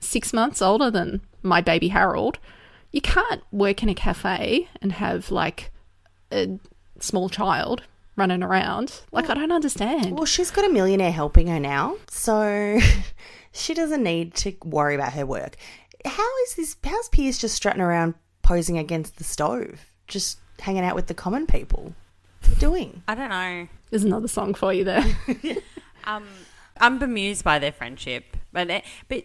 six 0.00 0.32
months 0.32 0.60
older 0.60 0.90
than 0.90 1.20
my 1.42 1.60
baby 1.60 1.88
Harold. 1.88 2.38
You 2.90 3.00
can't 3.00 3.42
work 3.52 3.82
in 3.82 3.88
a 3.88 3.94
cafe 3.94 4.68
and 4.82 4.92
have 4.92 5.30
like 5.30 5.70
a 6.32 6.58
small 6.98 7.28
child 7.28 7.82
running 8.16 8.42
around. 8.42 9.02
Like, 9.12 9.30
I 9.30 9.34
don't 9.34 9.52
understand. 9.52 10.16
well, 10.16 10.24
she's 10.26 10.50
got 10.50 10.64
a 10.64 10.72
millionaire 10.72 11.12
helping 11.12 11.46
her 11.46 11.60
now, 11.60 11.96
so 12.08 12.78
she 13.52 13.74
doesn't 13.74 14.02
need 14.02 14.34
to 14.36 14.54
worry 14.64 14.94
about 14.94 15.12
her 15.12 15.24
work. 15.24 15.56
How 16.04 16.28
is 16.44 16.54
this? 16.54 16.76
How's 16.84 17.08
Pierce 17.10 17.38
just 17.38 17.54
strutting 17.54 17.80
around 17.82 18.14
posing 18.42 18.78
against 18.78 19.16
the 19.18 19.24
stove, 19.24 19.80
just 20.08 20.38
hanging 20.60 20.84
out 20.84 20.94
with 20.96 21.06
the 21.06 21.14
common 21.14 21.46
people? 21.46 21.94
What's 22.40 22.54
he 22.54 22.60
doing? 22.60 23.02
I 23.06 23.14
don't 23.14 23.30
know. 23.30 23.68
There's 23.90 24.04
another 24.04 24.28
song 24.28 24.54
for 24.54 24.72
you 24.72 24.84
there. 24.84 25.04
Um, 26.04 26.24
I'm 26.80 26.98
bemused 26.98 27.44
by 27.44 27.58
their 27.58 27.72
friendship. 27.72 28.36
But, 28.52 28.70
uh, 28.70 28.80
but 29.08 29.24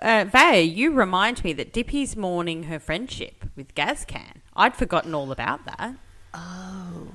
uh, 0.00 0.26
Vay, 0.30 0.62
you 0.62 0.92
remind 0.92 1.42
me 1.42 1.52
that 1.54 1.72
Dipi's 1.72 2.16
mourning 2.16 2.64
her 2.64 2.78
friendship 2.78 3.44
with 3.56 3.74
Gazcan. 3.74 4.42
I'd 4.54 4.76
forgotten 4.76 5.14
all 5.14 5.32
about 5.32 5.64
that. 5.66 5.96
Oh. 6.32 7.08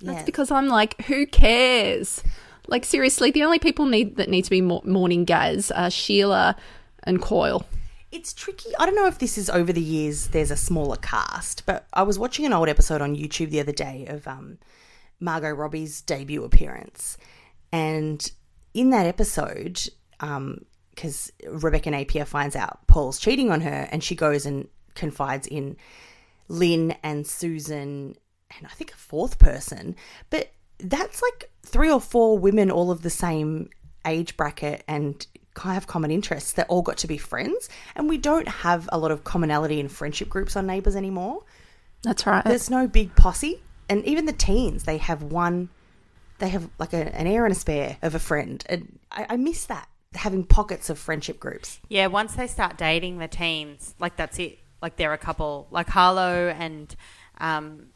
That's 0.00 0.24
because 0.24 0.50
I'm 0.50 0.68
like, 0.68 1.00
who 1.06 1.26
cares? 1.26 2.22
Like, 2.66 2.84
seriously, 2.84 3.30
the 3.30 3.42
only 3.42 3.58
people 3.58 3.86
need 3.86 4.16
that 4.16 4.28
need 4.28 4.44
to 4.44 4.50
be 4.50 4.60
mourning 4.60 5.24
Gaz 5.24 5.70
are 5.70 5.90
Sheila 5.90 6.56
and 7.02 7.20
Kyle. 7.20 7.66
It's 8.12 8.32
tricky. 8.32 8.70
I 8.78 8.86
don't 8.86 8.94
know 8.94 9.06
if 9.06 9.18
this 9.18 9.36
is 9.36 9.50
over 9.50 9.72
the 9.72 9.82
years. 9.82 10.28
There's 10.28 10.50
a 10.50 10.56
smaller 10.56 10.96
cast, 10.96 11.66
but 11.66 11.86
I 11.92 12.02
was 12.02 12.18
watching 12.18 12.46
an 12.46 12.52
old 12.52 12.68
episode 12.68 13.00
on 13.02 13.16
YouTube 13.16 13.50
the 13.50 13.60
other 13.60 13.72
day 13.72 14.06
of 14.08 14.28
um, 14.28 14.58
Margot 15.20 15.50
Robbie's 15.50 16.00
debut 16.00 16.44
appearance, 16.44 17.18
and 17.72 18.30
in 18.74 18.90
that 18.90 19.06
episode, 19.06 19.80
um, 20.20 20.64
because 20.90 21.32
Rebecca 21.48 21.90
Napier 21.90 22.24
finds 22.24 22.54
out 22.54 22.86
Paul's 22.86 23.18
cheating 23.18 23.50
on 23.50 23.62
her, 23.62 23.88
and 23.90 24.04
she 24.04 24.14
goes 24.14 24.44
and 24.46 24.68
confides 24.94 25.46
in 25.46 25.76
Lynn 26.48 26.94
and 27.02 27.26
Susan, 27.26 28.16
and 28.56 28.66
I 28.66 28.70
think 28.74 28.92
a 28.92 28.96
fourth 28.96 29.38
person, 29.38 29.96
but 30.30 30.52
that's 30.78 31.22
like 31.22 31.50
three 31.62 31.90
or 31.90 32.00
four 32.00 32.38
women, 32.38 32.70
all 32.70 32.90
of 32.90 33.02
the 33.02 33.10
same 33.10 33.70
age 34.04 34.36
bracket 34.36 34.84
and 34.86 35.26
kind 35.54 35.70
of 35.70 35.74
have 35.74 35.86
common 35.86 36.10
interests 36.10 36.52
that 36.52 36.66
all 36.68 36.82
got 36.82 36.98
to 36.98 37.06
be 37.06 37.16
friends. 37.16 37.68
And 37.94 38.08
we 38.08 38.18
don't 38.18 38.48
have 38.48 38.88
a 38.92 38.98
lot 38.98 39.10
of 39.10 39.24
commonality 39.24 39.80
in 39.80 39.88
friendship 39.88 40.28
groups 40.28 40.56
on 40.56 40.66
Neighbours 40.66 40.96
anymore. 40.96 41.44
That's 42.02 42.26
right. 42.26 42.44
There's 42.44 42.70
no 42.70 42.86
big 42.86 43.14
posse. 43.16 43.62
And 43.88 44.04
even 44.04 44.26
the 44.26 44.32
teens, 44.32 44.84
they 44.84 44.98
have 44.98 45.22
one, 45.22 45.68
they 46.44 46.50
have 46.50 46.68
like 46.78 46.92
a, 46.92 47.16
an 47.16 47.26
air 47.26 47.46
and 47.46 47.52
a 47.52 47.58
spare 47.58 47.96
of 48.02 48.14
a 48.14 48.18
friend. 48.18 48.62
And 48.68 48.98
I, 49.10 49.26
I 49.30 49.36
miss 49.36 49.64
that, 49.66 49.88
having 50.14 50.44
pockets 50.44 50.90
of 50.90 50.98
friendship 50.98 51.40
groups. 51.40 51.80
Yeah, 51.88 52.08
once 52.08 52.34
they 52.34 52.46
start 52.46 52.76
dating 52.76 53.18
the 53.18 53.28
teens, 53.28 53.94
like 53.98 54.16
that's 54.16 54.38
it. 54.38 54.58
Like 54.82 54.96
they're 54.96 55.14
a 55.14 55.18
couple, 55.18 55.66
like 55.70 55.88
Harlow 55.88 56.50
and 56.50 56.94
um, 57.38 57.86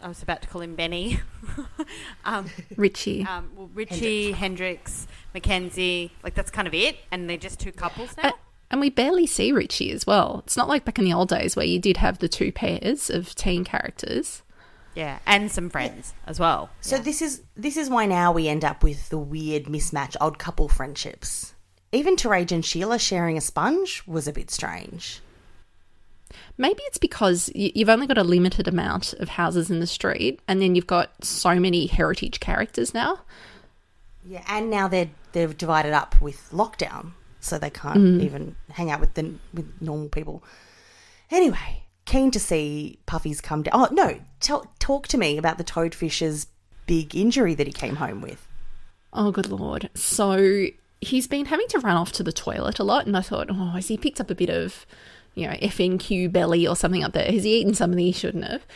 I 0.00 0.08
was 0.08 0.22
about 0.22 0.40
to 0.40 0.48
call 0.48 0.62
him 0.62 0.74
Benny. 0.76 1.20
um, 2.24 2.48
Richie. 2.76 3.26
um, 3.26 3.50
well, 3.54 3.70
Richie, 3.74 4.32
Hendrix, 4.32 5.06
Mackenzie. 5.34 6.10
Like 6.24 6.34
that's 6.34 6.50
kind 6.50 6.66
of 6.66 6.72
it, 6.72 6.96
and 7.10 7.28
they're 7.28 7.36
just 7.36 7.60
two 7.60 7.72
couples 7.72 8.16
now. 8.16 8.30
Uh, 8.30 8.32
and 8.70 8.80
we 8.80 8.88
barely 8.88 9.26
see 9.26 9.52
Richie 9.52 9.90
as 9.90 10.06
well. 10.06 10.42
It's 10.46 10.56
not 10.56 10.68
like 10.68 10.86
back 10.86 10.98
in 10.98 11.04
the 11.04 11.12
old 11.12 11.28
days 11.28 11.54
where 11.54 11.66
you 11.66 11.78
did 11.78 11.98
have 11.98 12.18
the 12.20 12.28
two 12.28 12.50
pairs 12.50 13.10
of 13.10 13.34
teen 13.34 13.62
characters. 13.64 14.42
Yeah, 14.94 15.18
and 15.26 15.50
some 15.50 15.70
friends 15.70 16.14
as 16.26 16.40
well. 16.40 16.70
So 16.80 16.98
this 16.98 17.22
is 17.22 17.42
this 17.56 17.76
is 17.76 17.88
why 17.88 18.06
now 18.06 18.32
we 18.32 18.48
end 18.48 18.64
up 18.64 18.82
with 18.82 19.08
the 19.08 19.18
weird 19.18 19.64
mismatch 19.64 20.16
odd 20.20 20.38
couple 20.38 20.68
friendships. 20.68 21.54
Even 21.92 22.16
Terese 22.16 22.52
and 22.52 22.64
Sheila 22.64 22.98
sharing 22.98 23.36
a 23.36 23.40
sponge 23.40 24.02
was 24.06 24.28
a 24.28 24.32
bit 24.32 24.50
strange. 24.50 25.20
Maybe 26.56 26.82
it's 26.86 26.98
because 26.98 27.50
you've 27.54 27.88
only 27.88 28.06
got 28.06 28.18
a 28.18 28.24
limited 28.24 28.68
amount 28.68 29.14
of 29.14 29.30
houses 29.30 29.70
in 29.70 29.80
the 29.80 29.86
street, 29.86 30.40
and 30.46 30.60
then 30.60 30.74
you've 30.74 30.86
got 30.86 31.24
so 31.24 31.58
many 31.58 31.86
heritage 31.86 32.40
characters 32.40 32.94
now. 32.94 33.20
Yeah, 34.24 34.44
and 34.48 34.70
now 34.70 34.86
they're 34.88 35.10
they've 35.32 35.56
divided 35.56 35.92
up 35.92 36.20
with 36.20 36.48
lockdown, 36.50 37.12
so 37.40 37.58
they 37.58 37.70
can't 37.70 37.98
mm. 37.98 38.22
even 38.22 38.56
hang 38.70 38.90
out 38.90 39.00
with 39.00 39.14
the 39.14 39.34
with 39.54 39.72
normal 39.80 40.08
people. 40.08 40.42
Anyway, 41.30 41.84
keen 42.10 42.30
to 42.32 42.40
see 42.40 42.98
Puffy's 43.06 43.40
come 43.40 43.62
down. 43.62 43.72
Oh 43.74 43.88
no, 43.92 44.18
talk 44.78 45.06
to 45.08 45.18
me 45.18 45.38
about 45.38 45.58
the 45.58 45.64
toadfish's 45.64 46.48
big 46.86 47.14
injury 47.14 47.54
that 47.54 47.68
he 47.68 47.72
came 47.72 47.96
home 47.96 48.20
with. 48.20 48.48
Oh, 49.12 49.30
good 49.30 49.48
lord. 49.48 49.90
So 49.94 50.66
he's 51.00 51.28
been 51.28 51.46
having 51.46 51.68
to 51.68 51.78
run 51.78 51.96
off 51.96 52.12
to 52.12 52.22
the 52.22 52.32
toilet 52.32 52.78
a 52.80 52.84
lot, 52.84 53.06
and 53.06 53.16
I 53.16 53.20
thought, 53.20 53.46
oh, 53.50 53.70
has 53.70 53.88
he 53.88 53.96
picked 53.96 54.20
up 54.20 54.28
a 54.28 54.34
bit 54.34 54.50
of, 54.50 54.86
you 55.34 55.46
know, 55.46 55.54
FNQ 55.54 56.32
belly 56.32 56.66
or 56.66 56.74
something 56.74 57.04
up 57.04 57.12
there? 57.12 57.30
Has 57.30 57.44
he 57.44 57.60
eaten 57.60 57.74
something 57.74 57.98
he 57.98 58.12
shouldn't 58.12 58.44
have? 58.44 58.66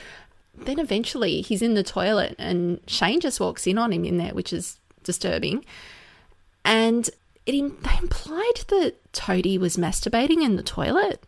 Then 0.57 0.79
eventually 0.79 1.41
he's 1.41 1.63
in 1.63 1.75
the 1.75 1.83
toilet, 1.83 2.37
and 2.39 2.81
Shane 2.87 3.19
just 3.21 3.41
walks 3.41 3.67
in 3.67 3.79
on 3.79 3.93
him 3.93 4.05
in 4.05 4.17
there, 4.17 4.33
which 4.33 4.53
is 4.53 4.79
disturbing. 5.03 5.65
And 6.65 7.11
it 7.47 7.83
they 7.83 7.99
implied 8.01 8.65
that 8.69 8.95
Toadie 9.13 9.59
was 9.59 9.77
masturbating 9.77 10.43
in 10.43 10.55
the 10.55 10.63
toilet. 10.63 11.23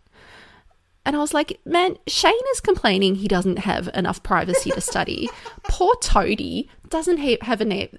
And 1.06 1.14
I 1.14 1.20
was 1.20 1.32
like, 1.32 1.60
man, 1.64 1.96
Shane 2.08 2.34
is 2.52 2.60
complaining 2.60 3.14
he 3.14 3.28
doesn't 3.28 3.60
have 3.60 3.88
enough 3.94 4.22
privacy 4.22 4.70
to 4.72 4.80
study. 4.80 5.30
Poor 5.62 5.94
Toadie 6.02 6.68
doesn't 6.90 7.18
ha- 7.18 7.38
have 7.42 7.60
an 7.60 7.98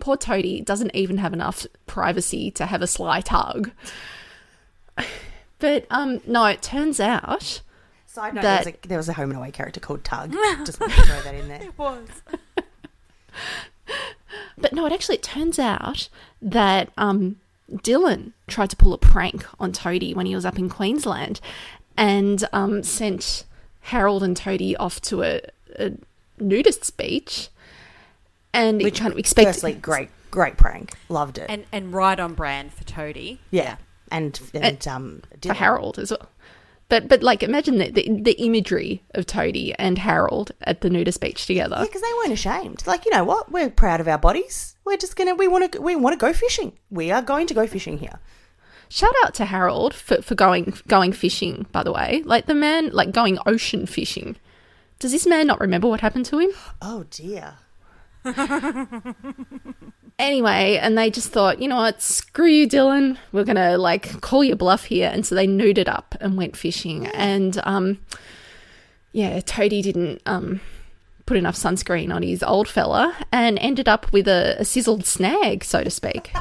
poor 0.00 0.16
Toadie 0.16 0.64
doesn't 0.64 0.94
even 0.94 1.18
have 1.18 1.34
enough 1.34 1.66
privacy 1.86 2.50
to 2.52 2.64
have 2.66 2.80
a 2.80 2.86
sly 2.86 3.20
tug. 3.20 3.70
But 5.58 5.86
um, 5.90 6.20
no, 6.26 6.46
it 6.46 6.62
turns 6.62 6.98
out 6.98 7.60
Side 8.06 8.34
note: 8.34 8.42
That- 8.42 8.64
there, 8.64 8.72
was 8.72 8.74
a, 8.84 8.88
there 8.88 8.98
was 8.98 9.08
a 9.10 9.12
home 9.12 9.30
and 9.30 9.38
away 9.38 9.50
character 9.50 9.78
called 9.80 10.02
Tug. 10.02 10.32
Just 10.64 10.80
want 10.80 10.92
to 10.94 11.02
throw 11.02 11.20
that 11.20 11.34
in 11.34 11.48
there. 11.48 11.62
It 11.62 11.78
was. 11.78 12.08
But 14.58 14.72
no, 14.72 14.86
it 14.86 14.92
actually 14.92 15.16
it 15.16 15.22
turns 15.22 15.58
out 15.58 16.08
that 16.40 16.90
um, 16.96 17.36
Dylan 17.70 18.32
tried 18.46 18.70
to 18.70 18.76
pull 18.76 18.94
a 18.94 18.98
prank 18.98 19.44
on 19.60 19.72
Toadie 19.72 20.14
when 20.14 20.26
he 20.26 20.34
was 20.34 20.44
up 20.46 20.58
in 20.58 20.68
Queensland, 20.68 21.40
and 21.96 22.44
um, 22.52 22.82
sent 22.82 23.44
Harold 23.80 24.22
and 24.22 24.36
Toadie 24.36 24.76
off 24.76 25.00
to 25.02 25.22
a, 25.22 25.40
a 25.78 25.92
nudist 26.38 26.96
beach, 26.96 27.48
and 28.52 28.82
Which 28.82 28.98
it 28.98 29.00
kind 29.00 29.12
of 29.12 29.18
expect 29.18 29.48
Firstly, 29.48 29.74
great, 29.74 30.08
great 30.30 30.56
prank. 30.56 30.94
Loved 31.08 31.38
it. 31.38 31.46
And 31.48 31.64
and 31.72 31.92
right 31.92 32.18
on 32.18 32.34
brand 32.34 32.72
for 32.72 32.84
Toadie. 32.84 33.38
yeah. 33.50 33.76
And 34.10 34.40
and 34.54 34.86
um, 34.86 35.22
for 35.42 35.52
Harold 35.52 35.98
as 35.98 36.12
well. 36.12 36.28
But 36.88 37.08
but 37.08 37.24
like 37.24 37.42
imagine 37.42 37.78
the, 37.78 37.90
the 37.90 38.20
the 38.22 38.32
imagery 38.40 39.02
of 39.14 39.26
Toadie 39.26 39.74
and 39.80 39.98
Harold 39.98 40.52
at 40.62 40.80
the 40.80 40.88
nudist 40.88 41.20
beach 41.20 41.44
together. 41.46 41.74
Yeah, 41.80 41.86
because 41.86 42.02
they 42.02 42.12
weren't 42.18 42.32
ashamed. 42.32 42.86
Like 42.86 43.04
you 43.04 43.10
know 43.10 43.24
what? 43.24 43.50
We're 43.50 43.68
proud 43.68 44.00
of 44.00 44.06
our 44.06 44.18
bodies. 44.18 44.76
We're 44.84 44.96
just 44.96 45.16
gonna. 45.16 45.34
We 45.34 45.48
want 45.48 45.72
to. 45.72 45.80
We 45.80 45.96
want 45.96 46.12
to 46.12 46.18
go 46.24 46.32
fishing. 46.32 46.78
We 46.88 47.10
are 47.10 47.20
going 47.22 47.48
to 47.48 47.54
go 47.54 47.66
fishing 47.66 47.98
here. 47.98 48.20
Shout 48.88 49.12
out 49.24 49.34
to 49.34 49.44
Harold 49.44 49.94
for, 49.94 50.22
for 50.22 50.34
going 50.34 50.74
going 50.86 51.12
fishing, 51.12 51.66
by 51.72 51.82
the 51.82 51.92
way. 51.92 52.22
Like 52.24 52.46
the 52.46 52.54
man 52.54 52.90
like 52.90 53.12
going 53.12 53.38
ocean 53.46 53.86
fishing. 53.86 54.36
Does 54.98 55.12
this 55.12 55.26
man 55.26 55.46
not 55.46 55.60
remember 55.60 55.88
what 55.88 56.00
happened 56.00 56.24
to 56.26 56.38
him? 56.38 56.50
Oh 56.80 57.04
dear. 57.10 57.54
Anyway, 60.18 60.78
and 60.80 60.96
they 60.96 61.10
just 61.10 61.30
thought, 61.30 61.60
you 61.60 61.68
know 61.68 61.76
what, 61.76 62.00
screw 62.00 62.46
you, 62.46 62.66
Dylan. 62.66 63.18
We're 63.32 63.44
gonna 63.44 63.76
like 63.76 64.18
call 64.22 64.42
your 64.42 64.56
bluff 64.56 64.84
here. 64.86 65.10
And 65.12 65.26
so 65.26 65.34
they 65.34 65.46
nuded 65.46 65.88
up 65.88 66.14
and 66.20 66.38
went 66.38 66.56
fishing. 66.56 67.06
And 67.08 67.60
um 67.64 67.98
yeah, 69.12 69.40
Toadie 69.40 69.82
didn't 69.82 70.22
um 70.24 70.60
put 71.26 71.36
enough 71.36 71.56
sunscreen 71.56 72.14
on 72.14 72.22
his 72.22 72.42
old 72.42 72.66
fella 72.66 73.14
and 73.30 73.58
ended 73.58 73.88
up 73.88 74.10
with 74.12 74.26
a, 74.26 74.56
a 74.58 74.64
sizzled 74.64 75.04
snag, 75.04 75.62
so 75.64 75.84
to 75.84 75.90
speak. 75.90 76.30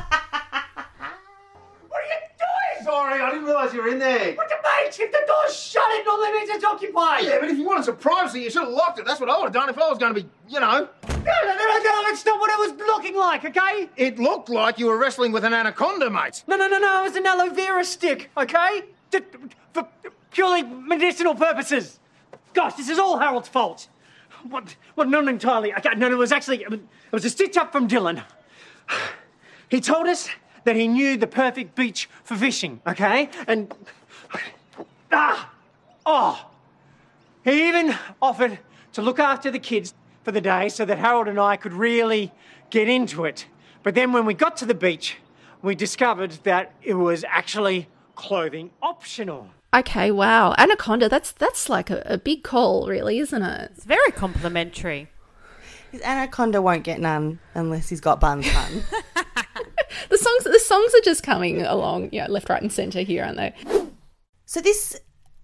What 1.88 2.02
are 2.02 2.08
you 2.08 2.20
doing? 2.38 2.86
Sorry, 3.06 3.22
I 3.22 3.30
didn't 3.30 3.46
realise 3.46 3.72
you 3.72 3.84
were 3.84 3.90
in 3.90 4.00
there. 4.00 4.34
What 4.34 4.50
the 4.50 4.56
mate? 4.56 5.00
If 5.00 5.12
the 5.12 5.22
door's 5.28 5.56
shut 5.56 5.84
it 5.92 6.06
not 6.08 6.20
let 6.20 6.34
me 6.34 6.60
to 6.60 6.68
occupy. 6.68 7.20
Yeah, 7.20 7.38
but 7.40 7.50
if 7.50 7.58
you 7.60 7.64
wanted 7.64 7.86
some 7.86 7.98
privacy, 7.98 8.40
you 8.40 8.50
should 8.50 8.64
have 8.64 8.72
locked 8.72 8.98
it. 8.98 9.06
That's 9.06 9.20
what 9.20 9.30
I 9.30 9.38
would 9.38 9.44
have 9.44 9.54
done 9.54 9.70
if 9.70 9.78
I 9.78 9.88
was 9.88 10.00
going 10.00 10.16
to 10.16 10.24
be, 10.24 10.28
you 10.50 10.60
know. 10.60 10.90
no, 11.08 11.14
no, 11.14 11.54
no, 11.84 12.04
it's 12.08 12.26
not 12.26 12.40
what 12.40 12.50
it 12.50 12.58
was 12.58 12.80
looking 12.80 13.16
like, 13.16 13.46
okay? 13.46 13.92
It 13.96 14.18
looked 14.18 14.50
like 14.50 14.80
you 14.80 14.88
were 14.88 14.98
wrestling 14.98 15.32
with 15.32 15.46
an 15.46 15.54
anaconda, 15.54 16.10
mate. 16.10 16.44
No, 16.48 16.56
no, 16.56 16.68
no, 16.68 16.80
no, 16.80 17.02
it 17.02 17.04
was 17.04 17.16
an 17.16 17.28
aloe 17.28 17.52
vera 17.52 17.86
stick, 17.86 18.32
okay? 18.36 18.86
For 19.72 19.88
purely 20.32 20.64
medicinal 20.64 21.36
purposes. 21.36 22.00
Gosh, 22.56 22.74
this 22.74 22.90
is 22.90 22.98
all 22.98 23.20
Harold's 23.20 23.50
fault. 23.50 23.88
What? 24.50 24.78
Well, 24.96 25.08
not 25.08 25.28
entirely. 25.28 25.76
Okay, 25.76 25.94
no, 25.96 26.10
it 26.10 26.18
was 26.18 26.32
actually 26.32 26.64
it 26.64 26.82
was 27.12 27.24
a 27.24 27.30
stitch 27.30 27.56
up 27.56 27.72
from 27.72 27.88
Dylan. 27.88 28.24
He 29.68 29.82
told 29.82 30.06
us 30.06 30.30
that 30.66 30.76
he 30.76 30.88
knew 30.88 31.16
the 31.16 31.28
perfect 31.28 31.76
beach 31.76 32.10
for 32.24 32.36
fishing, 32.36 32.82
okay? 32.86 33.30
And 33.48 33.74
ah, 35.12 35.52
oh, 36.06 36.50
he 37.44 37.68
even 37.70 37.96
offered 38.22 38.60
to 38.94 39.02
look 39.02 39.20
after 39.20 39.50
the 39.50 39.60
kids 39.60 39.94
for 40.24 40.32
the 40.32 40.42
day 40.42 40.68
so 40.70 40.84
that 40.86 40.98
Harold 40.98 41.28
and 41.28 41.40
I 41.40 41.56
could 41.56 41.74
really 41.74 42.32
get 42.70 42.90
into 42.90 43.26
it. 43.26 43.46
But 43.84 43.96
then 43.96 44.12
when 44.12 44.26
we 44.26 44.34
got 44.34 44.58
to 44.58 44.66
the 44.66 44.74
beach, 44.74 45.18
we 45.62 45.76
discovered 45.76 46.32
that 46.44 46.74
it 46.82 46.96
was 46.96 47.24
actually 47.28 47.88
clothing 48.16 48.72
optional. 48.82 49.50
Okay, 49.74 50.10
wow. 50.10 50.56
Anaconda, 50.58 51.10
that's 51.10 51.32
that's 51.34 51.70
like 51.70 51.90
a, 51.90 52.02
a 52.06 52.18
big 52.18 52.44
call, 52.44 52.88
really, 52.88 53.20
isn't 53.20 53.44
it? 53.44 53.72
It's 53.76 53.84
very 53.84 54.12
complimentary. 54.12 55.10
His 55.92 56.02
anaconda 56.02 56.62
won't 56.62 56.84
get 56.84 57.00
none 57.00 57.40
unless 57.54 57.90
he's 57.90 58.02
got 58.02 58.20
buns 58.20 58.52
bun. 58.52 58.84
The 60.10 60.18
songs 60.18 60.44
the 60.44 60.60
songs 60.60 60.94
are 60.96 61.04
just 61.04 61.24
coming 61.24 61.62
along, 61.62 62.10
yeah, 62.12 62.28
left, 62.28 62.50
right, 62.50 62.62
and 62.62 62.72
centre 62.72 63.02
here, 63.02 63.24
aren't 63.24 63.38
they? 63.38 63.54
so 64.46 64.62
this 64.62 65.00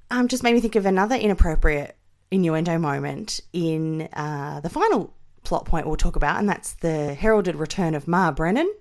um, 0.10 0.28
just 0.28 0.43
made 0.43 0.54
me 0.54 0.62
think 0.62 0.76
of 0.76 0.86
another 0.86 1.16
inappropriate 1.16 1.95
innuendo 2.32 2.78
moment 2.78 3.41
in 3.54 4.08
uh, 4.14 4.60
the 4.62 4.70
final 4.70 5.14
plot 5.43 5.66
point 5.66 5.88
we'll 5.88 5.97
talk 5.97 6.16
about, 6.16 6.39
and 6.39 6.47
that's 6.47 6.74
the 6.76 7.14
heralded 7.14 7.56
return 7.56 7.95
of 7.95 8.08
Ma 8.08 8.32
Brennan. 8.32 8.72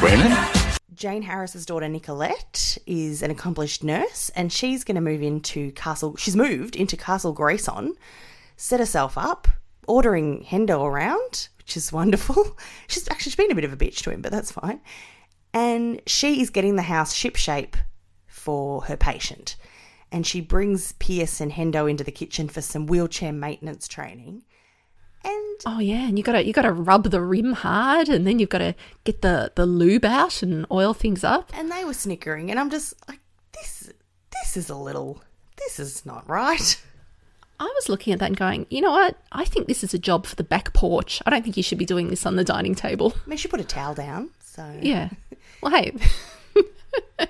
Brennan? 0.00 0.36
Jane 0.94 1.22
Harris's 1.22 1.66
daughter 1.66 1.88
Nicolette 1.88 2.78
is 2.86 3.22
an 3.22 3.30
accomplished 3.30 3.84
nurse, 3.84 4.30
and 4.34 4.50
she's 4.50 4.82
going 4.82 4.94
to 4.94 5.00
move 5.00 5.22
into 5.22 5.72
Castle. 5.72 6.16
She's 6.16 6.36
moved 6.36 6.74
into 6.74 6.96
Castle 6.96 7.34
Greyson, 7.34 7.92
set 8.56 8.80
herself 8.80 9.18
up, 9.18 9.46
ordering 9.86 10.44
Hendo 10.44 10.82
around, 10.82 11.48
which 11.66 11.76
is 11.76 11.92
wonderful. 11.92 12.56
She's 12.86 13.08
actually 13.08 13.30
she's 13.30 13.36
been 13.36 13.50
a 13.50 13.56
bit 13.56 13.64
of 13.64 13.72
a 13.72 13.76
bitch 13.76 14.02
to 14.04 14.10
him, 14.10 14.22
but 14.22 14.30
that's 14.30 14.52
fine. 14.52 14.80
And 15.52 16.00
she 16.06 16.40
is 16.40 16.50
getting 16.50 16.76
the 16.76 16.82
house 16.82 17.12
shipshape 17.12 17.74
for 18.28 18.82
her 18.82 18.96
patient, 18.96 19.56
and 20.12 20.24
she 20.24 20.40
brings 20.40 20.92
Pierce 20.92 21.40
and 21.40 21.50
Hendo 21.50 21.90
into 21.90 22.04
the 22.04 22.12
kitchen 22.12 22.48
for 22.48 22.60
some 22.60 22.86
wheelchair 22.86 23.32
maintenance 23.32 23.88
training. 23.88 24.44
And 25.24 25.56
oh 25.66 25.80
yeah, 25.80 26.06
and 26.06 26.16
you 26.16 26.22
gotta 26.22 26.46
you 26.46 26.52
gotta 26.52 26.70
rub 26.70 27.10
the 27.10 27.20
rim 27.20 27.52
hard, 27.54 28.08
and 28.08 28.24
then 28.24 28.38
you've 28.38 28.50
got 28.50 28.58
to 28.58 28.76
get 29.02 29.22
the 29.22 29.50
the 29.56 29.66
lube 29.66 30.04
out 30.04 30.42
and 30.44 30.66
oil 30.70 30.94
things 30.94 31.24
up. 31.24 31.50
And 31.52 31.72
they 31.72 31.84
were 31.84 31.94
snickering, 31.94 32.48
and 32.48 32.60
I'm 32.60 32.70
just 32.70 32.94
like, 33.08 33.18
this, 33.52 33.92
this 34.30 34.56
is 34.56 34.70
a 34.70 34.76
little, 34.76 35.20
this 35.56 35.80
is 35.80 36.06
not 36.06 36.28
right. 36.28 36.80
I 37.58 37.64
was 37.64 37.88
looking 37.88 38.12
at 38.12 38.18
that 38.18 38.26
and 38.26 38.36
going, 38.36 38.66
you 38.70 38.80
know 38.80 38.90
what? 38.90 39.16
I 39.32 39.44
think 39.44 39.66
this 39.66 39.82
is 39.84 39.94
a 39.94 39.98
job 39.98 40.26
for 40.26 40.36
the 40.36 40.44
back 40.44 40.72
porch. 40.74 41.22
I 41.26 41.30
don't 41.30 41.42
think 41.42 41.56
you 41.56 41.62
should 41.62 41.78
be 41.78 41.86
doing 41.86 42.08
this 42.08 42.26
on 42.26 42.36
the 42.36 42.44
dining 42.44 42.74
table. 42.74 43.14
I 43.24 43.28
mean, 43.28 43.38
she 43.38 43.48
put 43.48 43.60
a 43.60 43.64
towel 43.64 43.94
down, 43.94 44.30
so 44.40 44.78
Yeah. 44.82 45.10
Well, 45.62 45.72
hey, 45.72 45.94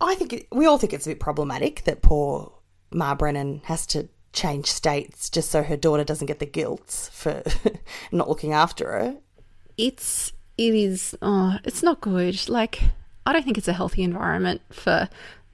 I 0.00 0.14
think 0.16 0.32
it, 0.32 0.46
we 0.52 0.66
all 0.66 0.78
think 0.78 0.92
it's 0.92 1.06
a 1.06 1.10
bit 1.10 1.20
problematic 1.20 1.84
that 1.84 2.02
poor 2.02 2.52
Ma 2.92 3.14
Brennan 3.14 3.62
has 3.64 3.86
to 3.88 4.08
change 4.32 4.66
states 4.66 5.30
just 5.30 5.50
so 5.50 5.62
her 5.62 5.76
daughter 5.76 6.04
doesn't 6.04 6.26
get 6.26 6.40
the 6.40 6.46
guilt 6.46 7.10
for 7.12 7.42
not 8.12 8.28
looking 8.28 8.52
after 8.52 8.86
her. 8.90 9.16
it's 9.78 10.32
it 10.58 10.74
is 10.74 11.16
oh, 11.22 11.56
it's 11.64 11.82
not 11.82 12.00
good. 12.00 12.48
Like 12.48 12.82
I 13.24 13.32
don't 13.32 13.44
think 13.44 13.56
it's 13.58 13.68
a 13.68 13.72
healthy 13.72 14.02
environment 14.02 14.60
for 14.70 15.08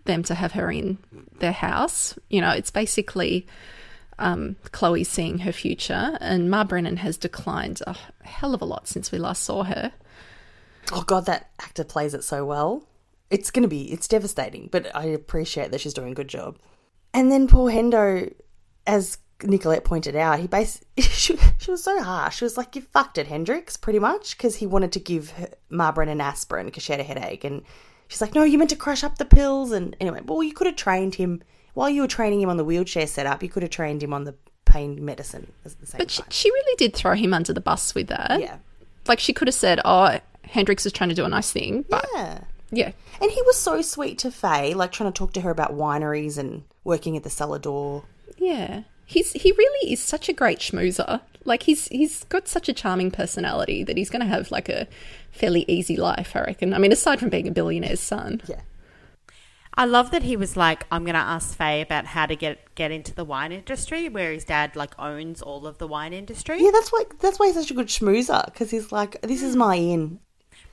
them 0.09 0.25
to 0.25 0.35
have 0.35 0.53
her 0.53 0.73
in 0.73 0.99
their 1.39 1.53
house. 1.53 2.19
You 2.29 2.41
know, 2.41 2.51
it's 2.51 2.73
basically 2.73 3.47
um, 4.19 4.57
Chloe 4.73 5.05
seeing 5.05 5.39
her 5.41 5.53
future, 5.53 6.19
and 6.21 6.51
Ma 6.51 6.65
Brennan 6.65 6.97
has 6.97 7.17
declined 7.17 7.81
a 7.87 7.97
hell 8.25 8.55
of 8.55 8.61
a 8.61 8.65
lot 8.65 8.89
since 8.89 9.13
we 9.13 9.19
last 9.19 9.45
saw 9.45 9.63
her. 9.63 9.93
Oh 10.91 11.03
god, 11.03 11.27
that 11.27 11.51
actor 11.61 11.85
plays 11.85 12.15
it 12.15 12.25
so 12.25 12.45
well. 12.45 12.83
It's 13.31 13.53
gonna 13.53 13.69
be 13.69 13.93
it's 13.93 14.09
devastating, 14.09 14.69
but 14.73 14.91
I 14.97 15.05
appreciate 15.05 15.71
that 15.71 15.81
she's 15.81 15.95
doing 15.95 16.13
a 16.13 16.17
good 16.17 16.29
job. 16.29 16.59
And 17.15 17.31
then 17.31 17.47
poor 17.47 17.71
Hendo, 17.71 18.33
as 18.87 19.19
Nicolette 19.43 19.85
pointed 19.85 20.17
out, 20.17 20.41
he 20.41 20.47
bas- 20.47 20.85
she, 20.99 21.39
she 21.59 21.71
was 21.71 21.85
so 21.85 22.03
harsh. 22.03 22.39
She 22.39 22.45
was 22.45 22.57
like, 22.57 22.75
"You 22.75 22.83
fucked 22.83 23.19
it, 23.19 23.29
Hendrix," 23.29 23.77
pretty 23.77 23.99
much, 23.99 24.37
because 24.37 24.57
he 24.57 24.67
wanted 24.67 24.93
to 24.93 25.01
give 25.01 25.31
her, 25.33 25.49
Ma 25.69 25.93
Brennan 25.93 26.21
aspirin 26.21 26.67
because 26.67 26.83
she 26.83 26.93
had 26.93 27.01
a 27.01 27.05
headache, 27.05 27.45
and 27.45 27.63
she's 28.09 28.21
like, 28.21 28.35
"No, 28.35 28.43
you 28.43 28.59
meant 28.59 28.71
to 28.71 28.77
crush 28.77 29.05
up 29.05 29.19
the 29.19 29.25
pills." 29.25 29.71
And 29.73 29.97
anyway, 30.01 30.21
well, 30.25 30.43
you 30.43 30.53
could 30.53 30.67
have 30.67 30.77
trained 30.77 31.15
him 31.15 31.43
while 31.75 31.89
you 31.89 32.03
were 32.03 32.09
training 32.09 32.41
him 32.41 32.51
on 32.51 32.57
the 32.57 32.65
wheelchair 32.65 33.07
setup. 33.07 33.43
You 33.43 33.49
could 33.49 33.63
have 33.63 33.71
trained 33.71 34.03
him 34.03 34.13
on 34.13 34.25
the 34.25 34.35
pain 34.65 35.05
medicine 35.05 35.53
at 35.65 35.79
the 35.81 35.87
same 35.87 35.99
But 35.99 36.11
she, 36.11 36.23
she 36.29 36.51
really 36.51 36.77
did 36.77 36.95
throw 36.95 37.15
him 37.15 37.33
under 37.33 37.53
the 37.53 37.61
bus 37.61 37.95
with 37.95 38.09
that. 38.09 38.41
Yeah. 38.41 38.59
Like 39.07 39.21
she 39.21 39.33
could 39.33 39.49
have 39.49 39.55
said, 39.55 39.81
"Oh, 39.85 40.19
Hendrix 40.45 40.85
is 40.85 40.93
trying 40.93 41.11
to 41.11 41.15
do 41.15 41.25
a 41.25 41.29
nice 41.29 41.51
thing," 41.53 41.85
but 41.89 42.07
yeah. 42.15 42.41
yeah, 42.71 42.93
And 43.21 43.31
he 43.31 43.43
was 43.43 43.57
so 43.57 43.81
sweet 43.83 44.19
to 44.19 44.31
Faye, 44.31 44.75
like 44.75 44.93
trying 44.93 45.13
to 45.13 45.17
talk 45.17 45.33
to 45.35 45.41
her 45.43 45.51
about 45.51 45.75
wineries 45.75 46.37
and 46.37 46.65
working 46.85 47.17
at 47.17 47.23
the 47.23 47.31
cellar 47.31 47.59
door. 47.59 48.05
Yeah. 48.37 48.83
He's 49.07 49.33
he 49.33 49.53
really 49.53 49.93
is 49.93 50.01
such 50.01 50.29
a 50.29 50.35
great 50.35 50.59
schmoozer. 50.59 51.23
Like 51.45 51.63
he's 51.63 51.89
he's 51.89 52.25
got 52.25 52.47
such 52.47 52.69
a 52.69 52.75
charming 52.75 53.11
personality 53.11 53.83
that 53.85 53.97
he's 53.97 54.11
going 54.11 54.21
to 54.21 54.29
have 54.29 54.51
like 54.51 54.69
a 54.69 54.87
fairly 55.31 55.65
easy 55.69 55.97
life, 55.97 56.35
I 56.35 56.41
reckon. 56.41 56.75
I 56.75 56.79
mean, 56.79 56.93
aside 56.93 57.21
from 57.21 57.29
being 57.29 57.49
a 57.49 57.53
billionaire's 57.53 58.01
son. 58.01 58.43
Yeah. 58.47 58.61
I 59.75 59.85
love 59.85 60.11
that 60.11 60.25
he 60.25 60.37
was 60.37 60.57
like, 60.57 60.87
I'm 60.91 61.05
going 61.05 61.15
to 61.15 61.21
ask 61.21 61.57
Faye 61.57 61.81
about 61.81 62.07
how 62.07 62.27
to 62.27 62.35
get 62.35 62.75
get 62.75 62.91
into 62.91 63.15
the 63.15 63.25
wine 63.25 63.53
industry, 63.53 64.09
where 64.09 64.33
his 64.33 64.45
dad 64.45 64.75
like 64.75 64.93
owns 64.99 65.41
all 65.41 65.69
of 65.69 65.79
the 65.79 65.87
wine 65.87 66.13
industry. 66.13 66.59
Yeah, 66.61 66.73
that's 66.73 66.91
why 66.91 67.05
that's 67.21 67.39
why 67.39 67.47
he's 67.47 67.55
such 67.55 67.71
a 67.71 67.75
good 67.75 67.87
schmoozer 67.87 68.45
because 68.47 68.73
he's 68.73 68.91
like, 68.91 69.21
this 69.23 69.41
is 69.41 69.55
my 69.55 69.77
in. 69.77 70.19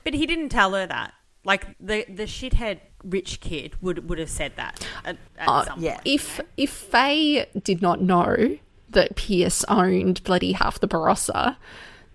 But 0.02 0.14
he 0.14 0.26
didn't 0.26 0.48
tell 0.48 0.72
her 0.74 0.86
that. 0.88 1.14
Like 1.44 1.66
the 1.78 2.04
the 2.08 2.24
shithead 2.24 2.80
rich 3.04 3.38
kid 3.38 3.74
would 3.80 4.08
would 4.08 4.18
have 4.18 4.30
said 4.30 4.54
that 4.56 4.84
at, 5.04 5.16
at 5.38 5.48
Uh, 5.48 5.64
some 5.66 5.80
yeah. 5.80 5.94
point. 5.94 6.06
If 6.06 6.40
if 6.56 6.70
Faye 6.70 7.46
did 7.62 7.80
not 7.80 8.00
know 8.00 8.58
that 8.90 9.14
Pierce 9.14 9.62
owned 9.68 10.24
bloody 10.24 10.50
half 10.52 10.80
the 10.80 10.88
Barossa, 10.88 11.56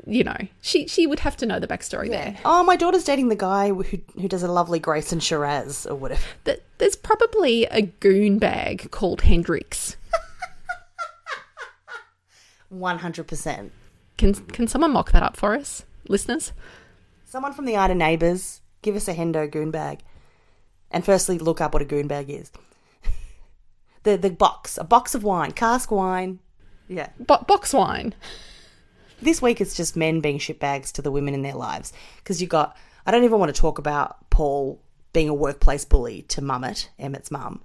you 0.07 0.23
know, 0.23 0.37
she 0.61 0.87
she 0.87 1.05
would 1.05 1.19
have 1.19 1.37
to 1.37 1.45
know 1.45 1.59
the 1.59 1.67
backstory 1.67 2.09
there. 2.09 2.37
Oh, 2.43 2.63
my 2.63 2.75
daughter's 2.75 3.03
dating 3.03 3.29
the 3.29 3.35
guy 3.35 3.69
who 3.69 3.83
who 3.83 4.27
does 4.27 4.43
a 4.43 4.51
lovely 4.51 4.79
Grace 4.79 5.11
and 5.11 5.21
Shiraz 5.21 5.85
or 5.85 5.95
whatever. 5.95 6.21
That 6.45 6.63
there's 6.79 6.95
probably 6.95 7.65
a 7.65 7.83
goon 7.83 8.39
bag 8.39 8.89
called 8.91 9.21
Hendrix. 9.21 9.97
One 12.69 12.99
hundred 12.99 13.27
percent. 13.27 13.71
Can 14.17 14.33
can 14.33 14.67
someone 14.67 14.91
mock 14.91 15.11
that 15.11 15.23
up 15.23 15.37
for 15.37 15.55
us, 15.55 15.83
listeners? 16.07 16.53
Someone 17.25 17.53
from 17.53 17.65
the 17.65 17.77
Ida 17.77 17.95
Neighbours, 17.95 18.61
give 18.81 18.95
us 18.95 19.07
a 19.07 19.13
Hendo 19.13 19.49
goon 19.49 19.71
bag, 19.71 19.99
and 20.89 21.05
firstly 21.05 21.37
look 21.37 21.61
up 21.61 21.73
what 21.73 21.81
a 21.81 21.85
goon 21.85 22.07
bag 22.07 22.29
is. 22.29 22.51
the 24.03 24.17
the 24.17 24.29
box, 24.29 24.77
a 24.77 24.83
box 24.83 25.13
of 25.13 25.23
wine, 25.23 25.51
cask 25.51 25.91
wine. 25.91 26.39
Yeah. 26.87 27.09
Bo- 27.19 27.45
box 27.47 27.73
wine. 27.73 28.15
This 29.21 29.41
week 29.41 29.61
it's 29.61 29.75
just 29.75 29.95
men 29.95 30.19
being 30.19 30.39
shitbags 30.39 30.91
to 30.93 31.01
the 31.01 31.11
women 31.11 31.33
in 31.33 31.41
their 31.41 31.55
lives 31.55 31.93
because 32.17 32.41
you 32.41 32.47
got. 32.47 32.75
I 33.05 33.11
don't 33.11 33.23
even 33.23 33.39
want 33.39 33.53
to 33.53 33.59
talk 33.59 33.79
about 33.79 34.29
Paul 34.29 34.81
being 35.13 35.29
a 35.29 35.33
workplace 35.33 35.85
bully 35.85 36.21
to 36.23 36.41
Mummet, 36.41 36.89
Emmett's 36.99 37.31
mum, 37.31 37.61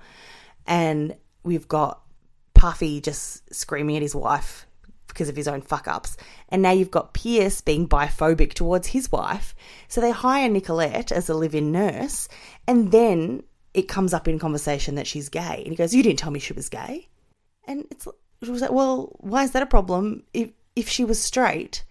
and 0.66 1.14
we've 1.42 1.68
got 1.68 2.00
Puffy 2.54 3.00
just 3.00 3.54
screaming 3.54 3.96
at 3.96 4.02
his 4.02 4.14
wife 4.14 4.66
because 5.08 5.28
of 5.28 5.36
his 5.36 5.48
own 5.48 5.62
fuck 5.62 5.88
ups. 5.88 6.16
And 6.48 6.62
now 6.62 6.72
you've 6.72 6.90
got 6.90 7.14
Pierce 7.14 7.60
being 7.60 7.88
biphobic 7.88 8.54
towards 8.54 8.88
his 8.88 9.10
wife. 9.12 9.54
So 9.88 10.00
they 10.00 10.10
hire 10.10 10.48
Nicolette 10.48 11.12
as 11.12 11.28
a 11.28 11.34
live 11.34 11.54
in 11.54 11.72
nurse, 11.72 12.28
and 12.66 12.92
then 12.92 13.42
it 13.74 13.88
comes 13.88 14.14
up 14.14 14.26
in 14.26 14.38
conversation 14.38 14.94
that 14.94 15.06
she's 15.06 15.28
gay. 15.28 15.62
And 15.62 15.68
he 15.68 15.76
goes, 15.76 15.94
You 15.94 16.02
didn't 16.02 16.18
tell 16.18 16.30
me 16.30 16.40
she 16.40 16.54
was 16.54 16.68
gay. 16.68 17.08
And 17.66 17.84
it's 17.90 18.06
it 18.40 18.50
was 18.50 18.62
like, 18.62 18.72
well, 18.72 19.16
why 19.20 19.44
is 19.44 19.52
that 19.52 19.62
a 19.62 19.66
problem? 19.66 20.22
If 20.34 20.50
if 20.76 20.88
she 20.88 21.04
was 21.04 21.20
straight, 21.20 21.82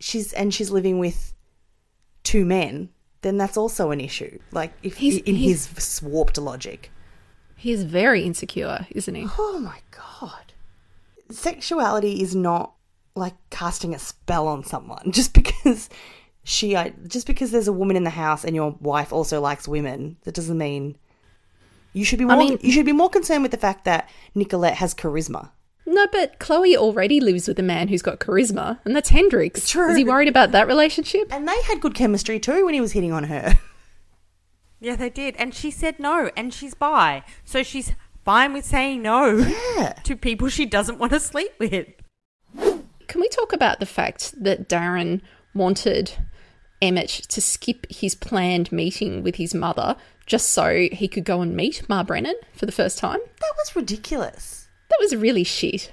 she's 0.00 0.32
and 0.34 0.52
she's 0.52 0.70
living 0.70 0.98
with 0.98 1.32
two 2.24 2.44
men, 2.44 2.90
then 3.22 3.36
that's 3.38 3.56
also 3.56 3.90
an 3.92 4.00
issue. 4.00 4.38
Like 4.50 4.72
if 4.82 4.96
He's- 4.98 5.22
in 5.24 5.36
he's- 5.36 5.66
his 5.66 6.02
warped 6.02 6.36
logic. 6.38 6.90
He's 7.56 7.84
very 7.84 8.24
insecure, 8.24 8.86
isn't 8.90 9.14
he? 9.14 9.26
Oh 9.38 9.58
my 9.60 9.78
god. 9.92 10.52
Sexuality 11.30 12.20
is 12.22 12.34
not 12.34 12.74
like 13.14 13.34
casting 13.50 13.94
a 13.94 13.98
spell 13.98 14.48
on 14.48 14.64
someone 14.64 15.10
just 15.12 15.32
because 15.32 15.88
she 16.44 16.76
I- 16.76 16.92
just 17.06 17.26
because 17.26 17.50
there's 17.52 17.68
a 17.68 17.72
woman 17.72 17.96
in 17.96 18.04
the 18.04 18.10
house 18.10 18.44
and 18.44 18.56
your 18.56 18.72
wife 18.80 19.12
also 19.12 19.40
likes 19.40 19.68
women, 19.68 20.16
that 20.24 20.34
doesn't 20.34 20.58
mean 20.58 20.96
you 21.92 22.04
should 22.04 22.18
be 22.18 22.24
more 22.24 22.34
I 22.34 22.38
mean- 22.38 22.58
you 22.62 22.72
should 22.72 22.86
be 22.86 22.92
more 22.92 23.10
concerned 23.10 23.42
with 23.42 23.52
the 23.52 23.58
fact 23.58 23.84
that 23.84 24.08
Nicolette 24.34 24.74
has 24.76 24.94
charisma. 24.94 25.50
No, 25.84 26.06
but 26.12 26.38
Chloe 26.38 26.76
already 26.76 27.20
lives 27.20 27.48
with 27.48 27.58
a 27.58 27.62
man 27.62 27.88
who's 27.88 28.02
got 28.02 28.20
charisma, 28.20 28.78
and 28.84 28.94
that's 28.94 29.08
Hendrix. 29.08 29.68
True. 29.68 29.90
Is 29.90 29.96
he 29.96 30.04
worried 30.04 30.28
about 30.28 30.52
that 30.52 30.66
relationship? 30.68 31.26
And 31.32 31.46
they 31.48 31.60
had 31.62 31.80
good 31.80 31.94
chemistry 31.94 32.38
too 32.38 32.64
when 32.64 32.74
he 32.74 32.80
was 32.80 32.92
hitting 32.92 33.12
on 33.12 33.24
her. 33.24 33.58
Yeah, 34.80 34.96
they 34.96 35.10
did. 35.10 35.36
And 35.36 35.54
she 35.54 35.70
said 35.70 36.00
no, 36.00 36.30
and 36.36 36.52
she's 36.52 36.74
bi. 36.74 37.22
So 37.44 37.62
she's 37.62 37.92
fine 38.24 38.52
with 38.52 38.64
saying 38.64 39.00
no 39.02 39.36
Yeah. 39.76 39.92
to 40.04 40.16
people 40.16 40.48
she 40.48 40.66
doesn't 40.66 40.98
want 40.98 41.12
to 41.12 41.20
sleep 41.20 41.52
with. 41.58 41.86
Can 42.56 43.20
we 43.20 43.28
talk 43.28 43.52
about 43.52 43.78
the 43.78 43.86
fact 43.86 44.34
that 44.42 44.72
Aaron 44.72 45.22
wanted 45.54 46.12
Emmett 46.80 47.10
to 47.28 47.40
skip 47.40 47.86
his 47.90 48.14
planned 48.14 48.72
meeting 48.72 49.22
with 49.22 49.36
his 49.36 49.54
mother 49.54 49.96
just 50.26 50.48
so 50.48 50.88
he 50.90 51.06
could 51.06 51.24
go 51.24 51.42
and 51.42 51.54
meet 51.54 51.88
Ma 51.88 52.02
Brennan 52.02 52.34
for 52.52 52.66
the 52.66 52.72
first 52.72 52.98
time? 52.98 53.20
That 53.40 53.52
was 53.58 53.76
ridiculous. 53.76 54.61
That 54.92 55.00
was 55.00 55.16
really 55.16 55.44
shit. 55.44 55.90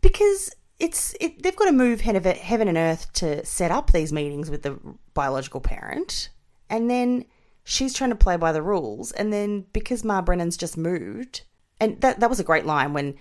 Because 0.00 0.50
it's 0.80 1.14
it, 1.20 1.42
they've 1.42 1.54
got 1.54 1.66
to 1.66 1.72
move 1.72 2.00
heaven, 2.00 2.36
heaven 2.36 2.66
and 2.66 2.76
earth 2.76 3.12
to 3.14 3.46
set 3.46 3.70
up 3.70 3.92
these 3.92 4.12
meetings 4.12 4.50
with 4.50 4.62
the 4.62 4.78
biological 5.14 5.60
parent, 5.60 6.28
and 6.68 6.90
then 6.90 7.24
she's 7.62 7.94
trying 7.94 8.10
to 8.10 8.16
play 8.16 8.36
by 8.36 8.50
the 8.50 8.62
rules, 8.62 9.12
and 9.12 9.32
then 9.32 9.66
because 9.72 10.02
Ma 10.02 10.20
Brennan's 10.20 10.56
just 10.56 10.76
moved, 10.76 11.42
and 11.80 12.00
that 12.00 12.18
that 12.20 12.28
was 12.28 12.40
a 12.40 12.44
great 12.44 12.66
line 12.66 12.92
when 12.92 13.14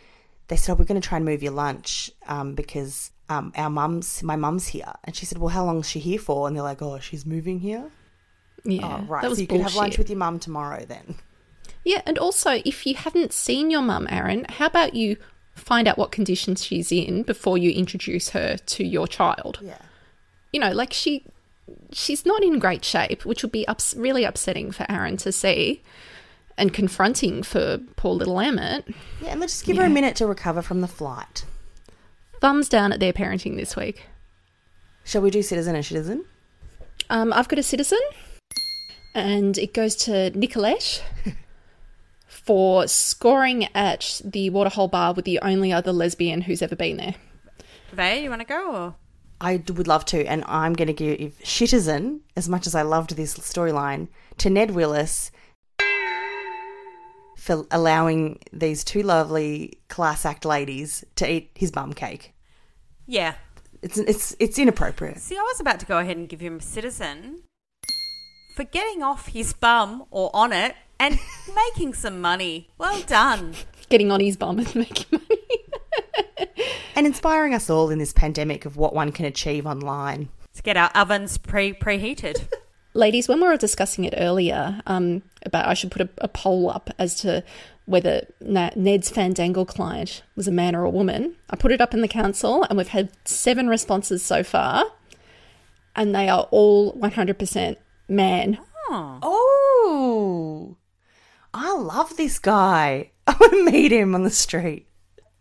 they 0.47 0.55
said, 0.55 0.73
oh, 0.73 0.75
"We're 0.75 0.85
going 0.85 0.99
to 0.99 1.07
try 1.07 1.17
and 1.17 1.25
move 1.25 1.43
your 1.43 1.53
lunch 1.53 2.09
um, 2.25 2.55
because 2.55 3.11
um, 3.29 3.53
our 3.55 3.69
mum's 3.69 4.23
my 4.23 4.35
mum's 4.35 4.67
here," 4.67 4.91
and 5.03 5.15
she 5.15 5.27
said, 5.27 5.37
"Well, 5.37 5.49
how 5.49 5.63
long 5.63 5.79
is 5.81 5.89
she 5.89 5.99
here 5.99 6.19
for?" 6.19 6.47
And 6.47 6.55
they're 6.55 6.63
like, 6.63 6.81
"Oh, 6.81 6.97
she's 6.99 7.25
moving 7.25 7.59
here." 7.59 7.91
Yeah, 8.65 9.01
oh, 9.01 9.05
right. 9.05 9.23
so 9.23 9.35
you 9.35 9.45
can 9.45 9.61
have 9.61 9.75
lunch 9.75 9.99
with 9.99 10.09
your 10.09 10.17
mum 10.17 10.39
tomorrow 10.39 10.85
then. 10.85 11.15
Yeah, 11.83 12.01
and 12.05 12.17
also, 12.17 12.61
if 12.65 12.85
you 12.85 12.95
haven't 12.95 13.33
seen 13.33 13.69
your 13.69 13.81
mum, 13.81 14.07
Aaron, 14.09 14.45
how 14.49 14.67
about 14.67 14.93
you 14.93 15.17
find 15.55 15.87
out 15.87 15.97
what 15.97 16.11
conditions 16.11 16.63
she's 16.63 16.91
in 16.91 17.23
before 17.23 17.57
you 17.57 17.71
introduce 17.71 18.29
her 18.29 18.57
to 18.57 18.83
your 18.85 19.07
child? 19.07 19.59
Yeah. 19.61 19.77
You 20.51 20.59
know, 20.59 20.71
like 20.71 20.93
she 20.93 21.25
she's 21.91 22.25
not 22.25 22.43
in 22.43 22.59
great 22.59 22.83
shape, 22.85 23.25
which 23.25 23.41
would 23.43 23.51
be 23.51 23.67
ups- 23.67 23.95
really 23.95 24.23
upsetting 24.23 24.71
for 24.71 24.85
Aaron 24.89 25.17
to 25.17 25.31
see 25.31 25.81
and 26.57 26.73
confronting 26.73 27.43
for 27.43 27.79
poor 27.95 28.13
little 28.13 28.39
Emmett. 28.39 28.85
Yeah, 29.21 29.29
and 29.29 29.39
let's 29.39 29.53
just 29.53 29.65
give 29.65 29.77
her 29.77 29.85
a 29.85 29.89
minute 29.89 30.15
to 30.17 30.27
recover 30.27 30.61
from 30.61 30.81
the 30.81 30.87
flight. 30.87 31.45
Thumbs 32.41 32.69
down 32.69 32.91
at 32.91 32.99
their 32.99 33.13
parenting 33.13 33.55
this 33.55 33.75
week. 33.75 34.03
Shall 35.03 35.21
we 35.21 35.31
do 35.31 35.41
citizen 35.41 35.75
and 35.75 35.85
citizen? 35.85 36.25
Um, 37.09 37.33
I've 37.33 37.47
got 37.47 37.59
a 37.59 37.63
citizen, 37.63 37.99
and 39.15 39.57
it 39.57 39.73
goes 39.73 39.95
to 39.97 40.29
Nicolette 40.37 41.03
for 42.33 42.87
scoring 42.87 43.67
at 43.75 44.21
the 44.25 44.49
Waterhole 44.49 44.87
Bar 44.87 45.13
with 45.13 45.25
the 45.25 45.39
only 45.41 45.71
other 45.71 45.93
lesbian 45.93 46.41
who's 46.41 46.61
ever 46.61 46.75
been 46.75 46.97
there. 46.97 47.15
Vay, 47.93 48.23
you 48.23 48.29
want 48.29 48.41
to 48.41 48.47
go? 48.47 48.75
Or? 48.75 48.95
I 49.39 49.57
d- 49.57 49.73
would 49.73 49.87
love 49.87 50.03
to, 50.05 50.25
and 50.25 50.43
I'm 50.47 50.73
going 50.73 50.87
to 50.87 50.93
give 50.93 51.37
Shitizen, 51.43 52.21
as 52.35 52.49
much 52.49 52.65
as 52.65 52.75
I 52.75 52.81
loved 52.81 53.15
this 53.15 53.37
storyline, 53.37 54.07
to 54.39 54.49
Ned 54.49 54.71
Willis 54.71 55.31
for 57.37 57.65
allowing 57.71 58.39
these 58.51 58.83
two 58.83 59.03
lovely 59.03 59.79
class 59.89 60.25
act 60.25 60.45
ladies 60.45 61.03
to 61.17 61.29
eat 61.29 61.51
his 61.55 61.71
bum 61.71 61.93
cake. 61.93 62.33
Yeah. 63.05 63.35
It's 63.81 63.97
it's 63.97 64.35
it's 64.39 64.57
inappropriate. 64.57 65.19
See, 65.19 65.35
I 65.35 65.41
was 65.41 65.59
about 65.59 65.81
to 65.81 65.85
go 65.85 65.99
ahead 65.99 66.15
and 66.15 66.29
give 66.29 66.39
him 66.39 66.57
a 66.57 66.61
citizen 66.61 67.43
for 68.55 68.63
getting 68.63 69.03
off 69.03 69.27
his 69.27 69.51
bum 69.51 70.05
or 70.09 70.31
on 70.33 70.53
it 70.53 70.75
and 70.99 71.19
making 71.55 71.93
some 71.93 72.21
money. 72.21 72.69
Well 72.77 73.01
done. 73.01 73.53
Getting 73.89 74.11
on 74.11 74.19
his 74.19 74.37
bum 74.37 74.59
and 74.59 74.75
making 74.75 75.07
money. 75.11 75.41
And 76.95 77.07
inspiring 77.07 77.53
us 77.53 77.69
all 77.69 77.89
in 77.89 77.99
this 77.99 78.13
pandemic 78.13 78.65
of 78.65 78.77
what 78.77 78.93
one 78.93 79.11
can 79.11 79.25
achieve 79.25 79.65
online. 79.65 80.29
Let's 80.47 80.61
get 80.61 80.77
our 80.77 80.91
ovens 80.93 81.37
pre 81.37 81.73
preheated. 81.73 82.47
Ladies, 82.93 83.27
when 83.27 83.41
we 83.41 83.47
were 83.47 83.57
discussing 83.57 84.03
it 84.03 84.13
earlier 84.15 84.81
um, 84.85 85.23
about 85.43 85.67
I 85.67 85.73
should 85.73 85.89
put 85.89 86.03
a, 86.03 86.09
a 86.19 86.27
poll 86.27 86.69
up 86.69 86.91
as 86.99 87.15
to 87.21 87.43
whether 87.85 88.27
Ned's 88.39 89.11
Fandangle 89.11 89.67
client 89.67 90.21
was 90.35 90.47
a 90.47 90.51
man 90.51 90.75
or 90.75 90.83
a 90.83 90.89
woman, 90.89 91.35
I 91.49 91.55
put 91.55 91.71
it 91.71 91.81
up 91.81 91.93
in 91.95 92.01
the 92.01 92.07
council 92.07 92.63
and 92.63 92.77
we've 92.77 92.87
had 92.87 93.09
seven 93.25 93.67
responses 93.67 94.23
so 94.23 94.43
far, 94.43 94.85
and 95.95 96.13
they 96.13 96.29
are 96.29 96.47
all 96.51 96.93
100% 96.93 97.75
man. 98.07 98.59
Oh, 98.89 100.77
I 101.53 101.75
love 101.75 102.17
this 102.17 102.39
guy. 102.39 103.11
I 103.27 103.35
want 103.39 103.53
to 103.53 103.63
meet 103.71 103.91
him 103.91 104.15
on 104.15 104.23
the 104.23 104.29
street. 104.29 104.87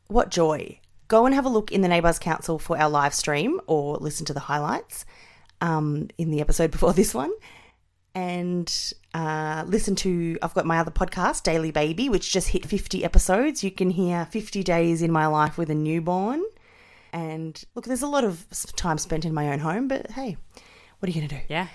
What 0.08 0.30
joy. 0.30 0.78
Go 1.08 1.26
and 1.26 1.34
have 1.34 1.44
a 1.44 1.50
look 1.50 1.72
in 1.72 1.80
the 1.80 1.88
Neighbours 1.88 2.18
Council 2.18 2.58
for 2.58 2.78
our 2.78 2.88
live 2.88 3.14
stream 3.14 3.60
or 3.66 3.96
listen 3.96 4.24
to 4.26 4.32
the 4.34 4.40
highlights 4.40 5.04
um, 5.60 6.08
in 6.18 6.30
the 6.30 6.40
episode 6.40 6.70
before 6.76 6.92
this 6.92 7.14
one. 7.14 7.32
And 8.14 8.70
uh, 9.14 9.64
listen 9.66 9.94
to, 9.96 10.38
I've 10.42 10.52
got 10.54 10.66
my 10.66 10.78
other 10.78 10.90
podcast, 10.90 11.44
Daily 11.44 11.70
Baby, 11.70 12.08
which 12.10 12.30
just 12.30 12.48
hit 12.48 12.66
50 12.66 13.04
episodes. 13.04 13.64
You 13.64 13.70
can 13.70 13.88
hear 13.90 14.26
50 14.26 14.62
days 14.62 15.00
in 15.00 15.10
my 15.10 15.26
life 15.26 15.56
with 15.56 15.70
a 15.70 15.74
newborn. 15.74 16.42
And 17.14 17.62
look, 17.74 17.86
there's 17.86 18.02
a 18.02 18.06
lot 18.06 18.24
of 18.24 18.46
time 18.76 18.98
spent 18.98 19.24
in 19.24 19.32
my 19.34 19.50
own 19.52 19.60
home, 19.60 19.88
but 19.88 20.10
hey, 20.10 20.36
what 20.98 21.08
are 21.08 21.12
you 21.12 21.20
going 21.20 21.28
to 21.28 21.34
do? 21.36 21.40
Yeah. 21.48 21.68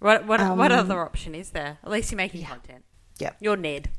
What 0.00 0.26
what 0.26 0.40
what 0.56 0.72
Um, 0.72 0.78
other 0.80 1.00
option 1.00 1.34
is 1.34 1.50
there? 1.50 1.78
At 1.84 1.90
least 1.90 2.10
you're 2.10 2.16
making 2.16 2.44
content. 2.44 2.84
Yep. 3.18 3.36
You're 3.40 3.56
Ned. 3.56 3.90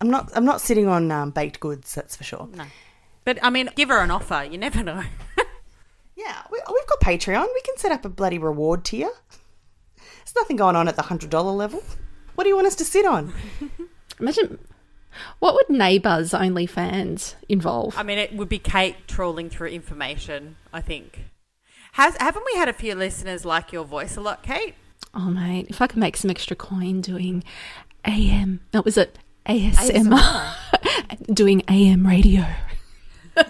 I'm 0.00 0.10
not. 0.10 0.30
I'm 0.34 0.44
not 0.44 0.60
sitting 0.60 0.86
on 0.86 1.10
um, 1.10 1.30
baked 1.30 1.60
goods. 1.60 1.94
That's 1.94 2.14
for 2.14 2.24
sure. 2.24 2.48
No. 2.54 2.64
But 3.24 3.38
I 3.42 3.50
mean, 3.50 3.70
give 3.74 3.88
her 3.88 3.98
an 3.98 4.10
offer. 4.10 4.46
You 4.48 4.58
never 4.58 4.82
know. 4.82 5.02
Yeah, 6.18 6.42
we, 6.50 6.60
we've 6.68 6.86
got 6.88 7.00
Patreon. 7.00 7.46
We 7.54 7.60
can 7.62 7.76
set 7.76 7.92
up 7.92 8.04
a 8.04 8.08
bloody 8.08 8.38
reward 8.38 8.84
tier. 8.84 9.08
There's 9.96 10.34
nothing 10.34 10.56
going 10.56 10.74
on 10.74 10.88
at 10.88 10.96
the 10.96 11.02
hundred 11.02 11.30
dollar 11.30 11.52
level. 11.52 11.82
What 12.34 12.42
do 12.44 12.50
you 12.50 12.56
want 12.56 12.66
us 12.66 12.74
to 12.76 12.84
sit 12.84 13.06
on? 13.06 13.32
Imagine 14.20 14.58
what 15.38 15.54
would 15.54 15.70
Neighbours 15.70 16.32
OnlyFans 16.32 17.34
involve? 17.48 17.96
I 17.96 18.02
mean, 18.02 18.18
it 18.18 18.34
would 18.34 18.48
be 18.48 18.58
Kate 18.58 18.96
trawling 19.06 19.48
through 19.48 19.68
information. 19.68 20.56
I 20.72 20.80
think. 20.80 21.20
Has 21.92 22.16
haven't 22.18 22.44
we 22.52 22.58
had 22.58 22.68
a 22.68 22.72
few 22.72 22.96
listeners 22.96 23.44
like 23.44 23.72
your 23.72 23.84
voice 23.84 24.16
a 24.16 24.20
lot, 24.20 24.42
Kate? 24.42 24.74
Oh, 25.14 25.30
mate, 25.30 25.66
if 25.68 25.80
I 25.80 25.86
could 25.86 25.98
make 25.98 26.16
some 26.16 26.30
extra 26.30 26.56
coin 26.56 27.00
doing 27.00 27.44
AM, 28.08 28.60
no, 28.72 28.80
was 28.82 28.96
it 28.96 29.18
ASMR? 29.46 30.54
doing 31.32 31.62
AM 31.68 32.06
radio. 32.06 32.44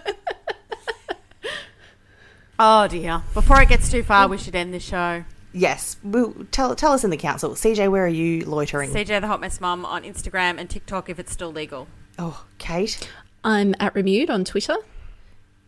Oh 2.59 2.89
dear. 2.89 3.23
Before 3.35 3.63
it 3.63 3.69
gets 3.69 3.89
too 3.89 4.03
far, 4.03 4.27
we 4.27 4.37
should 4.37 4.57
end 4.57 4.75
the 4.75 4.81
show. 4.81 5.23
Yes, 5.53 5.97
we'll, 6.03 6.35
tell 6.51 6.75
tell 6.75 6.93
us 6.93 7.05
in 7.05 7.11
the 7.11 7.17
council. 7.17 7.51
CJ, 7.51 7.89
where 7.89 8.05
are 8.05 8.09
you 8.09 8.45
loitering? 8.45 8.91
CJ 8.91 9.21
the 9.21 9.29
Hot 9.29 9.41
Mess 9.41 9.61
Mum 9.61 9.85
on 9.85 10.03
Instagram 10.03 10.59
and 10.59 10.69
TikTok 10.69 11.09
if 11.09 11.19
it's 11.21 11.33
still 11.33 11.53
legal. 11.53 11.87
oh, 12.19 12.45
Kate. 12.59 13.09
I'm 13.45 13.77
at 13.79 13.95
Remude 13.95 14.29
on 14.29 14.45
Twitter. 14.45 14.77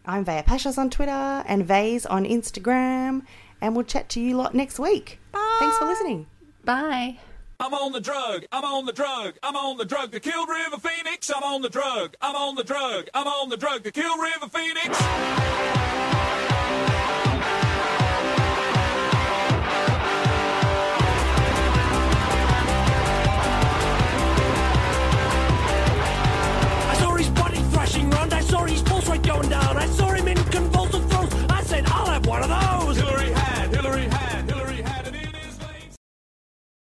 I'm 0.05 0.25
Vaya 0.25 0.43
Pashas 0.43 0.79
on 0.79 0.91
Twitter 0.91 1.13
and 1.47 1.65
Vay's 1.65 2.05
on 2.07 2.25
Instagram, 2.25 3.23
and 3.61 3.77
we'll 3.77 3.85
chat 3.85 4.09
to 4.11 4.21
you 4.21 4.37
lot 4.37 4.53
next 4.55 4.81
week. 4.81 5.21
Bye. 5.31 5.57
Thanks 5.61 5.79
for 5.79 5.85
listening. 5.85 6.27
Bye. 6.65 7.19
I'm 7.63 7.75
on 7.75 7.93
the 7.93 8.01
drug. 8.01 8.47
I'm 8.53 8.65
on 8.65 8.87
the 8.87 8.93
drug. 8.93 9.35
I'm 9.43 9.55
on 9.55 9.77
the 9.77 9.85
drug 9.85 10.13
to 10.13 10.21
kill 10.21 10.47
River 10.47 10.79
Phoenix. 10.79 11.31
I'm 11.31 11.43
on 11.43 11.61
the 11.61 11.69
drug. 11.69 12.17
I'm 12.23 12.35
on 12.35 12.55
the 12.55 12.65
drug. 12.65 13.11
I'm 13.13 13.27
on 13.27 13.51
the 13.51 13.59
drug 13.59 13.85
to 13.85 13.93
kill 13.93 14.17
River 14.17 14.49
Phoenix. 14.49 14.97
I 28.33 28.43
saw 28.43 28.65
his 28.65 28.81
pulse 28.83 29.07
rate 29.09 29.23
going 29.23 29.51
down. 29.51 29.77
I 29.77 29.87
saw 29.87 30.09
him 30.13 30.27
in 30.29 30.39